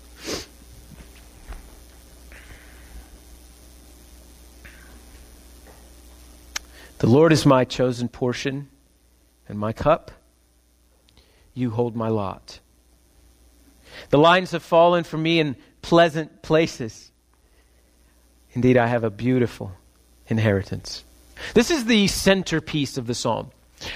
The 6.99 7.07
Lord 7.07 7.31
is 7.31 7.45
my 7.45 7.63
chosen 7.63 8.09
portion 8.09 8.67
and 9.47 9.57
my 9.57 9.71
cup. 9.71 10.11
You 11.53 11.71
hold 11.71 11.95
my 11.95 12.09
lot. 12.09 12.59
The 14.09 14.17
lines 14.17 14.51
have 14.51 14.63
fallen 14.63 15.05
for 15.05 15.17
me 15.17 15.39
in 15.39 15.55
pleasant 15.81 16.41
places. 16.41 17.11
Indeed, 18.51 18.75
I 18.75 18.87
have 18.87 19.05
a 19.05 19.09
beautiful 19.09 19.71
inheritance. 20.27 21.05
This 21.53 21.71
is 21.71 21.85
the 21.85 22.07
centerpiece 22.07 22.97
of 22.97 23.07
the 23.07 23.15
psalm. 23.15 23.51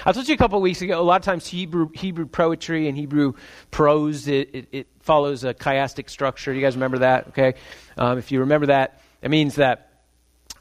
I 0.05 0.13
told 0.13 0.29
you 0.29 0.33
a 0.33 0.37
couple 0.37 0.61
weeks 0.61 0.81
ago, 0.81 0.99
a 0.99 1.03
lot 1.03 1.19
of 1.19 1.25
times 1.25 1.45
Hebrew, 1.45 1.89
Hebrew 1.93 2.25
poetry 2.25 2.87
and 2.87 2.97
Hebrew 2.97 3.33
prose, 3.69 4.29
it, 4.29 4.49
it, 4.53 4.67
it 4.71 4.87
follows 5.01 5.43
a 5.43 5.53
chiastic 5.53 6.09
structure. 6.09 6.53
You 6.53 6.61
guys 6.61 6.75
remember 6.75 6.99
that? 6.99 7.27
Okay. 7.29 7.55
Um, 7.97 8.17
if 8.17 8.31
you 8.31 8.39
remember 8.39 8.67
that, 8.67 9.01
it 9.21 9.29
means 9.29 9.55
that 9.55 9.92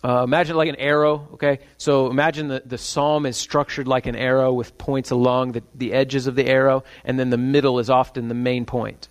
uh, 0.05 0.23
imagine 0.25 0.57
like 0.57 0.69
an 0.69 0.77
arrow, 0.77 1.29
okay? 1.35 1.61
So 1.79 2.11
imagine 2.11 2.49
the, 2.49 2.63
the 2.65 2.79
psalm 2.79 3.25
is 3.25 3.37
structured 3.37 3.87
like 3.87 4.07
an 4.07 4.17
arrow 4.17 4.53
with 4.53 4.77
points 4.77 5.11
along 5.11 5.53
the, 5.53 5.63
the 5.75 5.93
edges 5.93 6.27
of 6.27 6.35
the 6.35 6.47
arrow, 6.47 6.83
and 7.05 7.19
then 7.19 7.31
the 7.31 7.39
middle 7.39 7.79
is 7.79 7.89
often 7.89 8.29
the 8.29 8.35
main 8.35 8.65
point. 8.65 9.09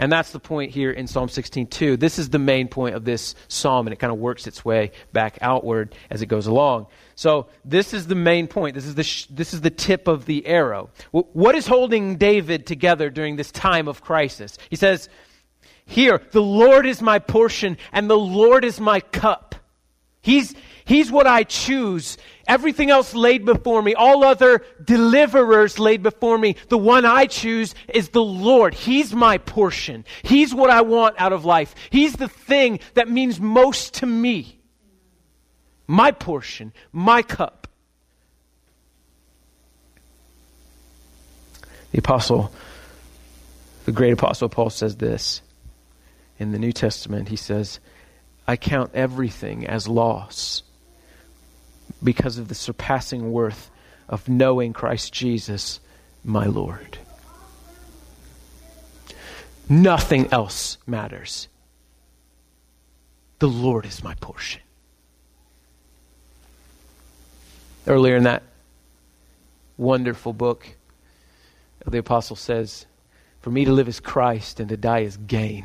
And 0.00 0.10
that's 0.10 0.30
the 0.30 0.40
point 0.40 0.70
here 0.70 0.90
in 0.90 1.06
Psalm 1.06 1.28
16:2. 1.28 2.00
This 2.00 2.18
is 2.18 2.30
the 2.30 2.38
main 2.38 2.68
point 2.68 2.94
of 2.94 3.04
this 3.04 3.34
psalm, 3.48 3.86
and 3.86 3.92
it 3.92 3.98
kind 3.98 4.10
of 4.10 4.18
works 4.18 4.46
its 4.46 4.64
way 4.64 4.92
back 5.12 5.36
outward 5.42 5.94
as 6.08 6.22
it 6.22 6.26
goes 6.26 6.46
along. 6.46 6.86
So 7.16 7.48
this 7.66 7.92
is 7.92 8.06
the 8.06 8.14
main 8.14 8.46
point. 8.48 8.74
This 8.74 8.86
is 8.86 8.94
the 8.94 9.02
sh- 9.02 9.26
this 9.26 9.52
is 9.52 9.60
the 9.60 9.68
tip 9.68 10.08
of 10.08 10.24
the 10.24 10.46
arrow. 10.46 10.88
W- 11.12 11.30
what 11.34 11.54
is 11.54 11.66
holding 11.66 12.16
David 12.16 12.66
together 12.66 13.10
during 13.10 13.36
this 13.36 13.52
time 13.52 13.88
of 13.88 14.00
crisis? 14.00 14.56
He 14.70 14.76
says, 14.76 15.10
"Here, 15.84 16.22
the 16.30 16.40
Lord 16.40 16.86
is 16.86 17.02
my 17.02 17.18
portion, 17.18 17.76
and 17.92 18.08
the 18.08 18.16
Lord 18.16 18.64
is 18.64 18.80
my 18.80 19.00
cup." 19.00 19.54
He's, 20.22 20.54
he's 20.84 21.10
what 21.10 21.26
I 21.26 21.44
choose. 21.44 22.18
Everything 22.46 22.90
else 22.90 23.14
laid 23.14 23.44
before 23.44 23.80
me, 23.80 23.94
all 23.94 24.24
other 24.24 24.62
deliverers 24.84 25.78
laid 25.78 26.02
before 26.02 26.36
me. 26.36 26.56
The 26.68 26.78
one 26.78 27.04
I 27.04 27.26
choose 27.26 27.74
is 27.88 28.10
the 28.10 28.22
Lord. 28.22 28.74
He's 28.74 29.14
my 29.14 29.38
portion. 29.38 30.04
He's 30.22 30.54
what 30.54 30.68
I 30.68 30.82
want 30.82 31.16
out 31.18 31.32
of 31.32 31.44
life. 31.44 31.74
He's 31.90 32.14
the 32.14 32.28
thing 32.28 32.80
that 32.94 33.08
means 33.08 33.40
most 33.40 33.94
to 33.94 34.06
me. 34.06 34.58
My 35.86 36.10
portion, 36.10 36.72
my 36.92 37.22
cup. 37.22 37.66
The 41.92 41.98
apostle, 41.98 42.52
the 43.86 43.92
great 43.92 44.12
apostle 44.12 44.48
Paul 44.48 44.70
says 44.70 44.96
this 44.96 45.42
in 46.38 46.52
the 46.52 46.58
New 46.58 46.72
Testament. 46.72 47.28
He 47.28 47.36
says, 47.36 47.80
I 48.46 48.56
count 48.56 48.92
everything 48.94 49.66
as 49.66 49.86
loss 49.86 50.62
because 52.02 52.38
of 52.38 52.48
the 52.48 52.54
surpassing 52.54 53.32
worth 53.32 53.70
of 54.08 54.28
knowing 54.28 54.72
Christ 54.72 55.12
Jesus, 55.12 55.80
my 56.24 56.46
Lord. 56.46 56.98
Nothing 59.68 60.32
else 60.32 60.78
matters. 60.86 61.48
The 63.38 63.48
Lord 63.48 63.86
is 63.86 64.02
my 64.02 64.14
portion. 64.16 64.60
Earlier 67.86 68.16
in 68.16 68.24
that 68.24 68.42
wonderful 69.78 70.32
book, 70.32 70.66
the 71.86 71.98
apostle 71.98 72.36
says, 72.36 72.86
For 73.40 73.50
me 73.50 73.64
to 73.64 73.72
live 73.72 73.88
is 73.88 74.00
Christ 74.00 74.60
and 74.60 74.68
to 74.68 74.76
die 74.76 75.00
is 75.00 75.16
gain. 75.16 75.64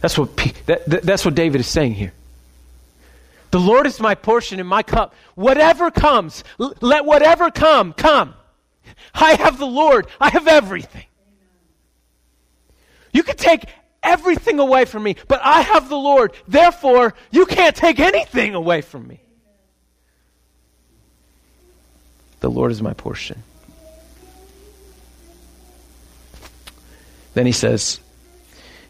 That's 0.00 0.16
what, 0.16 0.36
that, 0.66 0.86
that's 0.86 1.24
what 1.24 1.34
David 1.34 1.60
is 1.60 1.66
saying 1.66 1.94
here. 1.94 2.12
The 3.50 3.60
Lord 3.60 3.86
is 3.86 4.00
my 4.00 4.14
portion 4.14 4.60
and 4.60 4.68
my 4.68 4.82
cup. 4.82 5.14
Whatever 5.34 5.90
comes, 5.90 6.44
let 6.58 7.04
whatever 7.04 7.50
come, 7.50 7.92
come. 7.92 8.34
I 9.14 9.34
have 9.34 9.58
the 9.58 9.66
Lord. 9.66 10.06
I 10.20 10.30
have 10.30 10.46
everything. 10.46 11.04
You 13.12 13.24
can 13.24 13.36
take 13.36 13.64
everything 14.02 14.60
away 14.60 14.84
from 14.84 15.02
me, 15.02 15.16
but 15.26 15.40
I 15.42 15.62
have 15.62 15.88
the 15.88 15.96
Lord. 15.96 16.32
Therefore, 16.46 17.14
you 17.30 17.44
can't 17.44 17.74
take 17.74 17.98
anything 17.98 18.54
away 18.54 18.82
from 18.82 19.06
me. 19.06 19.20
The 22.38 22.50
Lord 22.50 22.70
is 22.70 22.80
my 22.80 22.94
portion. 22.94 23.42
Then 27.34 27.46
he 27.46 27.52
says, 27.52 28.00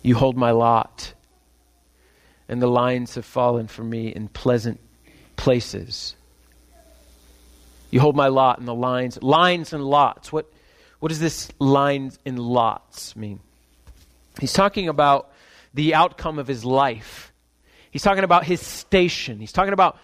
you 0.02 0.14
hold 0.14 0.36
my 0.36 0.50
lot, 0.50 1.14
and 2.48 2.60
the 2.60 2.68
lines 2.68 3.14
have 3.14 3.24
fallen 3.24 3.66
for 3.66 3.84
me 3.84 4.08
in 4.08 4.28
pleasant 4.28 4.80
places. 5.36 6.16
You 7.90 8.00
hold 8.00 8.14
my 8.14 8.28
lot 8.28 8.58
and 8.58 8.68
the 8.68 8.74
lines, 8.74 9.20
lines 9.22 9.72
and 9.72 9.84
lots. 9.84 10.32
What, 10.32 10.50
what 11.00 11.08
does 11.08 11.20
this 11.20 11.50
lines 11.58 12.18
and 12.24 12.38
lots 12.38 13.16
mean? 13.16 13.40
He's 14.38 14.52
talking 14.52 14.88
about 14.88 15.32
the 15.74 15.94
outcome 15.94 16.38
of 16.38 16.46
his 16.46 16.64
life. 16.64 17.32
He's 17.90 18.02
talking 18.02 18.24
about 18.24 18.44
his 18.44 18.60
station. 18.64 19.40
He's 19.40 19.52
talking 19.52 19.72
about 19.72 19.98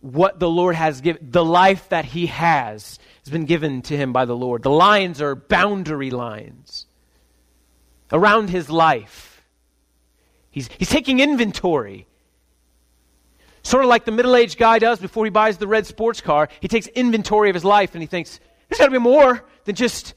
what 0.00 0.38
the 0.38 0.48
Lord 0.48 0.74
has 0.74 1.00
given, 1.00 1.30
the 1.30 1.44
life 1.44 1.88
that 1.90 2.04
he 2.04 2.26
has 2.26 2.98
has 3.24 3.32
been 3.32 3.44
given 3.44 3.82
to 3.82 3.96
him 3.96 4.12
by 4.12 4.24
the 4.24 4.36
Lord. 4.36 4.62
The 4.62 4.70
lines 4.70 5.20
are 5.20 5.34
boundary 5.34 6.10
lines 6.10 6.86
around 8.12 8.50
his 8.50 8.70
life. 8.70 9.29
He's, 10.50 10.68
he's 10.78 10.88
taking 10.88 11.20
inventory. 11.20 12.06
Sort 13.62 13.84
of 13.84 13.88
like 13.88 14.04
the 14.04 14.10
middle 14.10 14.34
aged 14.34 14.58
guy 14.58 14.78
does 14.78 14.98
before 14.98 15.24
he 15.24 15.30
buys 15.30 15.58
the 15.58 15.66
red 15.66 15.86
sports 15.86 16.20
car. 16.20 16.48
He 16.60 16.68
takes 16.68 16.86
inventory 16.88 17.50
of 17.50 17.54
his 17.54 17.64
life 17.64 17.94
and 17.94 18.02
he 18.02 18.06
thinks, 18.06 18.40
there's 18.68 18.78
got 18.78 18.86
to 18.86 18.90
be 18.90 18.98
more 18.98 19.44
than 19.64 19.74
just 19.74 20.14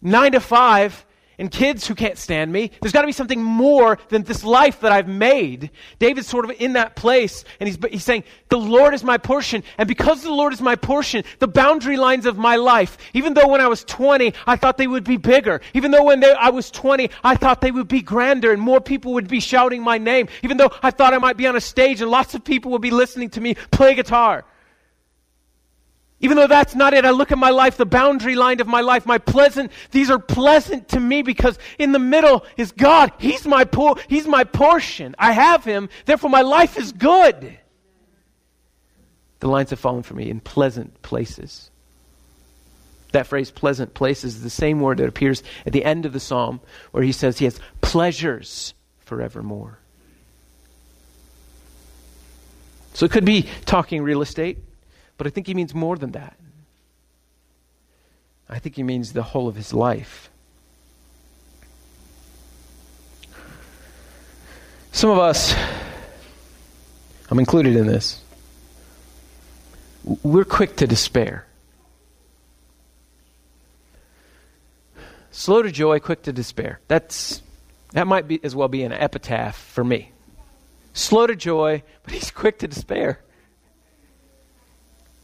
nine 0.00 0.32
to 0.32 0.40
five 0.40 1.04
and 1.38 1.50
kids 1.50 1.86
who 1.86 1.94
can't 1.94 2.18
stand 2.18 2.52
me. 2.52 2.70
There's 2.80 2.92
got 2.92 3.02
to 3.02 3.06
be 3.06 3.12
something 3.12 3.42
more 3.42 3.98
than 4.08 4.22
this 4.24 4.44
life 4.44 4.80
that 4.80 4.92
I've 4.92 5.08
made. 5.08 5.70
David's 5.98 6.26
sort 6.26 6.44
of 6.44 6.50
in 6.58 6.74
that 6.74 6.96
place, 6.96 7.44
and 7.60 7.68
he's, 7.68 7.78
he's 7.90 8.04
saying, 8.04 8.24
The 8.48 8.58
Lord 8.58 8.94
is 8.94 9.04
my 9.04 9.18
portion. 9.18 9.62
And 9.78 9.86
because 9.86 10.22
the 10.22 10.32
Lord 10.32 10.52
is 10.52 10.60
my 10.60 10.76
portion, 10.76 11.24
the 11.38 11.48
boundary 11.48 11.96
lines 11.96 12.26
of 12.26 12.36
my 12.36 12.56
life, 12.56 12.98
even 13.14 13.34
though 13.34 13.48
when 13.48 13.60
I 13.60 13.68
was 13.68 13.84
20, 13.84 14.34
I 14.46 14.56
thought 14.56 14.76
they 14.76 14.86
would 14.86 15.04
be 15.04 15.16
bigger, 15.16 15.60
even 15.74 15.90
though 15.90 16.04
when 16.04 16.20
they, 16.20 16.32
I 16.32 16.50
was 16.50 16.70
20, 16.70 17.10
I 17.22 17.36
thought 17.36 17.60
they 17.60 17.70
would 17.70 17.88
be 17.88 18.02
grander 18.02 18.52
and 18.52 18.60
more 18.60 18.80
people 18.80 19.14
would 19.14 19.28
be 19.28 19.40
shouting 19.40 19.82
my 19.82 19.98
name, 19.98 20.28
even 20.42 20.56
though 20.56 20.70
I 20.82 20.90
thought 20.90 21.14
I 21.14 21.18
might 21.18 21.36
be 21.36 21.46
on 21.46 21.56
a 21.56 21.60
stage 21.60 22.00
and 22.00 22.10
lots 22.10 22.34
of 22.34 22.44
people 22.44 22.72
would 22.72 22.82
be 22.82 22.90
listening 22.90 23.30
to 23.30 23.40
me 23.40 23.54
play 23.70 23.94
guitar. 23.94 24.44
Even 26.20 26.36
though 26.36 26.48
that's 26.48 26.74
not 26.74 26.94
it, 26.94 27.04
I 27.04 27.10
look 27.10 27.30
at 27.30 27.38
my 27.38 27.50
life, 27.50 27.76
the 27.76 27.86
boundary 27.86 28.34
line 28.34 28.60
of 28.60 28.66
my 28.66 28.80
life, 28.80 29.06
my 29.06 29.18
pleasant, 29.18 29.70
these 29.92 30.10
are 30.10 30.18
pleasant 30.18 30.88
to 30.88 31.00
me 31.00 31.22
because 31.22 31.58
in 31.78 31.92
the 31.92 32.00
middle 32.00 32.44
is 32.56 32.72
God. 32.72 33.12
He's 33.18 33.46
my 33.46 33.64
pool, 33.64 33.98
He's 34.08 34.26
my 34.26 34.42
portion. 34.42 35.14
I 35.18 35.32
have 35.32 35.64
Him, 35.64 35.88
therefore 36.06 36.30
my 36.30 36.42
life 36.42 36.76
is 36.76 36.90
good. 36.92 37.56
The 39.40 39.48
lines 39.48 39.70
have 39.70 39.78
fallen 39.78 40.02
for 40.02 40.14
me 40.14 40.28
in 40.28 40.40
pleasant 40.40 41.00
places. 41.02 41.70
That 43.12 43.28
phrase, 43.28 43.50
pleasant 43.50 43.94
places, 43.94 44.36
is 44.36 44.42
the 44.42 44.50
same 44.50 44.80
word 44.80 44.98
that 44.98 45.08
appears 45.08 45.42
at 45.64 45.72
the 45.72 45.84
end 45.84 46.04
of 46.04 46.12
the 46.12 46.20
psalm 46.20 46.60
where 46.90 47.02
he 47.02 47.12
says 47.12 47.38
he 47.38 47.44
has 47.44 47.60
pleasures 47.80 48.74
forevermore. 48.98 49.78
So 52.94 53.06
it 53.06 53.12
could 53.12 53.24
be 53.24 53.46
talking 53.64 54.02
real 54.02 54.20
estate. 54.20 54.58
But 55.18 55.26
I 55.26 55.30
think 55.30 55.48
he 55.48 55.54
means 55.54 55.74
more 55.74 55.96
than 55.96 56.12
that. 56.12 56.38
I 58.48 58.58
think 58.58 58.76
he 58.76 58.82
means 58.82 59.12
the 59.12 59.22
whole 59.22 59.48
of 59.48 59.56
his 59.56 59.74
life. 59.74 60.30
Some 64.92 65.10
of 65.10 65.18
us, 65.18 65.54
I'm 67.30 67.38
included 67.38 67.76
in 67.76 67.86
this, 67.86 68.22
we're 70.22 70.44
quick 70.44 70.76
to 70.76 70.86
despair. 70.86 71.44
Slow 75.30 75.62
to 75.62 75.70
joy, 75.70 76.00
quick 76.00 76.22
to 76.22 76.32
despair. 76.32 76.80
That's, 76.88 77.42
that 77.92 78.06
might 78.06 78.26
be, 78.26 78.40
as 78.42 78.56
well 78.56 78.68
be 78.68 78.82
an 78.82 78.92
epitaph 78.92 79.56
for 79.56 79.84
me. 79.84 80.12
Slow 80.94 81.26
to 81.26 81.36
joy, 81.36 81.82
but 82.02 82.14
he's 82.14 82.30
quick 82.30 82.58
to 82.60 82.66
despair. 82.66 83.20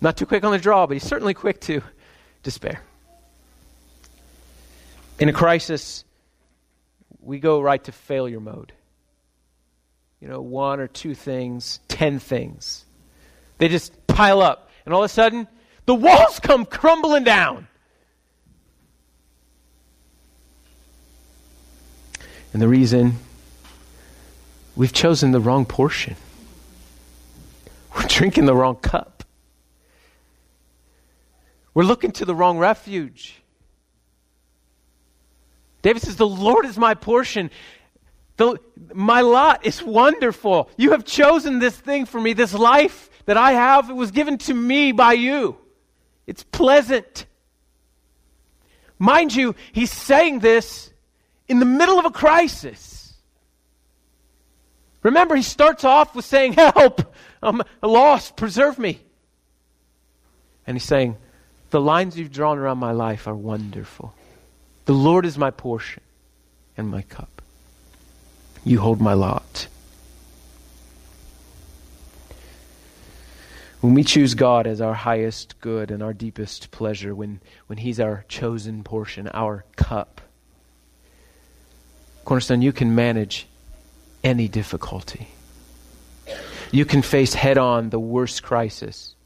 Not 0.05 0.19
too 0.19 0.27
quick 0.27 0.45
on 0.45 0.53
the 0.53 0.59
draw, 0.59 0.87
but 0.87 0.93
he's 0.93 1.03
certainly 1.03 1.33
quick 1.33 1.63
to 1.63 1.81
despair. 2.43 2.83
In 5.19 5.31
a 5.31 5.33
crisis, 5.33 6.05
we 7.23 7.39
go 7.39 7.63
right 7.63 7.83
to 7.85 7.91
failure 7.91 8.39
mode. 8.39 8.75
You 10.21 10.29
know, 10.29 10.43
one 10.43 10.79
or 10.79 10.89
two 10.89 11.15
things, 11.15 11.81
ten 11.89 12.19
things. 12.19 12.85
They 13.57 13.69
just 13.69 14.07
pile 14.07 14.43
up. 14.43 14.69
And 14.85 14.93
all 14.93 15.03
of 15.03 15.07
a 15.07 15.09
sudden, 15.09 15.49
the 15.87 15.95
walls 15.95 16.39
come 16.39 16.67
crumbling 16.67 17.25
down. 17.25 17.67
And 22.53 22.61
the 22.61 22.69
reason 22.69 23.21
we've 24.77 24.93
chosen 24.93 25.31
the 25.31 25.41
wrong 25.41 25.65
portion. 25.65 26.17
We're 27.97 28.03
drinking 28.03 28.45
the 28.45 28.55
wrong 28.55 28.77
cup. 28.77 29.14
We're 31.75 31.85
looking 31.85 32.13
to 32.13 32.25
the 32.25 32.35
wrong 32.35 32.59
refuge. 32.59 33.35
David 35.83 36.03
says, 36.03 36.17
The 36.17 36.27
Lord 36.27 36.65
is 36.65 36.79
my 36.79 36.95
portion. 36.95 37.51
The, 38.37 38.59
my 38.93 39.21
lot 39.21 39.67
is 39.67 39.83
wonderful. 39.83 40.71
You 40.77 40.93
have 40.93 41.05
chosen 41.05 41.59
this 41.59 41.77
thing 41.77 42.07
for 42.07 42.21
me, 42.21 42.33
this 42.33 42.55
life 42.55 43.11
that 43.27 43.37
I 43.37 43.53
have. 43.53 43.91
It 43.91 43.95
was 43.95 44.11
given 44.11 44.39
to 44.39 44.55
me 44.55 44.93
by 44.93 45.13
you. 45.13 45.59
It's 46.27 46.43
pleasant. 46.43 47.27
Mind 48.99 49.35
you, 49.35 49.55
he's 49.73 49.93
saying 49.93 50.39
this 50.39 50.93
in 51.49 51.59
the 51.59 51.67
middle 51.67 51.99
of 51.99 52.07
a 52.07 52.11
crisis. 52.11 53.15
Remember, 55.03 55.37
he 55.37 55.43
starts 55.43 55.85
off 55.85 56.15
with 56.17 56.25
saying, 56.25 56.55
Help! 56.55 57.15
I'm 57.43 57.63
lost. 57.83 58.37
Preserve 58.37 58.79
me. 58.79 59.01
And 60.67 60.77
he's 60.77 60.85
saying, 60.85 61.19
The 61.75 61.81
lines 61.81 62.17
you've 62.17 62.31
drawn 62.31 62.57
around 62.57 62.79
my 62.79 62.93
life 62.93 63.27
are 63.27 63.35
wonderful. 63.35 64.15
The 64.85 64.93
Lord 64.93 65.27
is 65.27 65.37
my 65.37 65.51
portion 65.51 66.05
and 66.77 66.89
my 66.89 67.03
cup. 67.03 67.43
You 68.63 68.79
hold 68.79 69.01
my 69.01 69.15
lot. 69.15 69.67
When 73.81 73.93
we 73.95 74.05
choose 74.05 74.35
God 74.35 74.69
as 74.69 74.81
our 74.81 74.95
highest 74.95 75.61
good 75.61 75.91
and 75.91 76.01
our 76.01 76.13
deepest 76.13 76.71
pleasure, 76.71 77.13
when, 77.13 77.41
when 77.67 77.79
He's 77.79 77.99
our 77.99 78.25
chosen 78.29 78.85
portion, 78.85 79.27
our 79.35 79.65
cup, 79.75 80.21
Cornerstone, 82.25 82.63
you 82.63 82.73
can 82.73 82.95
manage 82.95 83.49
any 84.23 84.47
difficulty. 84.47 85.27
You 86.71 86.85
can 86.85 87.03
face 87.03 87.35
head 87.35 87.59
on 87.59 87.91
the 87.91 87.99
worst 87.99 88.45
crisis. 88.45 89.17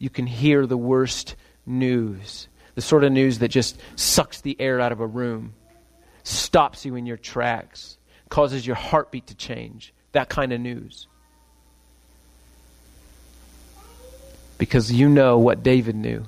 You 0.00 0.10
can 0.10 0.26
hear 0.26 0.66
the 0.66 0.76
worst 0.76 1.36
news 1.64 2.48
the 2.74 2.80
sort 2.80 3.04
of 3.04 3.12
news 3.12 3.40
that 3.40 3.48
just 3.48 3.78
sucks 3.96 4.40
the 4.40 4.56
air 4.58 4.80
out 4.80 4.90
of 4.90 5.00
a 5.00 5.06
room, 5.06 5.52
stops 6.22 6.84
you 6.84 6.94
in 6.94 7.04
your 7.04 7.18
tracks, 7.18 7.98
causes 8.30 8.66
your 8.66 8.76
heartbeat 8.76 9.26
to 9.26 9.34
change. 9.34 9.92
That 10.12 10.30
kind 10.30 10.52
of 10.52 10.60
news. 10.60 11.06
Because 14.56 14.90
you 14.90 15.10
know 15.10 15.38
what 15.38 15.62
David 15.62 15.94
knew. 15.94 16.24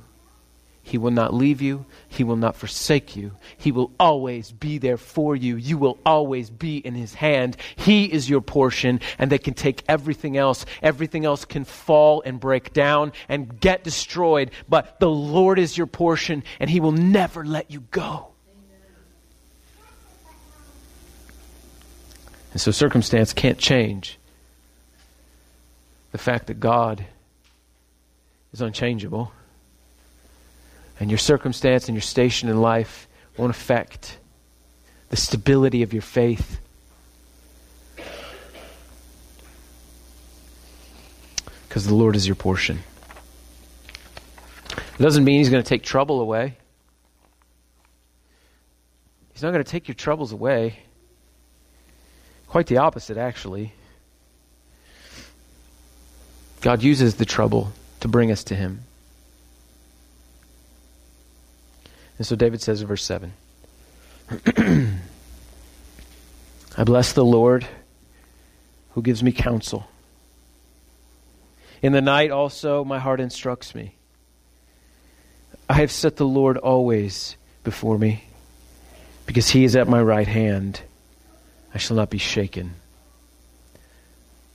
He 0.93 0.99
will 0.99 1.11
not 1.11 1.33
leave 1.33 1.63
you. 1.63 1.87
He 2.07 2.23
will 2.23 2.37
not 2.37 2.55
forsake 2.55 3.17
you. 3.17 3.33
He 3.57 3.73
will 3.73 3.93
always 3.99 4.53
be 4.53 4.77
there 4.77 4.99
for 4.99 5.35
you. 5.35 5.57
You 5.57 5.79
will 5.79 5.97
always 6.05 6.51
be 6.51 6.77
in 6.77 6.95
His 6.95 7.15
hand. 7.15 7.57
He 7.77 8.05
is 8.05 8.29
your 8.29 8.43
portion, 8.43 9.01
and 9.19 9.33
they 9.33 9.39
can 9.39 9.55
take 9.55 9.85
everything 9.89 10.37
else. 10.37 10.67
Everything 10.83 11.25
else 11.25 11.47
can 11.47 11.65
fall 11.65 12.23
and 12.27 12.39
break 12.39 12.75
down 12.75 13.13
and 13.31 13.59
get 13.59 13.85
destroyed, 13.85 14.51
but 14.69 15.01
the 15.01 15.09
Lord 15.09 15.59
is 15.59 15.79
your 15.79 15.87
portion, 15.87 16.45
and 16.61 16.69
He 16.69 16.79
will 16.79 16.93
never 16.93 17.43
let 17.43 17.71
you 17.71 17.81
go. 17.91 18.29
And 22.53 22.61
so 22.61 22.71
circumstance 22.71 23.33
can't 23.33 23.57
change 23.57 24.19
the 26.11 26.19
fact 26.19 26.49
that 26.49 26.61
God 26.61 27.07
is 28.53 28.61
unchangeable 28.61 29.33
and 31.03 31.11
your 31.11 31.19
circumstance 31.19 31.89
and 31.89 31.97
your 31.97 32.03
station 32.03 32.49
in 32.49 32.61
life 32.61 33.09
won't 33.37 33.51
affect 33.51 34.21
the 35.09 35.17
stability 35.17 35.83
of 35.83 35.93
your 35.93 36.01
faith. 36.01 36.61
Because 41.69 41.89
the 41.89 41.95
Lord 41.97 42.15
is 42.15 42.29
your 42.29 42.37
portion. 42.37 42.79
It 44.77 45.03
doesn't 45.03 45.25
mean 45.25 45.39
He's 45.39 45.51
going 45.51 45.61
to 45.61 45.69
take 45.69 45.83
trouble 45.83 46.21
away. 46.21 46.57
He's 49.33 49.43
not 49.43 49.51
going 49.51 49.65
to 49.65 49.69
take 49.69 49.89
your 49.89 49.97
troubles 49.97 50.31
away. 50.31 50.79
Quite 52.47 52.69
the 52.69 52.77
opposite, 52.77 53.17
actually. 53.17 53.73
God 56.61 56.81
uses 56.81 57.17
the 57.17 57.25
trouble 57.25 57.73
to 57.99 58.07
bring 58.07 58.31
us 58.31 58.45
to 58.45 58.55
Him. 58.55 58.85
And 62.23 62.27
so 62.29 62.37
David 62.37 62.63
says 62.63 62.81
in 62.81 62.87
verse 62.87 63.03
7 63.03 63.33
I 66.79 66.85
bless 66.85 67.15
the 67.15 67.25
Lord 67.25 67.67
who 68.93 69.03
gives 69.03 69.25
me 69.25 69.33
counsel. 69.33 69.89
In 71.83 71.93
the 71.93 72.01
night 72.01 72.31
also 72.31 72.85
my 72.85 73.01
heart 73.01 73.19
instructs 73.19 73.75
me. 73.75 73.97
I 75.69 75.73
have 75.81 75.91
set 75.91 76.15
the 76.15 76.25
Lord 76.25 76.59
always 76.59 77.37
before 77.65 77.99
me. 77.99 78.23
Because 79.27 79.49
he 79.49 79.65
is 79.65 79.75
at 79.75 79.89
my 79.89 80.01
right 80.01 80.29
hand, 80.29 80.81
I 81.75 81.79
shall 81.79 81.97
not 81.97 82.09
be 82.09 82.19
shaken. 82.19 82.75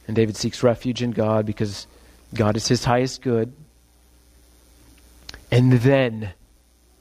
And 0.07 0.15
David 0.15 0.37
seeks 0.37 0.63
refuge 0.63 1.03
in 1.03 1.11
God 1.11 1.45
because 1.45 1.85
God 2.33 2.55
is 2.55 2.65
his 2.65 2.85
highest 2.85 3.21
good. 3.21 3.51
And 5.51 5.73
then 5.73 6.31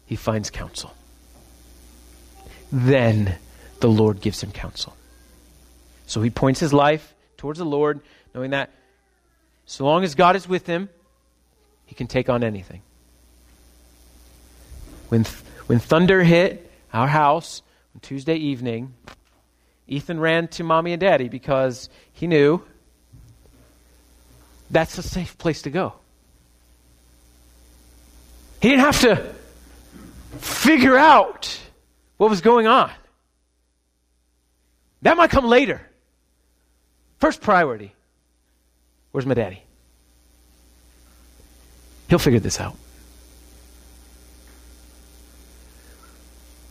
he 0.07 0.17
finds 0.17 0.51
counsel. 0.51 0.95
Then 2.73 3.37
the 3.81 3.89
Lord 3.89 4.21
gives 4.21 4.43
him 4.43 4.53
counsel. 4.53 4.97
So 6.07 6.23
he 6.23 6.31
points 6.31 6.61
his 6.61 6.73
life 6.73 7.15
towards 7.37 7.59
the 7.59 7.65
Lord, 7.65 8.01
knowing 8.35 8.51
that 8.51 8.71
so 9.67 9.85
long 9.85 10.05
as 10.05 10.15
God 10.15 10.37
is 10.37 10.49
with 10.49 10.67
him, 10.67 10.89
he 11.85 11.95
can 11.95 12.07
take 12.07 12.29
on 12.29 12.45
anything. 12.45 12.83
When, 15.09 15.25
th- 15.25 15.37
when 15.67 15.79
thunder 15.79 16.23
hit 16.23 16.71
our 16.93 17.09
house 17.09 17.63
on 17.95 18.01
Tuesday 18.01 18.37
evening, 18.37 18.95
Ethan 19.89 20.19
ran 20.19 20.49
to 20.49 20.65
mommy 20.65 20.93
and 20.93 21.01
daddy 21.01 21.29
because 21.29 21.89
he 22.13 22.27
knew 22.27 22.63
that's 24.71 24.99
a 24.99 25.03
safe 25.03 25.39
place 25.39 25.63
to 25.63 25.71
go. 25.71 25.95
He 28.61 28.71
didn't 28.71 28.85
have 28.85 29.01
to 29.03 29.35
figure 30.39 30.97
out 30.97 31.59
what 32.17 32.31
was 32.31 32.41
going 32.41 32.67
on. 32.67 32.91
That 35.03 35.17
might 35.17 35.31
come 35.31 35.47
later. 35.47 35.81
First 37.19 37.41
priority 37.41 37.93
where's 39.13 39.25
my 39.25 39.33
daddy? 39.33 39.63
He'll 42.09 42.19
figure 42.19 42.39
this 42.39 42.61
out. 42.61 42.77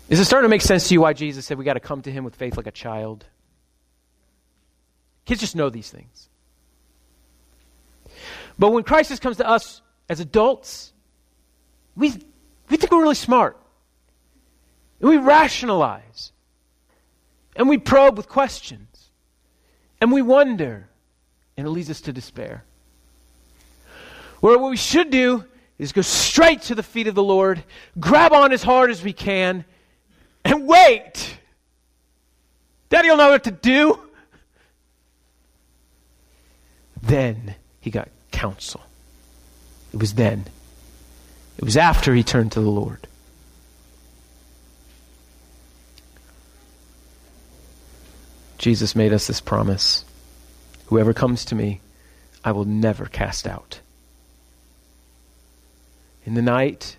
Is 0.09 0.19
it 0.19 0.25
starting 0.25 0.45
to 0.45 0.49
make 0.49 0.61
sense 0.61 0.88
to 0.88 0.93
you 0.93 1.01
why 1.01 1.13
Jesus 1.13 1.45
said 1.45 1.57
we 1.57 1.65
got 1.65 1.73
to 1.73 1.80
come 1.80 2.03
to 2.03 2.11
him 2.11 2.23
with 2.23 2.36
faith 2.36 2.55
like 2.55 2.67
a 2.67 2.71
child? 2.71 3.25
Kids 5.25 5.41
just 5.41 5.55
know 5.55 5.71
these 5.71 5.89
things. 5.89 6.30
But 8.59 8.69
when 8.69 8.84
crisis 8.84 9.19
comes 9.19 9.38
to 9.38 9.47
us 9.47 9.82
as 10.07 10.19
adults, 10.19 10.93
we 11.95 12.13
we 12.70 12.78
think 12.78 12.91
we're 12.91 13.01
really 13.01 13.16
smart. 13.16 13.57
And 14.99 15.09
we 15.09 15.18
rationalize. 15.18 16.32
And 17.55 17.70
we 17.70 17.78
probe 17.78 18.18
with 18.18 18.28
questions. 18.28 19.09
And 20.01 20.11
we 20.11 20.22
wonder. 20.22 20.88
And 21.57 21.68
it 21.68 21.70
leads 21.70 21.89
us 21.89 22.01
to 22.01 22.13
despair. 22.13 22.63
Where 24.39 24.57
what 24.57 24.70
we 24.70 24.78
should 24.78 25.09
do 25.09 25.45
is 25.78 25.91
go 25.91 26.01
straight 26.01 26.61
to 26.63 26.76
the 26.76 26.84
feet 26.84 27.07
of 27.07 27.16
the 27.16 27.24
Lord, 27.24 27.63
grab 27.99 28.32
on 28.32 28.51
as 28.51 28.63
hard 28.63 28.91
as 28.91 29.03
we 29.03 29.13
can, 29.13 29.66
and 30.43 30.68
wait. 30.68 31.38
Daddy 32.89 33.09
will 33.09 33.18
know 33.18 33.32
what 33.32 33.43
to 33.45 33.51
do. 33.51 33.99
Then 37.01 37.55
he 37.82 37.91
got 37.91 38.09
counsel. 38.32 38.82
It 39.93 39.99
was 39.99 40.13
then 40.13 40.45
it 41.58 41.64
was 41.64 41.78
after 41.78 42.14
he 42.14 42.24
turned 42.24 42.51
to 42.53 42.62
the 42.62 42.70
Lord. 42.70 43.08
Jesus 48.58 48.95
made 48.95 49.14
us 49.14 49.28
this 49.28 49.41
promise 49.41 50.03
Whoever 50.88 51.14
comes 51.14 51.45
to 51.45 51.56
me, 51.56 51.82
I 52.43 52.51
will 52.51 52.66
never 52.66 53.06
cast 53.06 53.47
out. 53.47 53.80
In 56.26 56.34
the 56.34 56.41
night, 56.41 56.97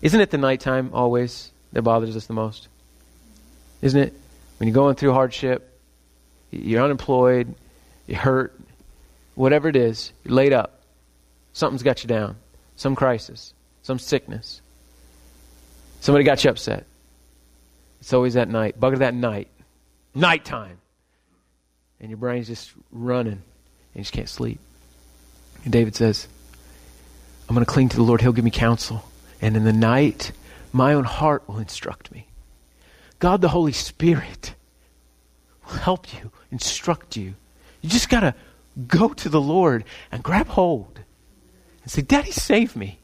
isn't 0.00 0.20
it 0.20 0.30
the 0.30 0.38
nighttime 0.38 0.90
always 0.92 1.50
that 1.72 1.82
bothers 1.82 2.16
us 2.16 2.26
the 2.26 2.34
most? 2.34 2.68
Isn't 3.80 4.00
it? 4.00 4.14
When 4.58 4.68
you're 4.68 4.74
going 4.74 4.94
through 4.94 5.12
hardship, 5.12 5.78
you're 6.50 6.82
unemployed, 6.82 7.54
you're 8.06 8.18
hurt, 8.18 8.58
whatever 9.34 9.68
it 9.68 9.76
is, 9.76 10.12
you're 10.24 10.34
laid 10.34 10.52
up. 10.52 10.81
Something's 11.52 11.82
got 11.82 12.02
you 12.02 12.08
down. 12.08 12.36
Some 12.76 12.94
crisis, 12.94 13.54
some 13.82 13.98
sickness. 13.98 14.60
Somebody 16.00 16.24
got 16.24 16.42
you 16.42 16.50
upset. 16.50 16.86
It's 18.00 18.12
always 18.12 18.34
that 18.34 18.48
night. 18.48 18.80
Bugger 18.80 18.98
that 18.98 19.14
night. 19.14 19.48
Nighttime. 20.14 20.78
And 22.00 22.10
your 22.10 22.18
brain's 22.18 22.48
just 22.48 22.72
running 22.90 23.32
and 23.32 23.42
you 23.94 24.00
just 24.02 24.12
can't 24.12 24.28
sleep. 24.28 24.58
And 25.64 25.72
David 25.72 25.94
says, 25.94 26.26
I'm 27.48 27.54
going 27.54 27.64
to 27.64 27.70
cling 27.70 27.90
to 27.90 27.96
the 27.96 28.02
Lord. 28.02 28.20
He'll 28.20 28.32
give 28.32 28.44
me 28.44 28.50
counsel. 28.50 29.04
And 29.40 29.56
in 29.56 29.64
the 29.64 29.72
night, 29.72 30.32
my 30.72 30.94
own 30.94 31.04
heart 31.04 31.48
will 31.48 31.58
instruct 31.58 32.10
me. 32.10 32.26
God 33.18 33.40
the 33.40 33.48
Holy 33.48 33.72
Spirit 33.72 34.54
will 35.64 35.74
help 35.74 36.12
you, 36.12 36.32
instruct 36.50 37.16
you. 37.16 37.34
You 37.80 37.88
just 37.88 38.08
got 38.08 38.20
to 38.20 38.34
go 38.88 39.10
to 39.10 39.28
the 39.28 39.40
Lord 39.40 39.84
and 40.10 40.22
grab 40.22 40.48
hold 40.48 40.91
and 41.82 41.90
say, 41.90 42.02
Daddy, 42.02 42.30
save 42.30 42.76
me. 42.76 42.98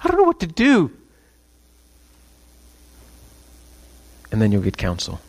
I 0.00 0.08
don't 0.08 0.18
know 0.18 0.24
what 0.24 0.40
to 0.40 0.46
do. 0.46 0.90
And 4.30 4.40
then 4.40 4.50
you'll 4.50 4.62
get 4.62 4.76
counsel. 4.76 5.20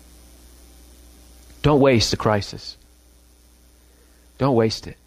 Don't 1.61 1.81
waste 1.81 2.11
the 2.11 2.17
crisis. 2.17 2.77
Don't 4.37 4.55
waste 4.55 4.87
it. 4.87 4.97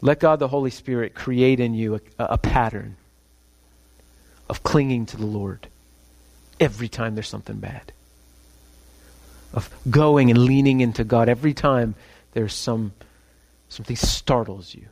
Let 0.00 0.20
God 0.20 0.38
the 0.38 0.48
Holy 0.48 0.70
Spirit 0.70 1.14
create 1.14 1.60
in 1.60 1.74
you 1.74 1.94
a, 1.94 2.00
a, 2.18 2.38
pattern 2.38 2.96
of 4.50 4.62
clinging 4.62 5.06
to 5.06 5.16
the 5.16 5.24
Lord 5.24 5.68
every 6.60 6.88
time 6.88 7.14
there's 7.14 7.28
something 7.28 7.56
bad. 7.56 7.92
Of 9.54 9.70
going 9.88 10.30
and 10.30 10.38
leaning 10.38 10.80
into 10.80 11.04
God 11.04 11.28
every 11.28 11.54
time 11.54 11.94
there's 12.32 12.52
some 12.52 12.92
something 13.68 13.96
startles 13.96 14.74
you. 14.74 14.86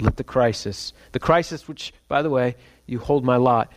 Let 0.00 0.16
the 0.16 0.24
crisis, 0.24 0.92
the 1.12 1.18
crisis 1.18 1.66
which, 1.66 1.92
by 2.08 2.22
the 2.22 2.30
way, 2.30 2.56
you 2.86 2.98
hold 2.98 3.24
my 3.24 3.36
lot, 3.36 3.72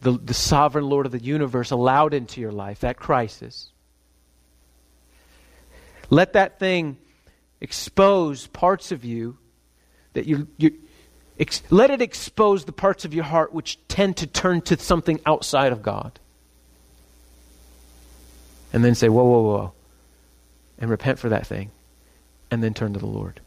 the, 0.00 0.12
the 0.12 0.34
sovereign 0.34 0.88
Lord 0.88 1.06
of 1.06 1.12
the 1.12 1.22
universe 1.22 1.70
allowed 1.70 2.12
into 2.12 2.40
your 2.40 2.52
life, 2.52 2.80
that 2.80 2.98
crisis. 2.98 3.70
Let 6.10 6.34
that 6.34 6.58
thing 6.58 6.98
expose 7.60 8.46
parts 8.48 8.92
of 8.92 9.04
you 9.04 9.38
that 10.12 10.26
you, 10.26 10.48
you 10.58 10.72
ex, 11.40 11.62
let 11.70 11.90
it 11.90 12.02
expose 12.02 12.64
the 12.64 12.72
parts 12.72 13.04
of 13.04 13.14
your 13.14 13.24
heart 13.24 13.52
which 13.52 13.78
tend 13.88 14.18
to 14.18 14.26
turn 14.26 14.60
to 14.62 14.78
something 14.78 15.20
outside 15.26 15.72
of 15.72 15.82
God. 15.82 16.18
And 18.72 18.84
then 18.84 18.94
say, 18.94 19.08
whoa, 19.08 19.24
whoa, 19.24 19.42
whoa. 19.42 19.72
And 20.78 20.90
repent 20.90 21.18
for 21.18 21.28
that 21.30 21.46
thing. 21.46 21.70
And 22.50 22.62
then 22.62 22.74
turn 22.74 22.92
to 22.92 22.98
the 22.98 23.06
Lord. 23.06 23.40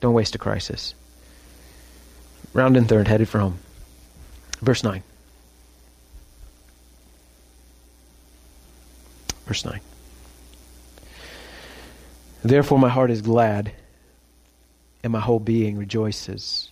Don't 0.00 0.14
waste 0.14 0.34
a 0.34 0.38
crisis. 0.38 0.94
Round 2.52 2.76
and 2.76 2.88
third, 2.88 3.08
headed 3.08 3.28
for 3.28 3.38
home. 3.40 3.58
Verse 4.60 4.82
9. 4.82 5.02
Verse 9.46 9.64
9. 9.64 9.80
Therefore, 12.42 12.78
my 12.78 12.88
heart 12.88 13.10
is 13.10 13.22
glad, 13.22 13.72
and 15.02 15.12
my 15.12 15.20
whole 15.20 15.40
being 15.40 15.76
rejoices. 15.76 16.70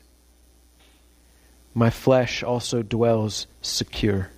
My 1.74 1.91
flesh 1.91 2.43
also 2.43 2.83
dwells 2.83 3.47
secure. 3.62 4.31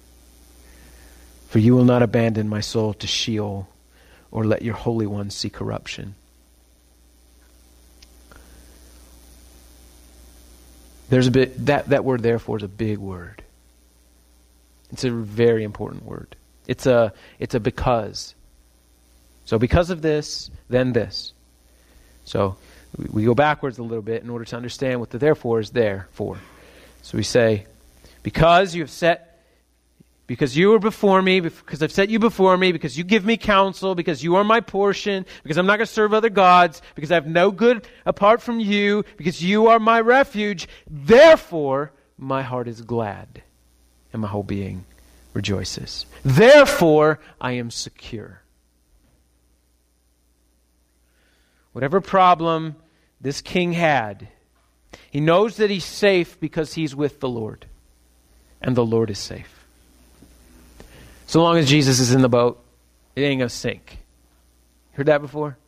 For 1.48 1.58
you 1.58 1.74
will 1.74 1.84
not 1.84 2.02
abandon 2.02 2.48
my 2.48 2.60
soul 2.60 2.94
to 2.94 3.06
Sheol, 3.06 3.68
or 4.30 4.44
let 4.44 4.62
your 4.62 4.74
Holy 4.74 5.06
One 5.06 5.30
see 5.30 5.50
corruption. 5.50 6.14
There's 11.08 11.26
a 11.26 11.30
bit 11.30 11.66
that, 11.66 11.88
that 11.88 12.04
word 12.04 12.22
therefore 12.22 12.58
is 12.58 12.62
a 12.62 12.68
big 12.68 12.98
word. 12.98 13.42
It's 14.90 15.04
a 15.04 15.10
very 15.10 15.64
important 15.64 16.04
word. 16.04 16.36
It's 16.66 16.86
a, 16.86 17.12
it's 17.38 17.54
a 17.54 17.60
because. 17.60 18.34
So 19.44 19.58
because 19.58 19.90
of 19.90 20.02
this, 20.02 20.50
then 20.68 20.92
this. 20.92 21.32
So 22.24 22.56
we 23.10 23.24
go 23.24 23.34
backwards 23.34 23.78
a 23.78 23.82
little 23.82 24.02
bit 24.02 24.22
in 24.22 24.30
order 24.30 24.44
to 24.44 24.56
understand 24.56 25.00
what 25.00 25.10
the 25.10 25.18
therefore 25.18 25.60
is 25.60 25.70
there 25.70 26.08
for. 26.12 26.38
So 27.02 27.16
we 27.16 27.24
say, 27.24 27.66
because 28.22 28.74
you 28.74 28.82
have 28.82 28.90
set 28.90 29.27
because 30.28 30.54
you 30.56 30.74
are 30.74 30.78
before 30.78 31.22
me, 31.22 31.40
because 31.40 31.82
I've 31.82 31.90
set 31.90 32.10
you 32.10 32.18
before 32.18 32.56
me, 32.58 32.70
because 32.70 32.98
you 32.98 33.02
give 33.02 33.24
me 33.24 33.38
counsel, 33.38 33.94
because 33.94 34.22
you 34.22 34.36
are 34.36 34.44
my 34.44 34.60
portion, 34.60 35.24
because 35.42 35.56
I'm 35.56 35.64
not 35.64 35.78
going 35.78 35.86
to 35.86 35.92
serve 35.92 36.12
other 36.12 36.28
gods, 36.28 36.82
because 36.94 37.10
I 37.10 37.14
have 37.14 37.26
no 37.26 37.50
good 37.50 37.88
apart 38.04 38.42
from 38.42 38.60
you, 38.60 39.04
because 39.16 39.42
you 39.42 39.68
are 39.68 39.80
my 39.80 40.00
refuge. 40.00 40.68
Therefore, 40.88 41.92
my 42.18 42.42
heart 42.42 42.68
is 42.68 42.82
glad, 42.82 43.42
and 44.12 44.20
my 44.20 44.28
whole 44.28 44.42
being 44.42 44.84
rejoices. 45.32 46.04
Therefore, 46.22 47.20
I 47.40 47.52
am 47.52 47.70
secure. 47.70 48.42
Whatever 51.72 52.02
problem 52.02 52.76
this 53.18 53.40
king 53.40 53.72
had, 53.72 54.28
he 55.10 55.20
knows 55.20 55.56
that 55.56 55.70
he's 55.70 55.86
safe 55.86 56.38
because 56.38 56.74
he's 56.74 56.94
with 56.94 57.20
the 57.20 57.30
Lord, 57.30 57.64
and 58.60 58.76
the 58.76 58.84
Lord 58.84 59.08
is 59.08 59.18
safe. 59.18 59.57
So 61.28 61.42
long 61.42 61.58
as 61.58 61.68
Jesus 61.68 62.00
is 62.00 62.14
in 62.14 62.22
the 62.22 62.28
boat, 62.30 62.64
it 63.14 63.20
ain't 63.20 63.38
going 63.38 63.50
to 63.50 63.54
sink. 63.54 63.98
Heard 64.92 65.06
that 65.06 65.20
before? 65.20 65.58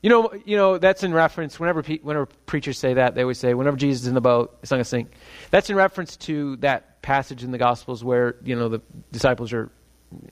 You 0.00 0.10
know, 0.10 0.32
you 0.44 0.56
know 0.56 0.78
that's 0.78 1.02
in 1.02 1.12
reference. 1.12 1.58
Whenever 1.58 1.82
whenever 1.82 2.26
preachers 2.46 2.78
say 2.78 2.94
that, 2.94 3.16
they 3.16 3.22
always 3.22 3.38
say, 3.38 3.52
"Whenever 3.52 3.76
Jesus 3.76 4.02
is 4.02 4.08
in 4.08 4.14
the 4.14 4.20
boat, 4.20 4.56
it's 4.62 4.70
not 4.70 4.76
going 4.76 4.84
to 4.84 4.88
sink." 4.88 5.12
That's 5.50 5.68
in 5.68 5.76
reference 5.76 6.16
to 6.18 6.56
that 6.58 7.02
passage 7.02 7.42
in 7.42 7.50
the 7.50 7.58
Gospels 7.58 8.04
where, 8.04 8.36
you 8.44 8.54
know, 8.54 8.68
the 8.68 8.80
disciples 9.10 9.52
are 9.52 9.68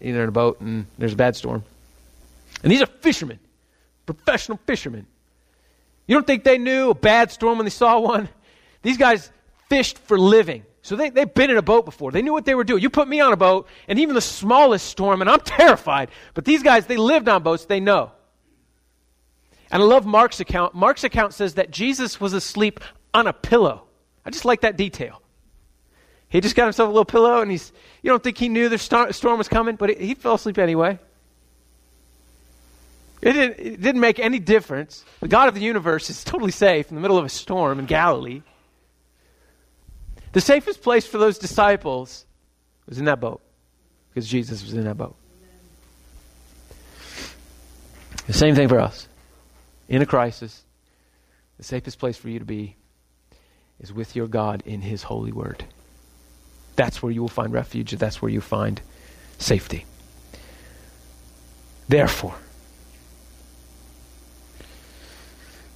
in 0.00 0.16
a 0.16 0.30
boat 0.30 0.60
and 0.60 0.86
there's 0.96 1.12
a 1.12 1.16
bad 1.16 1.34
storm. 1.34 1.64
And 2.62 2.70
these 2.70 2.80
are 2.80 2.86
fishermen, 2.86 3.40
professional 4.06 4.60
fishermen. 4.66 5.06
You 6.06 6.14
don't 6.14 6.26
think 6.26 6.44
they 6.44 6.58
knew 6.58 6.90
a 6.90 6.94
bad 6.94 7.32
storm 7.32 7.58
when 7.58 7.66
they 7.66 7.70
saw 7.70 7.98
one? 7.98 8.28
These 8.82 8.98
guys 8.98 9.30
fished 9.68 9.98
for 9.98 10.16
living. 10.16 10.62
So 10.82 10.96
they, 10.96 11.10
they've 11.10 11.32
been 11.32 11.50
in 11.50 11.56
a 11.56 11.62
boat 11.62 11.84
before. 11.84 12.12
They 12.12 12.22
knew 12.22 12.32
what 12.32 12.44
they 12.44 12.54
were 12.54 12.64
doing. 12.64 12.82
You 12.82 12.90
put 12.90 13.08
me 13.08 13.20
on 13.20 13.32
a 13.32 13.36
boat, 13.36 13.66
and 13.88 13.98
even 13.98 14.14
the 14.14 14.20
smallest 14.20 14.86
storm, 14.86 15.20
and 15.20 15.30
I'm 15.30 15.40
terrified. 15.44 16.10
But 16.34 16.44
these 16.44 16.62
guys, 16.62 16.86
they 16.86 16.96
lived 16.96 17.28
on 17.28 17.42
boats, 17.42 17.64
they 17.64 17.80
know. 17.80 18.12
And 19.70 19.82
I 19.82 19.86
love 19.86 20.06
Mark's 20.06 20.40
account. 20.40 20.74
Mark's 20.74 21.04
account 21.04 21.34
says 21.34 21.54
that 21.54 21.70
Jesus 21.70 22.20
was 22.20 22.32
asleep 22.32 22.80
on 23.12 23.26
a 23.26 23.32
pillow. 23.32 23.84
I 24.24 24.30
just 24.30 24.44
like 24.44 24.62
that 24.62 24.76
detail. 24.76 25.20
He 26.30 26.40
just 26.40 26.54
got 26.54 26.64
himself 26.64 26.88
a 26.88 26.90
little 26.90 27.04
pillow, 27.04 27.40
and 27.40 27.50
he's, 27.50 27.72
you 28.02 28.10
don't 28.10 28.22
think 28.22 28.38
he 28.38 28.48
knew 28.48 28.68
the 28.68 28.78
storm 28.78 29.38
was 29.38 29.48
coming, 29.48 29.76
but 29.76 29.98
he 29.98 30.14
fell 30.14 30.34
asleep 30.34 30.58
anyway. 30.58 30.98
It 33.20 33.32
didn't, 33.32 33.58
it 33.58 33.80
didn't 33.80 34.00
make 34.00 34.20
any 34.20 34.38
difference. 34.38 35.04
The 35.20 35.28
God 35.28 35.48
of 35.48 35.54
the 35.54 35.60
universe 35.60 36.08
is 36.08 36.22
totally 36.22 36.52
safe 36.52 36.90
in 36.90 36.94
the 36.94 37.00
middle 37.00 37.18
of 37.18 37.24
a 37.24 37.28
storm 37.28 37.78
in 37.78 37.86
Galilee. 37.86 38.42
The 40.32 40.40
safest 40.40 40.82
place 40.82 41.06
for 41.06 41.18
those 41.18 41.38
disciples 41.38 42.26
was 42.86 42.98
in 42.98 43.06
that 43.06 43.20
boat 43.20 43.40
because 44.10 44.28
Jesus 44.28 44.62
was 44.62 44.74
in 44.74 44.84
that 44.84 44.96
boat. 44.96 45.16
The 48.26 48.32
same 48.32 48.54
thing 48.54 48.68
for 48.68 48.78
us. 48.78 49.08
In 49.88 50.02
a 50.02 50.06
crisis, 50.06 50.64
the 51.56 51.64
safest 51.64 51.98
place 51.98 52.16
for 52.16 52.28
you 52.28 52.38
to 52.38 52.44
be 52.44 52.76
is 53.80 53.92
with 53.92 54.14
your 54.14 54.26
God 54.26 54.62
in 54.66 54.82
His 54.82 55.02
holy 55.02 55.32
word. 55.32 55.64
That's 56.76 57.02
where 57.02 57.10
you 57.10 57.22
will 57.22 57.28
find 57.28 57.52
refuge. 57.52 57.92
That's 57.92 58.20
where 58.20 58.30
you 58.30 58.40
find 58.40 58.80
safety. 59.38 59.86
Therefore, 61.88 62.34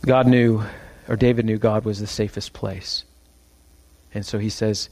God 0.04 0.26
knew, 0.26 0.62
or 1.08 1.16
David 1.16 1.46
knew, 1.46 1.58
God 1.58 1.84
was 1.84 2.00
the 2.00 2.06
safest 2.06 2.52
place. 2.52 3.04
And 4.14 4.24
so 4.24 4.38
he 4.38 4.50
says, 4.50 4.88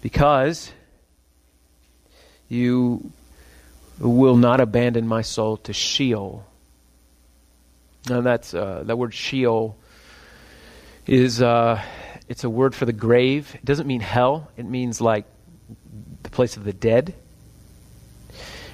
Because 0.00 0.72
you 2.48 3.12
will 3.98 4.36
not 4.36 4.60
abandon 4.60 5.06
my 5.06 5.22
soul 5.22 5.56
to 5.58 5.72
Sheol. 5.72 6.44
Now 8.08 8.20
that's 8.20 8.52
uh, 8.52 8.82
that 8.86 8.96
word 8.96 9.14
Sheol 9.14 9.76
is 11.06 11.40
uh, 11.40 11.80
it's 12.28 12.44
a 12.44 12.50
word 12.50 12.74
for 12.74 12.84
the 12.84 12.92
grave. 12.92 13.54
It 13.54 13.64
doesn't 13.64 13.86
mean 13.86 14.00
hell. 14.00 14.50
It 14.56 14.66
means 14.66 15.00
like 15.00 15.24
the 16.22 16.30
place 16.30 16.56
of 16.56 16.64
the 16.64 16.72
dead. 16.72 17.14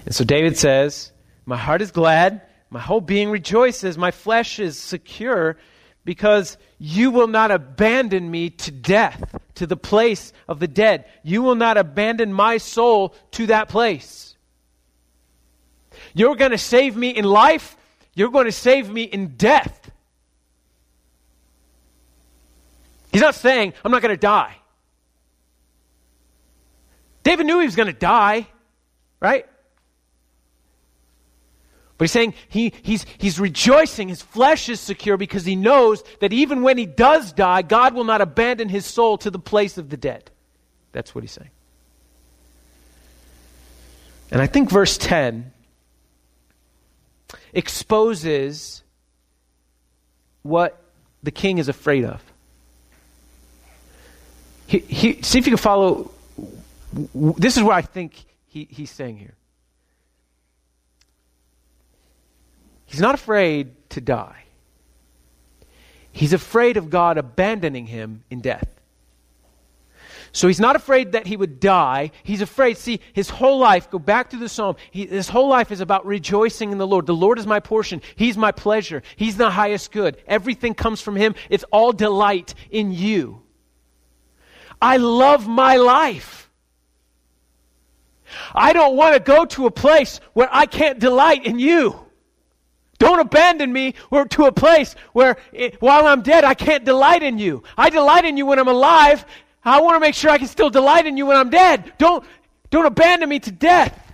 And 0.06 0.14
so 0.14 0.24
David 0.24 0.56
says, 0.56 1.12
My 1.44 1.56
heart 1.56 1.82
is 1.82 1.90
glad, 1.90 2.42
my 2.70 2.80
whole 2.80 3.00
being 3.00 3.30
rejoices, 3.30 3.98
my 3.98 4.10
flesh 4.10 4.58
is 4.58 4.78
secure, 4.78 5.56
because 6.08 6.56
you 6.78 7.10
will 7.10 7.26
not 7.26 7.50
abandon 7.50 8.30
me 8.30 8.48
to 8.48 8.70
death, 8.70 9.38
to 9.56 9.66
the 9.66 9.76
place 9.76 10.32
of 10.48 10.58
the 10.58 10.66
dead. 10.66 11.04
You 11.22 11.42
will 11.42 11.54
not 11.54 11.76
abandon 11.76 12.32
my 12.32 12.56
soul 12.56 13.14
to 13.32 13.48
that 13.48 13.68
place. 13.68 14.34
You're 16.14 16.34
going 16.34 16.52
to 16.52 16.56
save 16.56 16.96
me 16.96 17.10
in 17.10 17.26
life, 17.26 17.76
you're 18.14 18.30
going 18.30 18.46
to 18.46 18.52
save 18.52 18.88
me 18.88 19.02
in 19.02 19.36
death. 19.36 19.90
He's 23.12 23.20
not 23.20 23.34
saying, 23.34 23.74
I'm 23.84 23.92
not 23.92 24.00
going 24.00 24.14
to 24.14 24.18
die. 24.18 24.56
David 27.22 27.44
knew 27.44 27.58
he 27.58 27.66
was 27.66 27.76
going 27.76 27.88
to 27.88 27.92
die, 27.92 28.46
right? 29.20 29.44
But 31.98 32.04
he's 32.04 32.12
saying 32.12 32.34
he, 32.48 32.72
he's, 32.82 33.04
he's 33.18 33.40
rejoicing. 33.40 34.08
His 34.08 34.22
flesh 34.22 34.68
is 34.68 34.78
secure 34.78 35.16
because 35.16 35.44
he 35.44 35.56
knows 35.56 36.04
that 36.20 36.32
even 36.32 36.62
when 36.62 36.78
he 36.78 36.86
does 36.86 37.32
die, 37.32 37.62
God 37.62 37.94
will 37.94 38.04
not 38.04 38.20
abandon 38.20 38.68
his 38.68 38.86
soul 38.86 39.18
to 39.18 39.30
the 39.30 39.38
place 39.38 39.76
of 39.78 39.90
the 39.90 39.96
dead. 39.96 40.30
That's 40.92 41.12
what 41.12 41.24
he's 41.24 41.32
saying. 41.32 41.50
And 44.30 44.40
I 44.40 44.46
think 44.46 44.70
verse 44.70 44.96
10 44.96 45.52
exposes 47.52 48.82
what 50.42 50.80
the 51.22 51.30
king 51.32 51.58
is 51.58 51.68
afraid 51.68 52.04
of. 52.04 52.22
He, 54.68 54.78
he, 54.78 55.22
see 55.22 55.38
if 55.38 55.46
you 55.46 55.52
can 55.52 55.56
follow. 55.56 56.12
This 57.14 57.56
is 57.56 57.62
what 57.62 57.74
I 57.74 57.82
think 57.82 58.24
he, 58.46 58.68
he's 58.70 58.90
saying 58.90 59.16
here. 59.16 59.34
He's 62.88 63.00
not 63.00 63.14
afraid 63.14 63.74
to 63.90 64.00
die. 64.00 64.44
He's 66.10 66.32
afraid 66.32 66.76
of 66.78 66.90
God 66.90 67.18
abandoning 67.18 67.86
him 67.86 68.24
in 68.30 68.40
death. 68.40 68.66
So 70.32 70.48
he's 70.48 70.58
not 70.60 70.74
afraid 70.74 71.12
that 71.12 71.26
he 71.26 71.36
would 71.36 71.60
die. 71.60 72.12
He's 72.22 72.40
afraid, 72.40 72.78
see, 72.78 73.00
his 73.12 73.28
whole 73.28 73.58
life, 73.58 73.90
go 73.90 73.98
back 73.98 74.30
to 74.30 74.36
the 74.36 74.48
psalm, 74.48 74.76
he, 74.90 75.06
his 75.06 75.28
whole 75.28 75.48
life 75.48 75.70
is 75.70 75.80
about 75.80 76.06
rejoicing 76.06 76.72
in 76.72 76.78
the 76.78 76.86
Lord. 76.86 77.06
The 77.06 77.14
Lord 77.14 77.38
is 77.38 77.46
my 77.46 77.60
portion. 77.60 78.02
He's 78.16 78.36
my 78.36 78.52
pleasure. 78.52 79.02
He's 79.16 79.36
the 79.36 79.50
highest 79.50 79.92
good. 79.92 80.16
Everything 80.26 80.74
comes 80.74 81.00
from 81.00 81.14
him. 81.14 81.34
It's 81.50 81.64
all 81.70 81.92
delight 81.92 82.54
in 82.70 82.92
you. 82.92 83.42
I 84.80 84.96
love 84.96 85.46
my 85.46 85.76
life. 85.76 86.50
I 88.54 88.72
don't 88.72 88.96
want 88.96 89.14
to 89.14 89.20
go 89.20 89.44
to 89.44 89.66
a 89.66 89.70
place 89.70 90.20
where 90.32 90.48
I 90.50 90.66
can't 90.66 90.98
delight 90.98 91.44
in 91.44 91.58
you. 91.58 92.07
Don't 92.98 93.20
abandon 93.20 93.72
me 93.72 93.94
to 94.30 94.46
a 94.46 94.52
place 94.52 94.94
where 95.12 95.36
it, 95.52 95.80
while 95.80 96.06
I'm 96.06 96.22
dead, 96.22 96.44
I 96.44 96.54
can't 96.54 96.84
delight 96.84 97.22
in 97.22 97.38
you. 97.38 97.62
I 97.76 97.90
delight 97.90 98.24
in 98.24 98.36
you 98.36 98.46
when 98.46 98.58
I'm 98.58 98.68
alive. 98.68 99.24
I 99.64 99.80
want 99.80 99.96
to 99.96 100.00
make 100.00 100.14
sure 100.14 100.30
I 100.30 100.38
can 100.38 100.48
still 100.48 100.70
delight 100.70 101.06
in 101.06 101.16
you 101.16 101.26
when 101.26 101.36
I'm 101.36 101.50
dead. 101.50 101.92
Don't, 101.98 102.24
don't 102.70 102.86
abandon 102.86 103.28
me 103.28 103.38
to 103.40 103.52
death. 103.52 104.08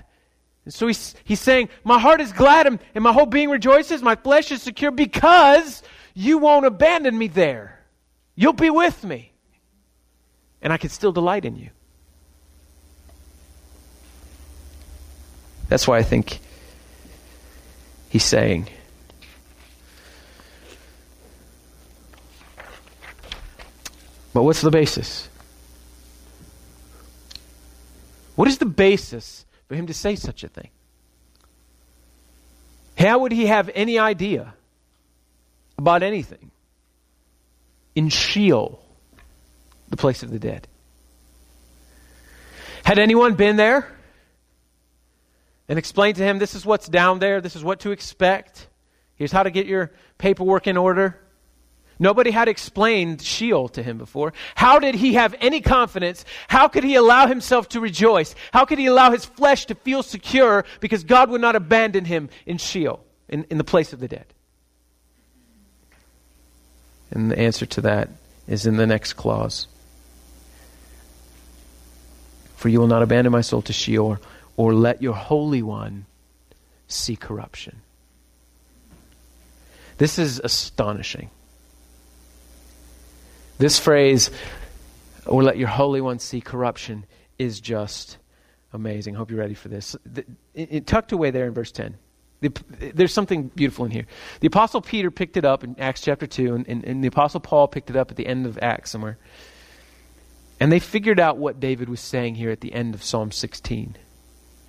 And 0.64 0.72
so 0.72 0.86
he's, 0.86 1.14
he's 1.24 1.40
saying, 1.40 1.68
My 1.82 1.98
heart 1.98 2.20
is 2.20 2.32
glad 2.32 2.66
and, 2.66 2.78
and 2.94 3.04
my 3.04 3.12
whole 3.12 3.26
being 3.26 3.50
rejoices. 3.50 4.02
My 4.02 4.16
flesh 4.16 4.50
is 4.50 4.62
secure 4.62 4.90
because 4.90 5.82
you 6.14 6.38
won't 6.38 6.66
abandon 6.66 7.16
me 7.16 7.28
there. 7.28 7.80
You'll 8.34 8.52
be 8.52 8.70
with 8.70 9.02
me. 9.04 9.32
And 10.60 10.72
I 10.72 10.76
can 10.76 10.90
still 10.90 11.12
delight 11.12 11.44
in 11.44 11.56
you. 11.56 11.70
That's 15.68 15.86
why 15.86 15.98
I 15.98 16.02
think 16.02 16.40
he's 18.08 18.24
saying. 18.24 18.68
But 24.34 24.42
what's 24.42 24.60
the 24.60 24.70
basis? 24.70 25.28
What 28.34 28.48
is 28.48 28.58
the 28.58 28.66
basis 28.66 29.46
for 29.68 29.76
him 29.76 29.86
to 29.86 29.94
say 29.94 30.16
such 30.16 30.42
a 30.42 30.48
thing? 30.48 30.70
How 32.98 33.20
would 33.20 33.32
he 33.32 33.46
have 33.46 33.70
any 33.74 33.98
idea 33.98 34.54
about 35.78 36.02
anything 36.02 36.50
in 37.94 38.08
Sheol, 38.08 38.84
the 39.88 39.96
place 39.96 40.24
of 40.24 40.30
the 40.30 40.40
dead? 40.40 40.66
Had 42.84 42.98
anyone 42.98 43.34
been 43.34 43.56
there 43.56 43.90
and 45.68 45.78
explained 45.78 46.16
to 46.16 46.24
him, 46.24 46.38
this 46.38 46.54
is 46.54 46.66
what's 46.66 46.88
down 46.88 47.20
there, 47.20 47.40
this 47.40 47.54
is 47.54 47.62
what 47.62 47.80
to 47.80 47.92
expect, 47.92 48.66
here's 49.14 49.32
how 49.32 49.44
to 49.44 49.50
get 49.50 49.66
your 49.66 49.92
paperwork 50.18 50.66
in 50.66 50.76
order? 50.76 51.20
Nobody 51.98 52.30
had 52.30 52.48
explained 52.48 53.22
Sheol 53.22 53.68
to 53.70 53.82
him 53.82 53.98
before. 53.98 54.32
How 54.54 54.78
did 54.78 54.94
he 54.94 55.14
have 55.14 55.34
any 55.40 55.60
confidence? 55.60 56.24
How 56.48 56.68
could 56.68 56.84
he 56.84 56.96
allow 56.96 57.26
himself 57.26 57.68
to 57.70 57.80
rejoice? 57.80 58.34
How 58.52 58.64
could 58.64 58.78
he 58.78 58.86
allow 58.86 59.10
his 59.10 59.24
flesh 59.24 59.66
to 59.66 59.74
feel 59.74 60.02
secure 60.02 60.64
because 60.80 61.04
God 61.04 61.30
would 61.30 61.40
not 61.40 61.56
abandon 61.56 62.04
him 62.04 62.30
in 62.46 62.58
Sheol, 62.58 63.04
in, 63.28 63.44
in 63.44 63.58
the 63.58 63.64
place 63.64 63.92
of 63.92 64.00
the 64.00 64.08
dead? 64.08 64.26
And 67.10 67.30
the 67.30 67.38
answer 67.38 67.66
to 67.66 67.80
that 67.82 68.10
is 68.48 68.66
in 68.66 68.76
the 68.76 68.86
next 68.86 69.12
clause. 69.12 69.68
For 72.56 72.68
you 72.68 72.80
will 72.80 72.88
not 72.88 73.02
abandon 73.02 73.32
my 73.32 73.40
soul 73.40 73.62
to 73.62 73.72
Sheol, 73.72 74.18
or 74.56 74.74
let 74.74 75.00
your 75.00 75.14
Holy 75.14 75.62
One 75.62 76.06
see 76.88 77.14
corruption. 77.14 77.80
This 79.98 80.18
is 80.18 80.40
astonishing. 80.42 81.30
This 83.58 83.78
phrase, 83.78 84.30
or 85.26 85.42
let 85.42 85.56
your 85.56 85.68
Holy 85.68 86.00
One 86.00 86.18
see 86.18 86.40
corruption, 86.40 87.06
is 87.38 87.60
just 87.60 88.18
amazing. 88.72 89.14
Hope 89.14 89.30
you're 89.30 89.40
ready 89.40 89.54
for 89.54 89.68
this. 89.68 89.96
It, 90.14 90.26
it, 90.54 90.86
tucked 90.86 91.12
away 91.12 91.30
there 91.30 91.46
in 91.46 91.54
verse 91.54 91.70
10. 91.70 91.96
The, 92.40 92.52
there's 92.94 93.12
something 93.12 93.44
beautiful 93.54 93.84
in 93.84 93.90
here. 93.90 94.06
The 94.40 94.48
Apostle 94.48 94.80
Peter 94.80 95.10
picked 95.10 95.36
it 95.36 95.44
up 95.44 95.64
in 95.64 95.76
Acts 95.78 96.00
chapter 96.00 96.26
2, 96.26 96.54
and, 96.54 96.68
and, 96.68 96.84
and 96.84 97.02
the 97.02 97.08
Apostle 97.08 97.40
Paul 97.40 97.68
picked 97.68 97.90
it 97.90 97.96
up 97.96 98.10
at 98.10 98.16
the 98.16 98.26
end 98.26 98.46
of 98.46 98.58
Acts 98.60 98.90
somewhere. 98.90 99.16
And 100.60 100.70
they 100.70 100.80
figured 100.80 101.20
out 101.20 101.36
what 101.38 101.60
David 101.60 101.88
was 101.88 102.00
saying 102.00 102.34
here 102.34 102.50
at 102.50 102.60
the 102.60 102.72
end 102.72 102.94
of 102.94 103.02
Psalm 103.02 103.30
16 103.30 103.96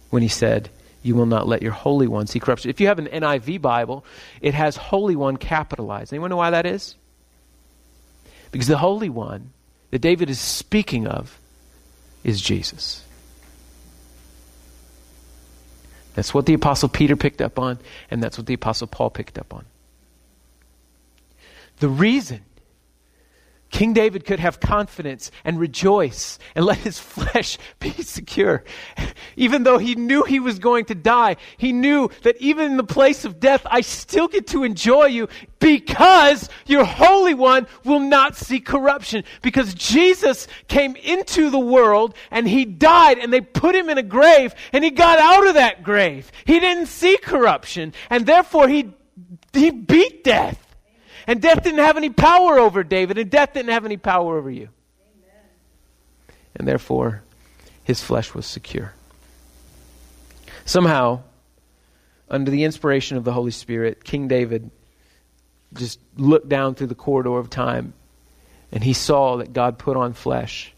when 0.09 0.21
he 0.21 0.27
said, 0.27 0.69
You 1.03 1.15
will 1.15 1.25
not 1.25 1.47
let 1.47 1.61
your 1.61 1.71
Holy 1.71 2.07
One 2.07 2.27
see 2.27 2.39
corruption. 2.39 2.69
If 2.69 2.79
you 2.79 2.87
have 2.87 2.99
an 2.99 3.07
NIV 3.07 3.61
Bible, 3.61 4.05
it 4.41 4.53
has 4.53 4.77
Holy 4.77 5.15
One 5.15 5.37
capitalized. 5.37 6.13
Anyone 6.13 6.29
know 6.29 6.37
why 6.37 6.51
that 6.51 6.65
is? 6.65 6.95
Because 8.55 8.67
the 8.67 8.77
Holy 8.77 9.09
One 9.09 9.51
that 9.91 9.99
David 9.99 10.29
is 10.29 10.39
speaking 10.39 11.07
of 11.07 11.41
is 12.23 12.39
Jesus. 12.39 13.03
That's 16.13 16.33
what 16.33 16.45
the 16.45 16.53
Apostle 16.53 16.87
Peter 16.87 17.17
picked 17.17 17.41
up 17.41 17.59
on, 17.59 17.79
and 18.09 18.23
that's 18.23 18.37
what 18.37 18.47
the 18.47 18.53
Apostle 18.53 18.87
Paul 18.87 19.09
picked 19.09 19.37
up 19.37 19.53
on. 19.53 19.65
The 21.79 21.89
reason 21.89 22.45
King 23.75 23.91
David 23.91 24.23
could 24.23 24.39
have 24.39 24.61
confidence 24.61 25.31
and 25.43 25.59
rejoice 25.59 26.39
and 26.55 26.63
let 26.63 26.77
his 26.77 26.97
flesh 27.15 27.57
be 27.81 27.91
secure. 27.91 28.63
Even 29.35 29.63
though 29.63 29.77
he 29.77 29.95
knew 29.95 30.23
he 30.23 30.39
was 30.39 30.59
going 30.59 30.85
to 30.85 30.95
die, 30.95 31.35
he 31.57 31.73
knew 31.73 32.09
that 32.23 32.37
even 32.37 32.71
in 32.71 32.77
the 32.77 32.85
place 32.85 33.25
of 33.25 33.41
death, 33.41 33.67
I 33.69 33.81
still 33.81 34.29
get 34.29 34.47
to 34.47 34.63
enjoy 34.63 35.07
you 35.07 35.27
because 35.59 36.47
your 36.65 36.85
Holy 36.85 37.33
One 37.33 37.67
will 37.83 37.99
not 37.99 38.37
see 38.37 38.61
corruption. 38.61 39.25
Because 39.41 39.73
Jesus 39.73 40.47
came 40.69 40.95
into 40.95 41.49
the 41.49 41.59
world 41.59 42.15
and 42.31 42.47
he 42.47 42.63
died 42.63 43.17
and 43.17 43.33
they 43.33 43.41
put 43.41 43.75
him 43.75 43.89
in 43.89 43.97
a 43.97 44.03
grave 44.03 44.55
and 44.71 44.85
he 44.85 44.89
got 44.89 45.19
out 45.19 45.47
of 45.47 45.55
that 45.55 45.83
grave. 45.83 46.31
He 46.45 46.61
didn't 46.61 46.85
see 46.85 47.17
corruption 47.17 47.91
and 48.09 48.25
therefore 48.25 48.69
he, 48.69 48.93
he 49.51 49.69
beat 49.69 50.23
death. 50.23 50.64
And 51.27 51.41
death 51.41 51.63
didn't 51.63 51.79
have 51.79 51.97
any 51.97 52.09
power 52.09 52.59
over 52.59 52.83
David, 52.83 53.17
and 53.17 53.29
death 53.29 53.53
didn't 53.53 53.71
have 53.71 53.85
any 53.85 53.97
power 53.97 54.37
over 54.37 54.49
you. 54.49 54.69
Amen. 55.17 55.41
And 56.55 56.67
therefore, 56.67 57.23
his 57.83 58.01
flesh 58.01 58.33
was 58.33 58.45
secure. 58.45 58.93
Somehow, 60.65 61.21
under 62.29 62.51
the 62.51 62.63
inspiration 62.63 63.17
of 63.17 63.23
the 63.23 63.33
Holy 63.33 63.51
Spirit, 63.51 64.03
King 64.03 64.27
David 64.27 64.71
just 65.73 65.99
looked 66.15 66.49
down 66.49 66.75
through 66.75 66.87
the 66.87 66.95
corridor 66.95 67.37
of 67.37 67.49
time 67.49 67.93
and 68.71 68.83
he 68.83 68.93
saw 68.93 69.37
that 69.37 69.53
God 69.53 69.77
put 69.77 69.95
on 69.95 70.13
flesh, 70.13 70.73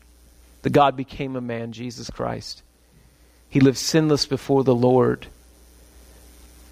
that 0.62 0.72
God 0.72 0.96
became 0.96 1.36
a 1.36 1.42
man, 1.42 1.72
Jesus 1.72 2.10
Christ. 2.10 2.62
He 3.50 3.60
lived 3.60 3.78
sinless 3.78 4.26
before 4.26 4.64
the 4.64 4.76
Lord. 4.76 5.28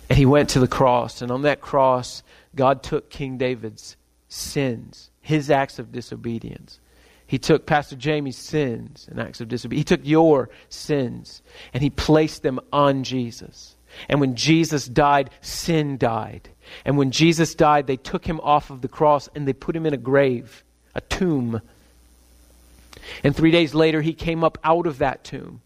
And 0.10 0.18
he 0.20 0.26
went 0.26 0.50
to 0.50 0.60
the 0.60 0.68
cross, 0.68 1.24
and 1.24 1.32
on 1.32 1.42
that 1.44 1.62
cross, 1.62 2.22
God 2.56 2.84
took 2.84 3.10
King 3.10 3.38
David's 3.38 3.98
sins, 4.28 5.10
his 5.22 5.50
acts 5.52 5.80
of 5.80 5.92
disobedience, 5.92 6.80
He 7.28 7.40
took 7.40 7.66
Pastor 7.66 7.96
Jamie's 7.96 8.38
sins 8.38 9.08
and 9.10 9.20
acts 9.20 9.42
of 9.42 9.48
disobedience. 9.48 9.90
He 9.90 9.96
took 9.96 10.06
your 10.06 10.50
sins 10.70 11.42
and 11.74 11.82
he 11.82 11.90
placed 11.90 12.44
them 12.44 12.60
on 12.72 13.04
Jesus. 13.04 13.76
And 14.10 14.20
when 14.20 14.36
Jesus 14.36 14.86
died, 14.88 15.30
sin 15.42 15.98
died. 15.98 16.50
And 16.84 16.98
when 16.98 17.12
Jesus 17.12 17.56
died, 17.56 17.88
they 17.88 17.98
took 17.98 18.26
him 18.26 18.40
off 18.42 18.70
of 18.70 18.82
the 18.82 18.88
cross 18.88 19.30
and 19.34 19.48
they 19.48 19.54
put 19.54 19.76
him 19.76 19.86
in 19.86 19.94
a 19.94 19.98
grave, 19.98 20.64
a 20.94 21.02
tomb. 21.02 21.62
And 23.24 23.36
three 23.36 23.52
days 23.52 23.74
later, 23.74 24.02
he 24.02 24.14
came 24.14 24.44
up 24.44 24.58
out 24.64 24.88
of 24.88 25.00
that 25.00 25.24
tomb, 25.24 25.62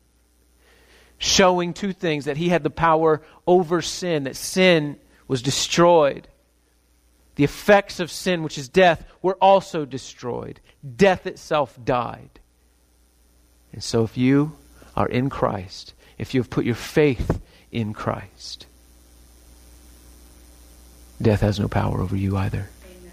showing 1.17 1.73
two 1.73 1.93
things 1.93 2.25
that 2.25 2.37
he 2.37 2.49
had 2.49 2.63
the 2.63 2.69
power 2.69 3.21
over 3.47 3.81
sin, 3.81 4.23
that 4.25 4.35
sin 4.35 4.97
was 5.27 5.41
destroyed. 5.41 6.27
The 7.39 7.45
effects 7.45 8.01
of 8.01 8.11
sin, 8.11 8.43
which 8.43 8.57
is 8.57 8.67
death, 8.67 9.05
were 9.21 9.35
also 9.35 9.85
destroyed. 9.85 10.59
Death 10.97 11.25
itself 11.25 11.79
died. 11.81 12.31
And 13.71 13.81
so, 13.81 14.03
if 14.03 14.17
you 14.17 14.57
are 14.93 15.07
in 15.07 15.29
Christ, 15.29 15.93
if 16.17 16.33
you 16.33 16.41
have 16.41 16.49
put 16.49 16.65
your 16.65 16.75
faith 16.75 17.39
in 17.71 17.93
Christ, 17.93 18.65
death 21.21 21.39
has 21.39 21.61
no 21.61 21.69
power 21.69 22.01
over 22.01 22.13
you 22.13 22.35
either. 22.35 22.69
Amen. 22.83 23.11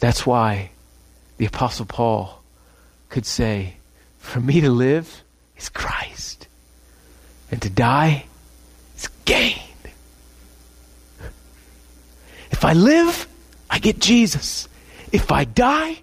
That's 0.00 0.26
why 0.26 0.72
the 1.36 1.46
Apostle 1.46 1.86
Paul 1.86 2.42
could 3.08 3.24
say, 3.24 3.76
For 4.18 4.40
me 4.40 4.60
to 4.62 4.70
live 4.70 5.22
is 5.56 5.68
Christ, 5.68 6.48
and 7.52 7.62
to 7.62 7.70
die 7.70 8.24
is 8.96 9.06
gain. 9.24 9.69
If 12.60 12.66
I 12.66 12.74
live, 12.74 13.26
I 13.70 13.78
get 13.78 14.00
Jesus. 14.00 14.68
If 15.12 15.32
I 15.32 15.44
die, 15.44 16.02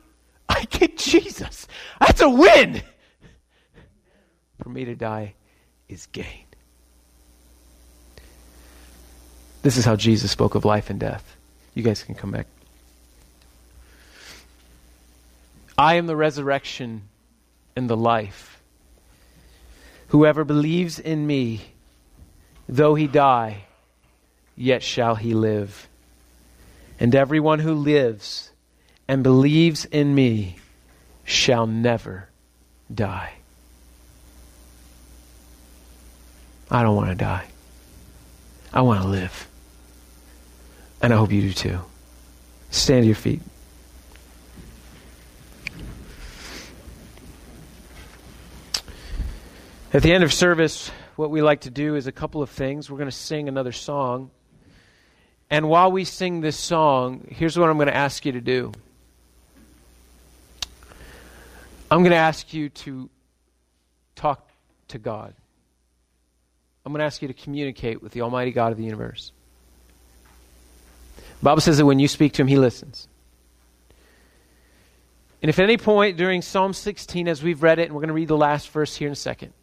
I 0.49 0.63
get 0.63 0.97
Jesus. 0.97 1.67
That's 1.99 2.19
a 2.19 2.29
win. 2.31 2.81
For 4.63 4.69
me 4.69 4.83
to 4.85 4.95
die 4.95 5.35
is 5.87 6.07
gain. 6.07 6.45
This 9.61 9.77
is 9.77 9.85
how 9.85 9.95
Jesus 9.95 10.31
spoke 10.31 10.55
of 10.55 10.65
life 10.65 10.89
and 10.89 10.99
death. 10.99 11.37
You 11.75 11.83
guys 11.83 12.01
can 12.01 12.15
come 12.15 12.31
back. 12.31 12.47
I 15.77 15.93
am 15.93 16.07
the 16.07 16.15
resurrection 16.15 17.03
and 17.75 17.87
the 17.87 17.95
life. 17.95 18.59
Whoever 20.07 20.43
believes 20.43 20.97
in 20.97 21.27
me, 21.27 21.61
though 22.67 22.95
he 22.95 23.05
die, 23.05 23.65
yet 24.55 24.81
shall 24.81 25.13
he 25.13 25.35
live. 25.35 25.87
And 26.99 27.13
everyone 27.13 27.59
who 27.59 27.73
lives 27.73 28.51
and 29.07 29.23
believes 29.23 29.85
in 29.85 30.13
me 30.13 30.57
shall 31.23 31.67
never 31.67 32.29
die. 32.93 33.33
I 36.69 36.81
don't 36.81 36.95
want 36.95 37.09
to 37.09 37.15
die. 37.15 37.45
I 38.73 38.81
want 38.81 39.01
to 39.01 39.07
live. 39.07 39.47
And 41.01 41.13
I 41.13 41.17
hope 41.17 41.31
you 41.31 41.41
do 41.41 41.53
too. 41.53 41.79
Stand 42.71 43.03
to 43.03 43.07
your 43.07 43.15
feet. 43.15 43.41
At 49.93 50.03
the 50.03 50.11
end 50.11 50.23
of 50.23 50.33
service, 50.33 50.91
what 51.15 51.31
we 51.31 51.41
like 51.41 51.61
to 51.61 51.69
do 51.69 51.95
is 51.95 52.07
a 52.07 52.11
couple 52.11 52.41
of 52.41 52.49
things. 52.49 52.91
We're 52.91 52.97
going 52.97 53.09
to 53.09 53.15
sing 53.15 53.47
another 53.47 53.71
song. 53.71 54.31
And 55.49 55.69
while 55.69 55.91
we 55.91 56.03
sing 56.03 56.41
this 56.41 56.57
song, 56.57 57.25
here's 57.29 57.57
what 57.57 57.69
I'm 57.69 57.77
going 57.77 57.87
to 57.87 57.95
ask 57.95 58.25
you 58.25 58.33
to 58.33 58.41
do 58.41 58.71
I'm 61.89 61.99
going 61.99 62.11
to 62.11 62.17
ask 62.17 62.53
you 62.53 62.69
to 62.69 63.09
talk 64.15 64.49
to 64.89 64.97
God. 64.97 65.33
I'm 66.85 66.91
going 66.91 66.99
to 66.99 67.05
ask 67.05 67.21
you 67.21 67.29
to 67.29 67.33
communicate 67.33 68.01
with 68.01 68.11
the 68.11 68.21
Almighty 68.21 68.51
God 68.51 68.71
of 68.71 68.77
the 68.77 68.83
universe. 68.83 69.31
The 71.15 71.43
Bible 71.43 71.61
says 71.61 71.77
that 71.77 71.85
when 71.85 71.99
you 71.99 72.07
speak 72.07 72.33
to 72.33 72.41
Him, 72.41 72.47
He 72.47 72.57
listens. 72.57 73.07
And 75.41 75.49
if 75.49 75.59
at 75.59 75.63
any 75.63 75.77
point 75.77 76.17
during 76.17 76.41
Psalm 76.41 76.73
16, 76.73 77.27
as 77.27 77.43
we've 77.43 77.61
read 77.61 77.79
it, 77.79 77.83
and 77.83 77.93
we're 77.93 78.01
going 78.01 78.07
to 78.07 78.13
read 78.13 78.27
the 78.27 78.37
last 78.37 78.69
verse 78.69 78.95
here 78.95 79.07
in 79.07 79.13
a 79.13 79.15
second, 79.15 79.53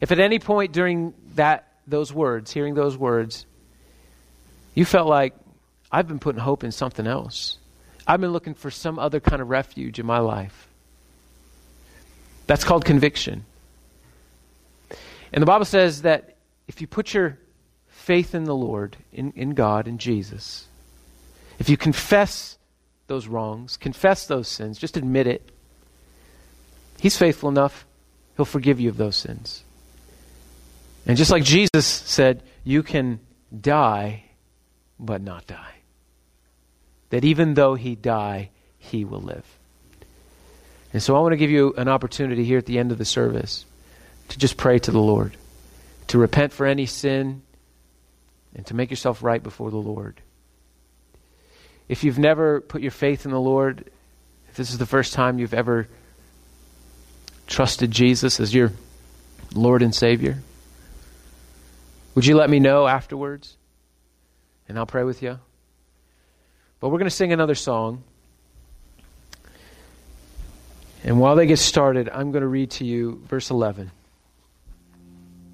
if 0.00 0.12
at 0.12 0.20
any 0.20 0.38
point 0.38 0.72
during 0.72 1.14
that 1.34 1.72
those 1.86 2.12
words, 2.12 2.52
hearing 2.52 2.74
those 2.74 2.96
words, 2.96 3.44
you 4.76 4.84
felt 4.84 5.08
like, 5.08 5.34
I've 5.90 6.06
been 6.06 6.20
putting 6.20 6.40
hope 6.40 6.62
in 6.62 6.70
something 6.70 7.06
else. 7.06 7.58
I've 8.06 8.20
been 8.20 8.30
looking 8.30 8.54
for 8.54 8.70
some 8.70 8.98
other 8.98 9.18
kind 9.18 9.42
of 9.42 9.48
refuge 9.48 9.98
in 9.98 10.06
my 10.06 10.18
life. 10.18 10.68
That's 12.46 12.62
called 12.62 12.84
conviction. 12.84 13.46
And 15.32 15.42
the 15.42 15.46
Bible 15.46 15.64
says 15.64 16.02
that 16.02 16.36
if 16.68 16.80
you 16.80 16.86
put 16.86 17.14
your 17.14 17.38
faith 17.88 18.34
in 18.34 18.44
the 18.44 18.54
Lord, 18.54 18.96
in, 19.12 19.32
in 19.34 19.50
God, 19.50 19.88
in 19.88 19.96
Jesus, 19.96 20.66
if 21.58 21.70
you 21.70 21.78
confess 21.78 22.58
those 23.06 23.26
wrongs, 23.26 23.78
confess 23.78 24.26
those 24.26 24.46
sins, 24.46 24.78
just 24.78 24.96
admit 24.96 25.26
it, 25.26 25.50
He's 27.00 27.16
faithful 27.16 27.48
enough, 27.48 27.86
He'll 28.36 28.44
forgive 28.44 28.78
you 28.78 28.90
of 28.90 28.98
those 28.98 29.16
sins. 29.16 29.64
And 31.06 31.16
just 31.16 31.30
like 31.30 31.44
Jesus 31.44 31.86
said, 31.86 32.42
you 32.62 32.82
can 32.82 33.20
die 33.58 34.24
but 34.98 35.22
not 35.22 35.46
die. 35.46 35.74
That 37.10 37.24
even 37.24 37.54
though 37.54 37.74
he 37.74 37.94
die, 37.94 38.50
he 38.78 39.04
will 39.04 39.20
live. 39.20 39.44
And 40.92 41.02
so 41.02 41.16
I 41.16 41.20
want 41.20 41.32
to 41.32 41.36
give 41.36 41.50
you 41.50 41.74
an 41.76 41.88
opportunity 41.88 42.44
here 42.44 42.58
at 42.58 42.66
the 42.66 42.78
end 42.78 42.92
of 42.92 42.98
the 42.98 43.04
service 43.04 43.64
to 44.28 44.38
just 44.38 44.56
pray 44.56 44.78
to 44.78 44.90
the 44.90 45.00
Lord, 45.00 45.36
to 46.08 46.18
repent 46.18 46.52
for 46.52 46.66
any 46.66 46.86
sin, 46.86 47.42
and 48.54 48.66
to 48.66 48.74
make 48.74 48.90
yourself 48.90 49.22
right 49.22 49.42
before 49.42 49.70
the 49.70 49.76
Lord. 49.76 50.20
If 51.88 52.02
you've 52.02 52.18
never 52.18 52.60
put 52.60 52.82
your 52.82 52.90
faith 52.90 53.24
in 53.24 53.30
the 53.30 53.40
Lord, 53.40 53.90
if 54.48 54.56
this 54.56 54.70
is 54.70 54.78
the 54.78 54.86
first 54.86 55.12
time 55.12 55.38
you've 55.38 55.54
ever 55.54 55.86
trusted 57.46 57.90
Jesus 57.90 58.40
as 58.40 58.54
your 58.54 58.72
Lord 59.54 59.82
and 59.82 59.94
Savior, 59.94 60.38
would 62.14 62.26
you 62.26 62.36
let 62.36 62.50
me 62.50 62.58
know 62.58 62.86
afterwards? 62.86 63.56
And 64.68 64.78
I'll 64.78 64.86
pray 64.86 65.04
with 65.04 65.22
you. 65.22 65.38
But 66.80 66.90
we're 66.90 66.98
going 66.98 67.10
to 67.10 67.14
sing 67.14 67.32
another 67.32 67.54
song. 67.54 68.02
And 71.04 71.20
while 71.20 71.36
they 71.36 71.46
get 71.46 71.58
started, 71.58 72.08
I'm 72.08 72.32
going 72.32 72.42
to 72.42 72.48
read 72.48 72.70
to 72.72 72.84
you 72.84 73.22
verse 73.26 73.50
11. 73.50 73.92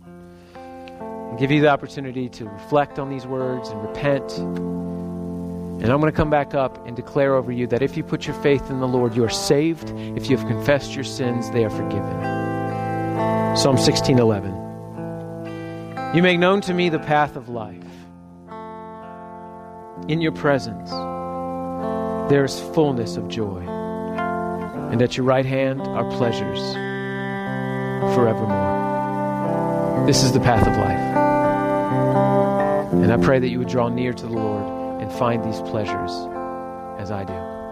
And 0.05 1.39
give 1.39 1.51
you 1.51 1.61
the 1.61 1.69
opportunity 1.69 2.29
to 2.31 2.47
reflect 2.47 2.99
on 2.99 3.11
these 3.11 3.27
words 3.27 3.69
and 3.69 3.83
repent. 3.83 4.39
And 4.39 5.91
I'm 5.91 6.01
going 6.01 6.13
to 6.13 6.17
come 6.17 6.31
back 6.31 6.55
up 6.55 6.87
and 6.87 6.95
declare 6.95 7.35
over 7.35 7.51
you 7.51 7.67
that 7.69 7.83
if 7.83 7.97
you 7.97 8.05
put 8.05 8.27
your 8.27 8.37
faith 8.37 8.71
in 8.71 8.81
the 8.81 8.89
Lord, 8.89 9.17
you 9.17 9.25
are 9.25 9.31
saved. 9.31 9.91
If 10.17 10.31
you 10.31 10.37
have 10.37 10.47
confessed 10.47 10.95
your 10.95 11.05
sins, 11.05 11.51
they 11.51 11.65
are 11.65 11.71
forgiven. 11.71 12.13
Psalm 13.57 13.77
16:11. 13.77 16.15
You 16.15 16.23
make 16.23 16.39
known 16.39 16.61
to 16.63 16.75
me 16.75 16.89
the 16.89 16.99
path 16.99 17.37
of 17.37 17.49
life. 17.49 17.79
In 20.09 20.21
your 20.21 20.33
presence, 20.33 20.91
there 22.31 22.45
is 22.45 22.61
fullness 22.75 23.17
of 23.17 23.29
joy. 23.29 23.61
And 24.91 25.01
at 25.01 25.17
your 25.17 25.25
right 25.25 25.47
hand 25.47 25.81
are 25.83 26.05
pleasures 26.11 26.61
forevermore. 28.15 30.07
This 30.07 30.23
is 30.25 30.33
the 30.33 30.41
path 30.41 30.67
of 30.67 30.77
life. 30.77 30.99
And 33.03 33.13
I 33.13 33.17
pray 33.17 33.39
that 33.39 33.49
you 33.49 33.59
would 33.59 33.69
draw 33.69 33.89
near 33.89 34.13
to 34.13 34.27
the 34.27 34.33
Lord 34.33 35.01
and 35.03 35.11
find 35.13 35.45
these 35.45 35.61
pleasures 35.63 36.13
as 36.99 37.11
I 37.11 37.25
do. 37.25 37.52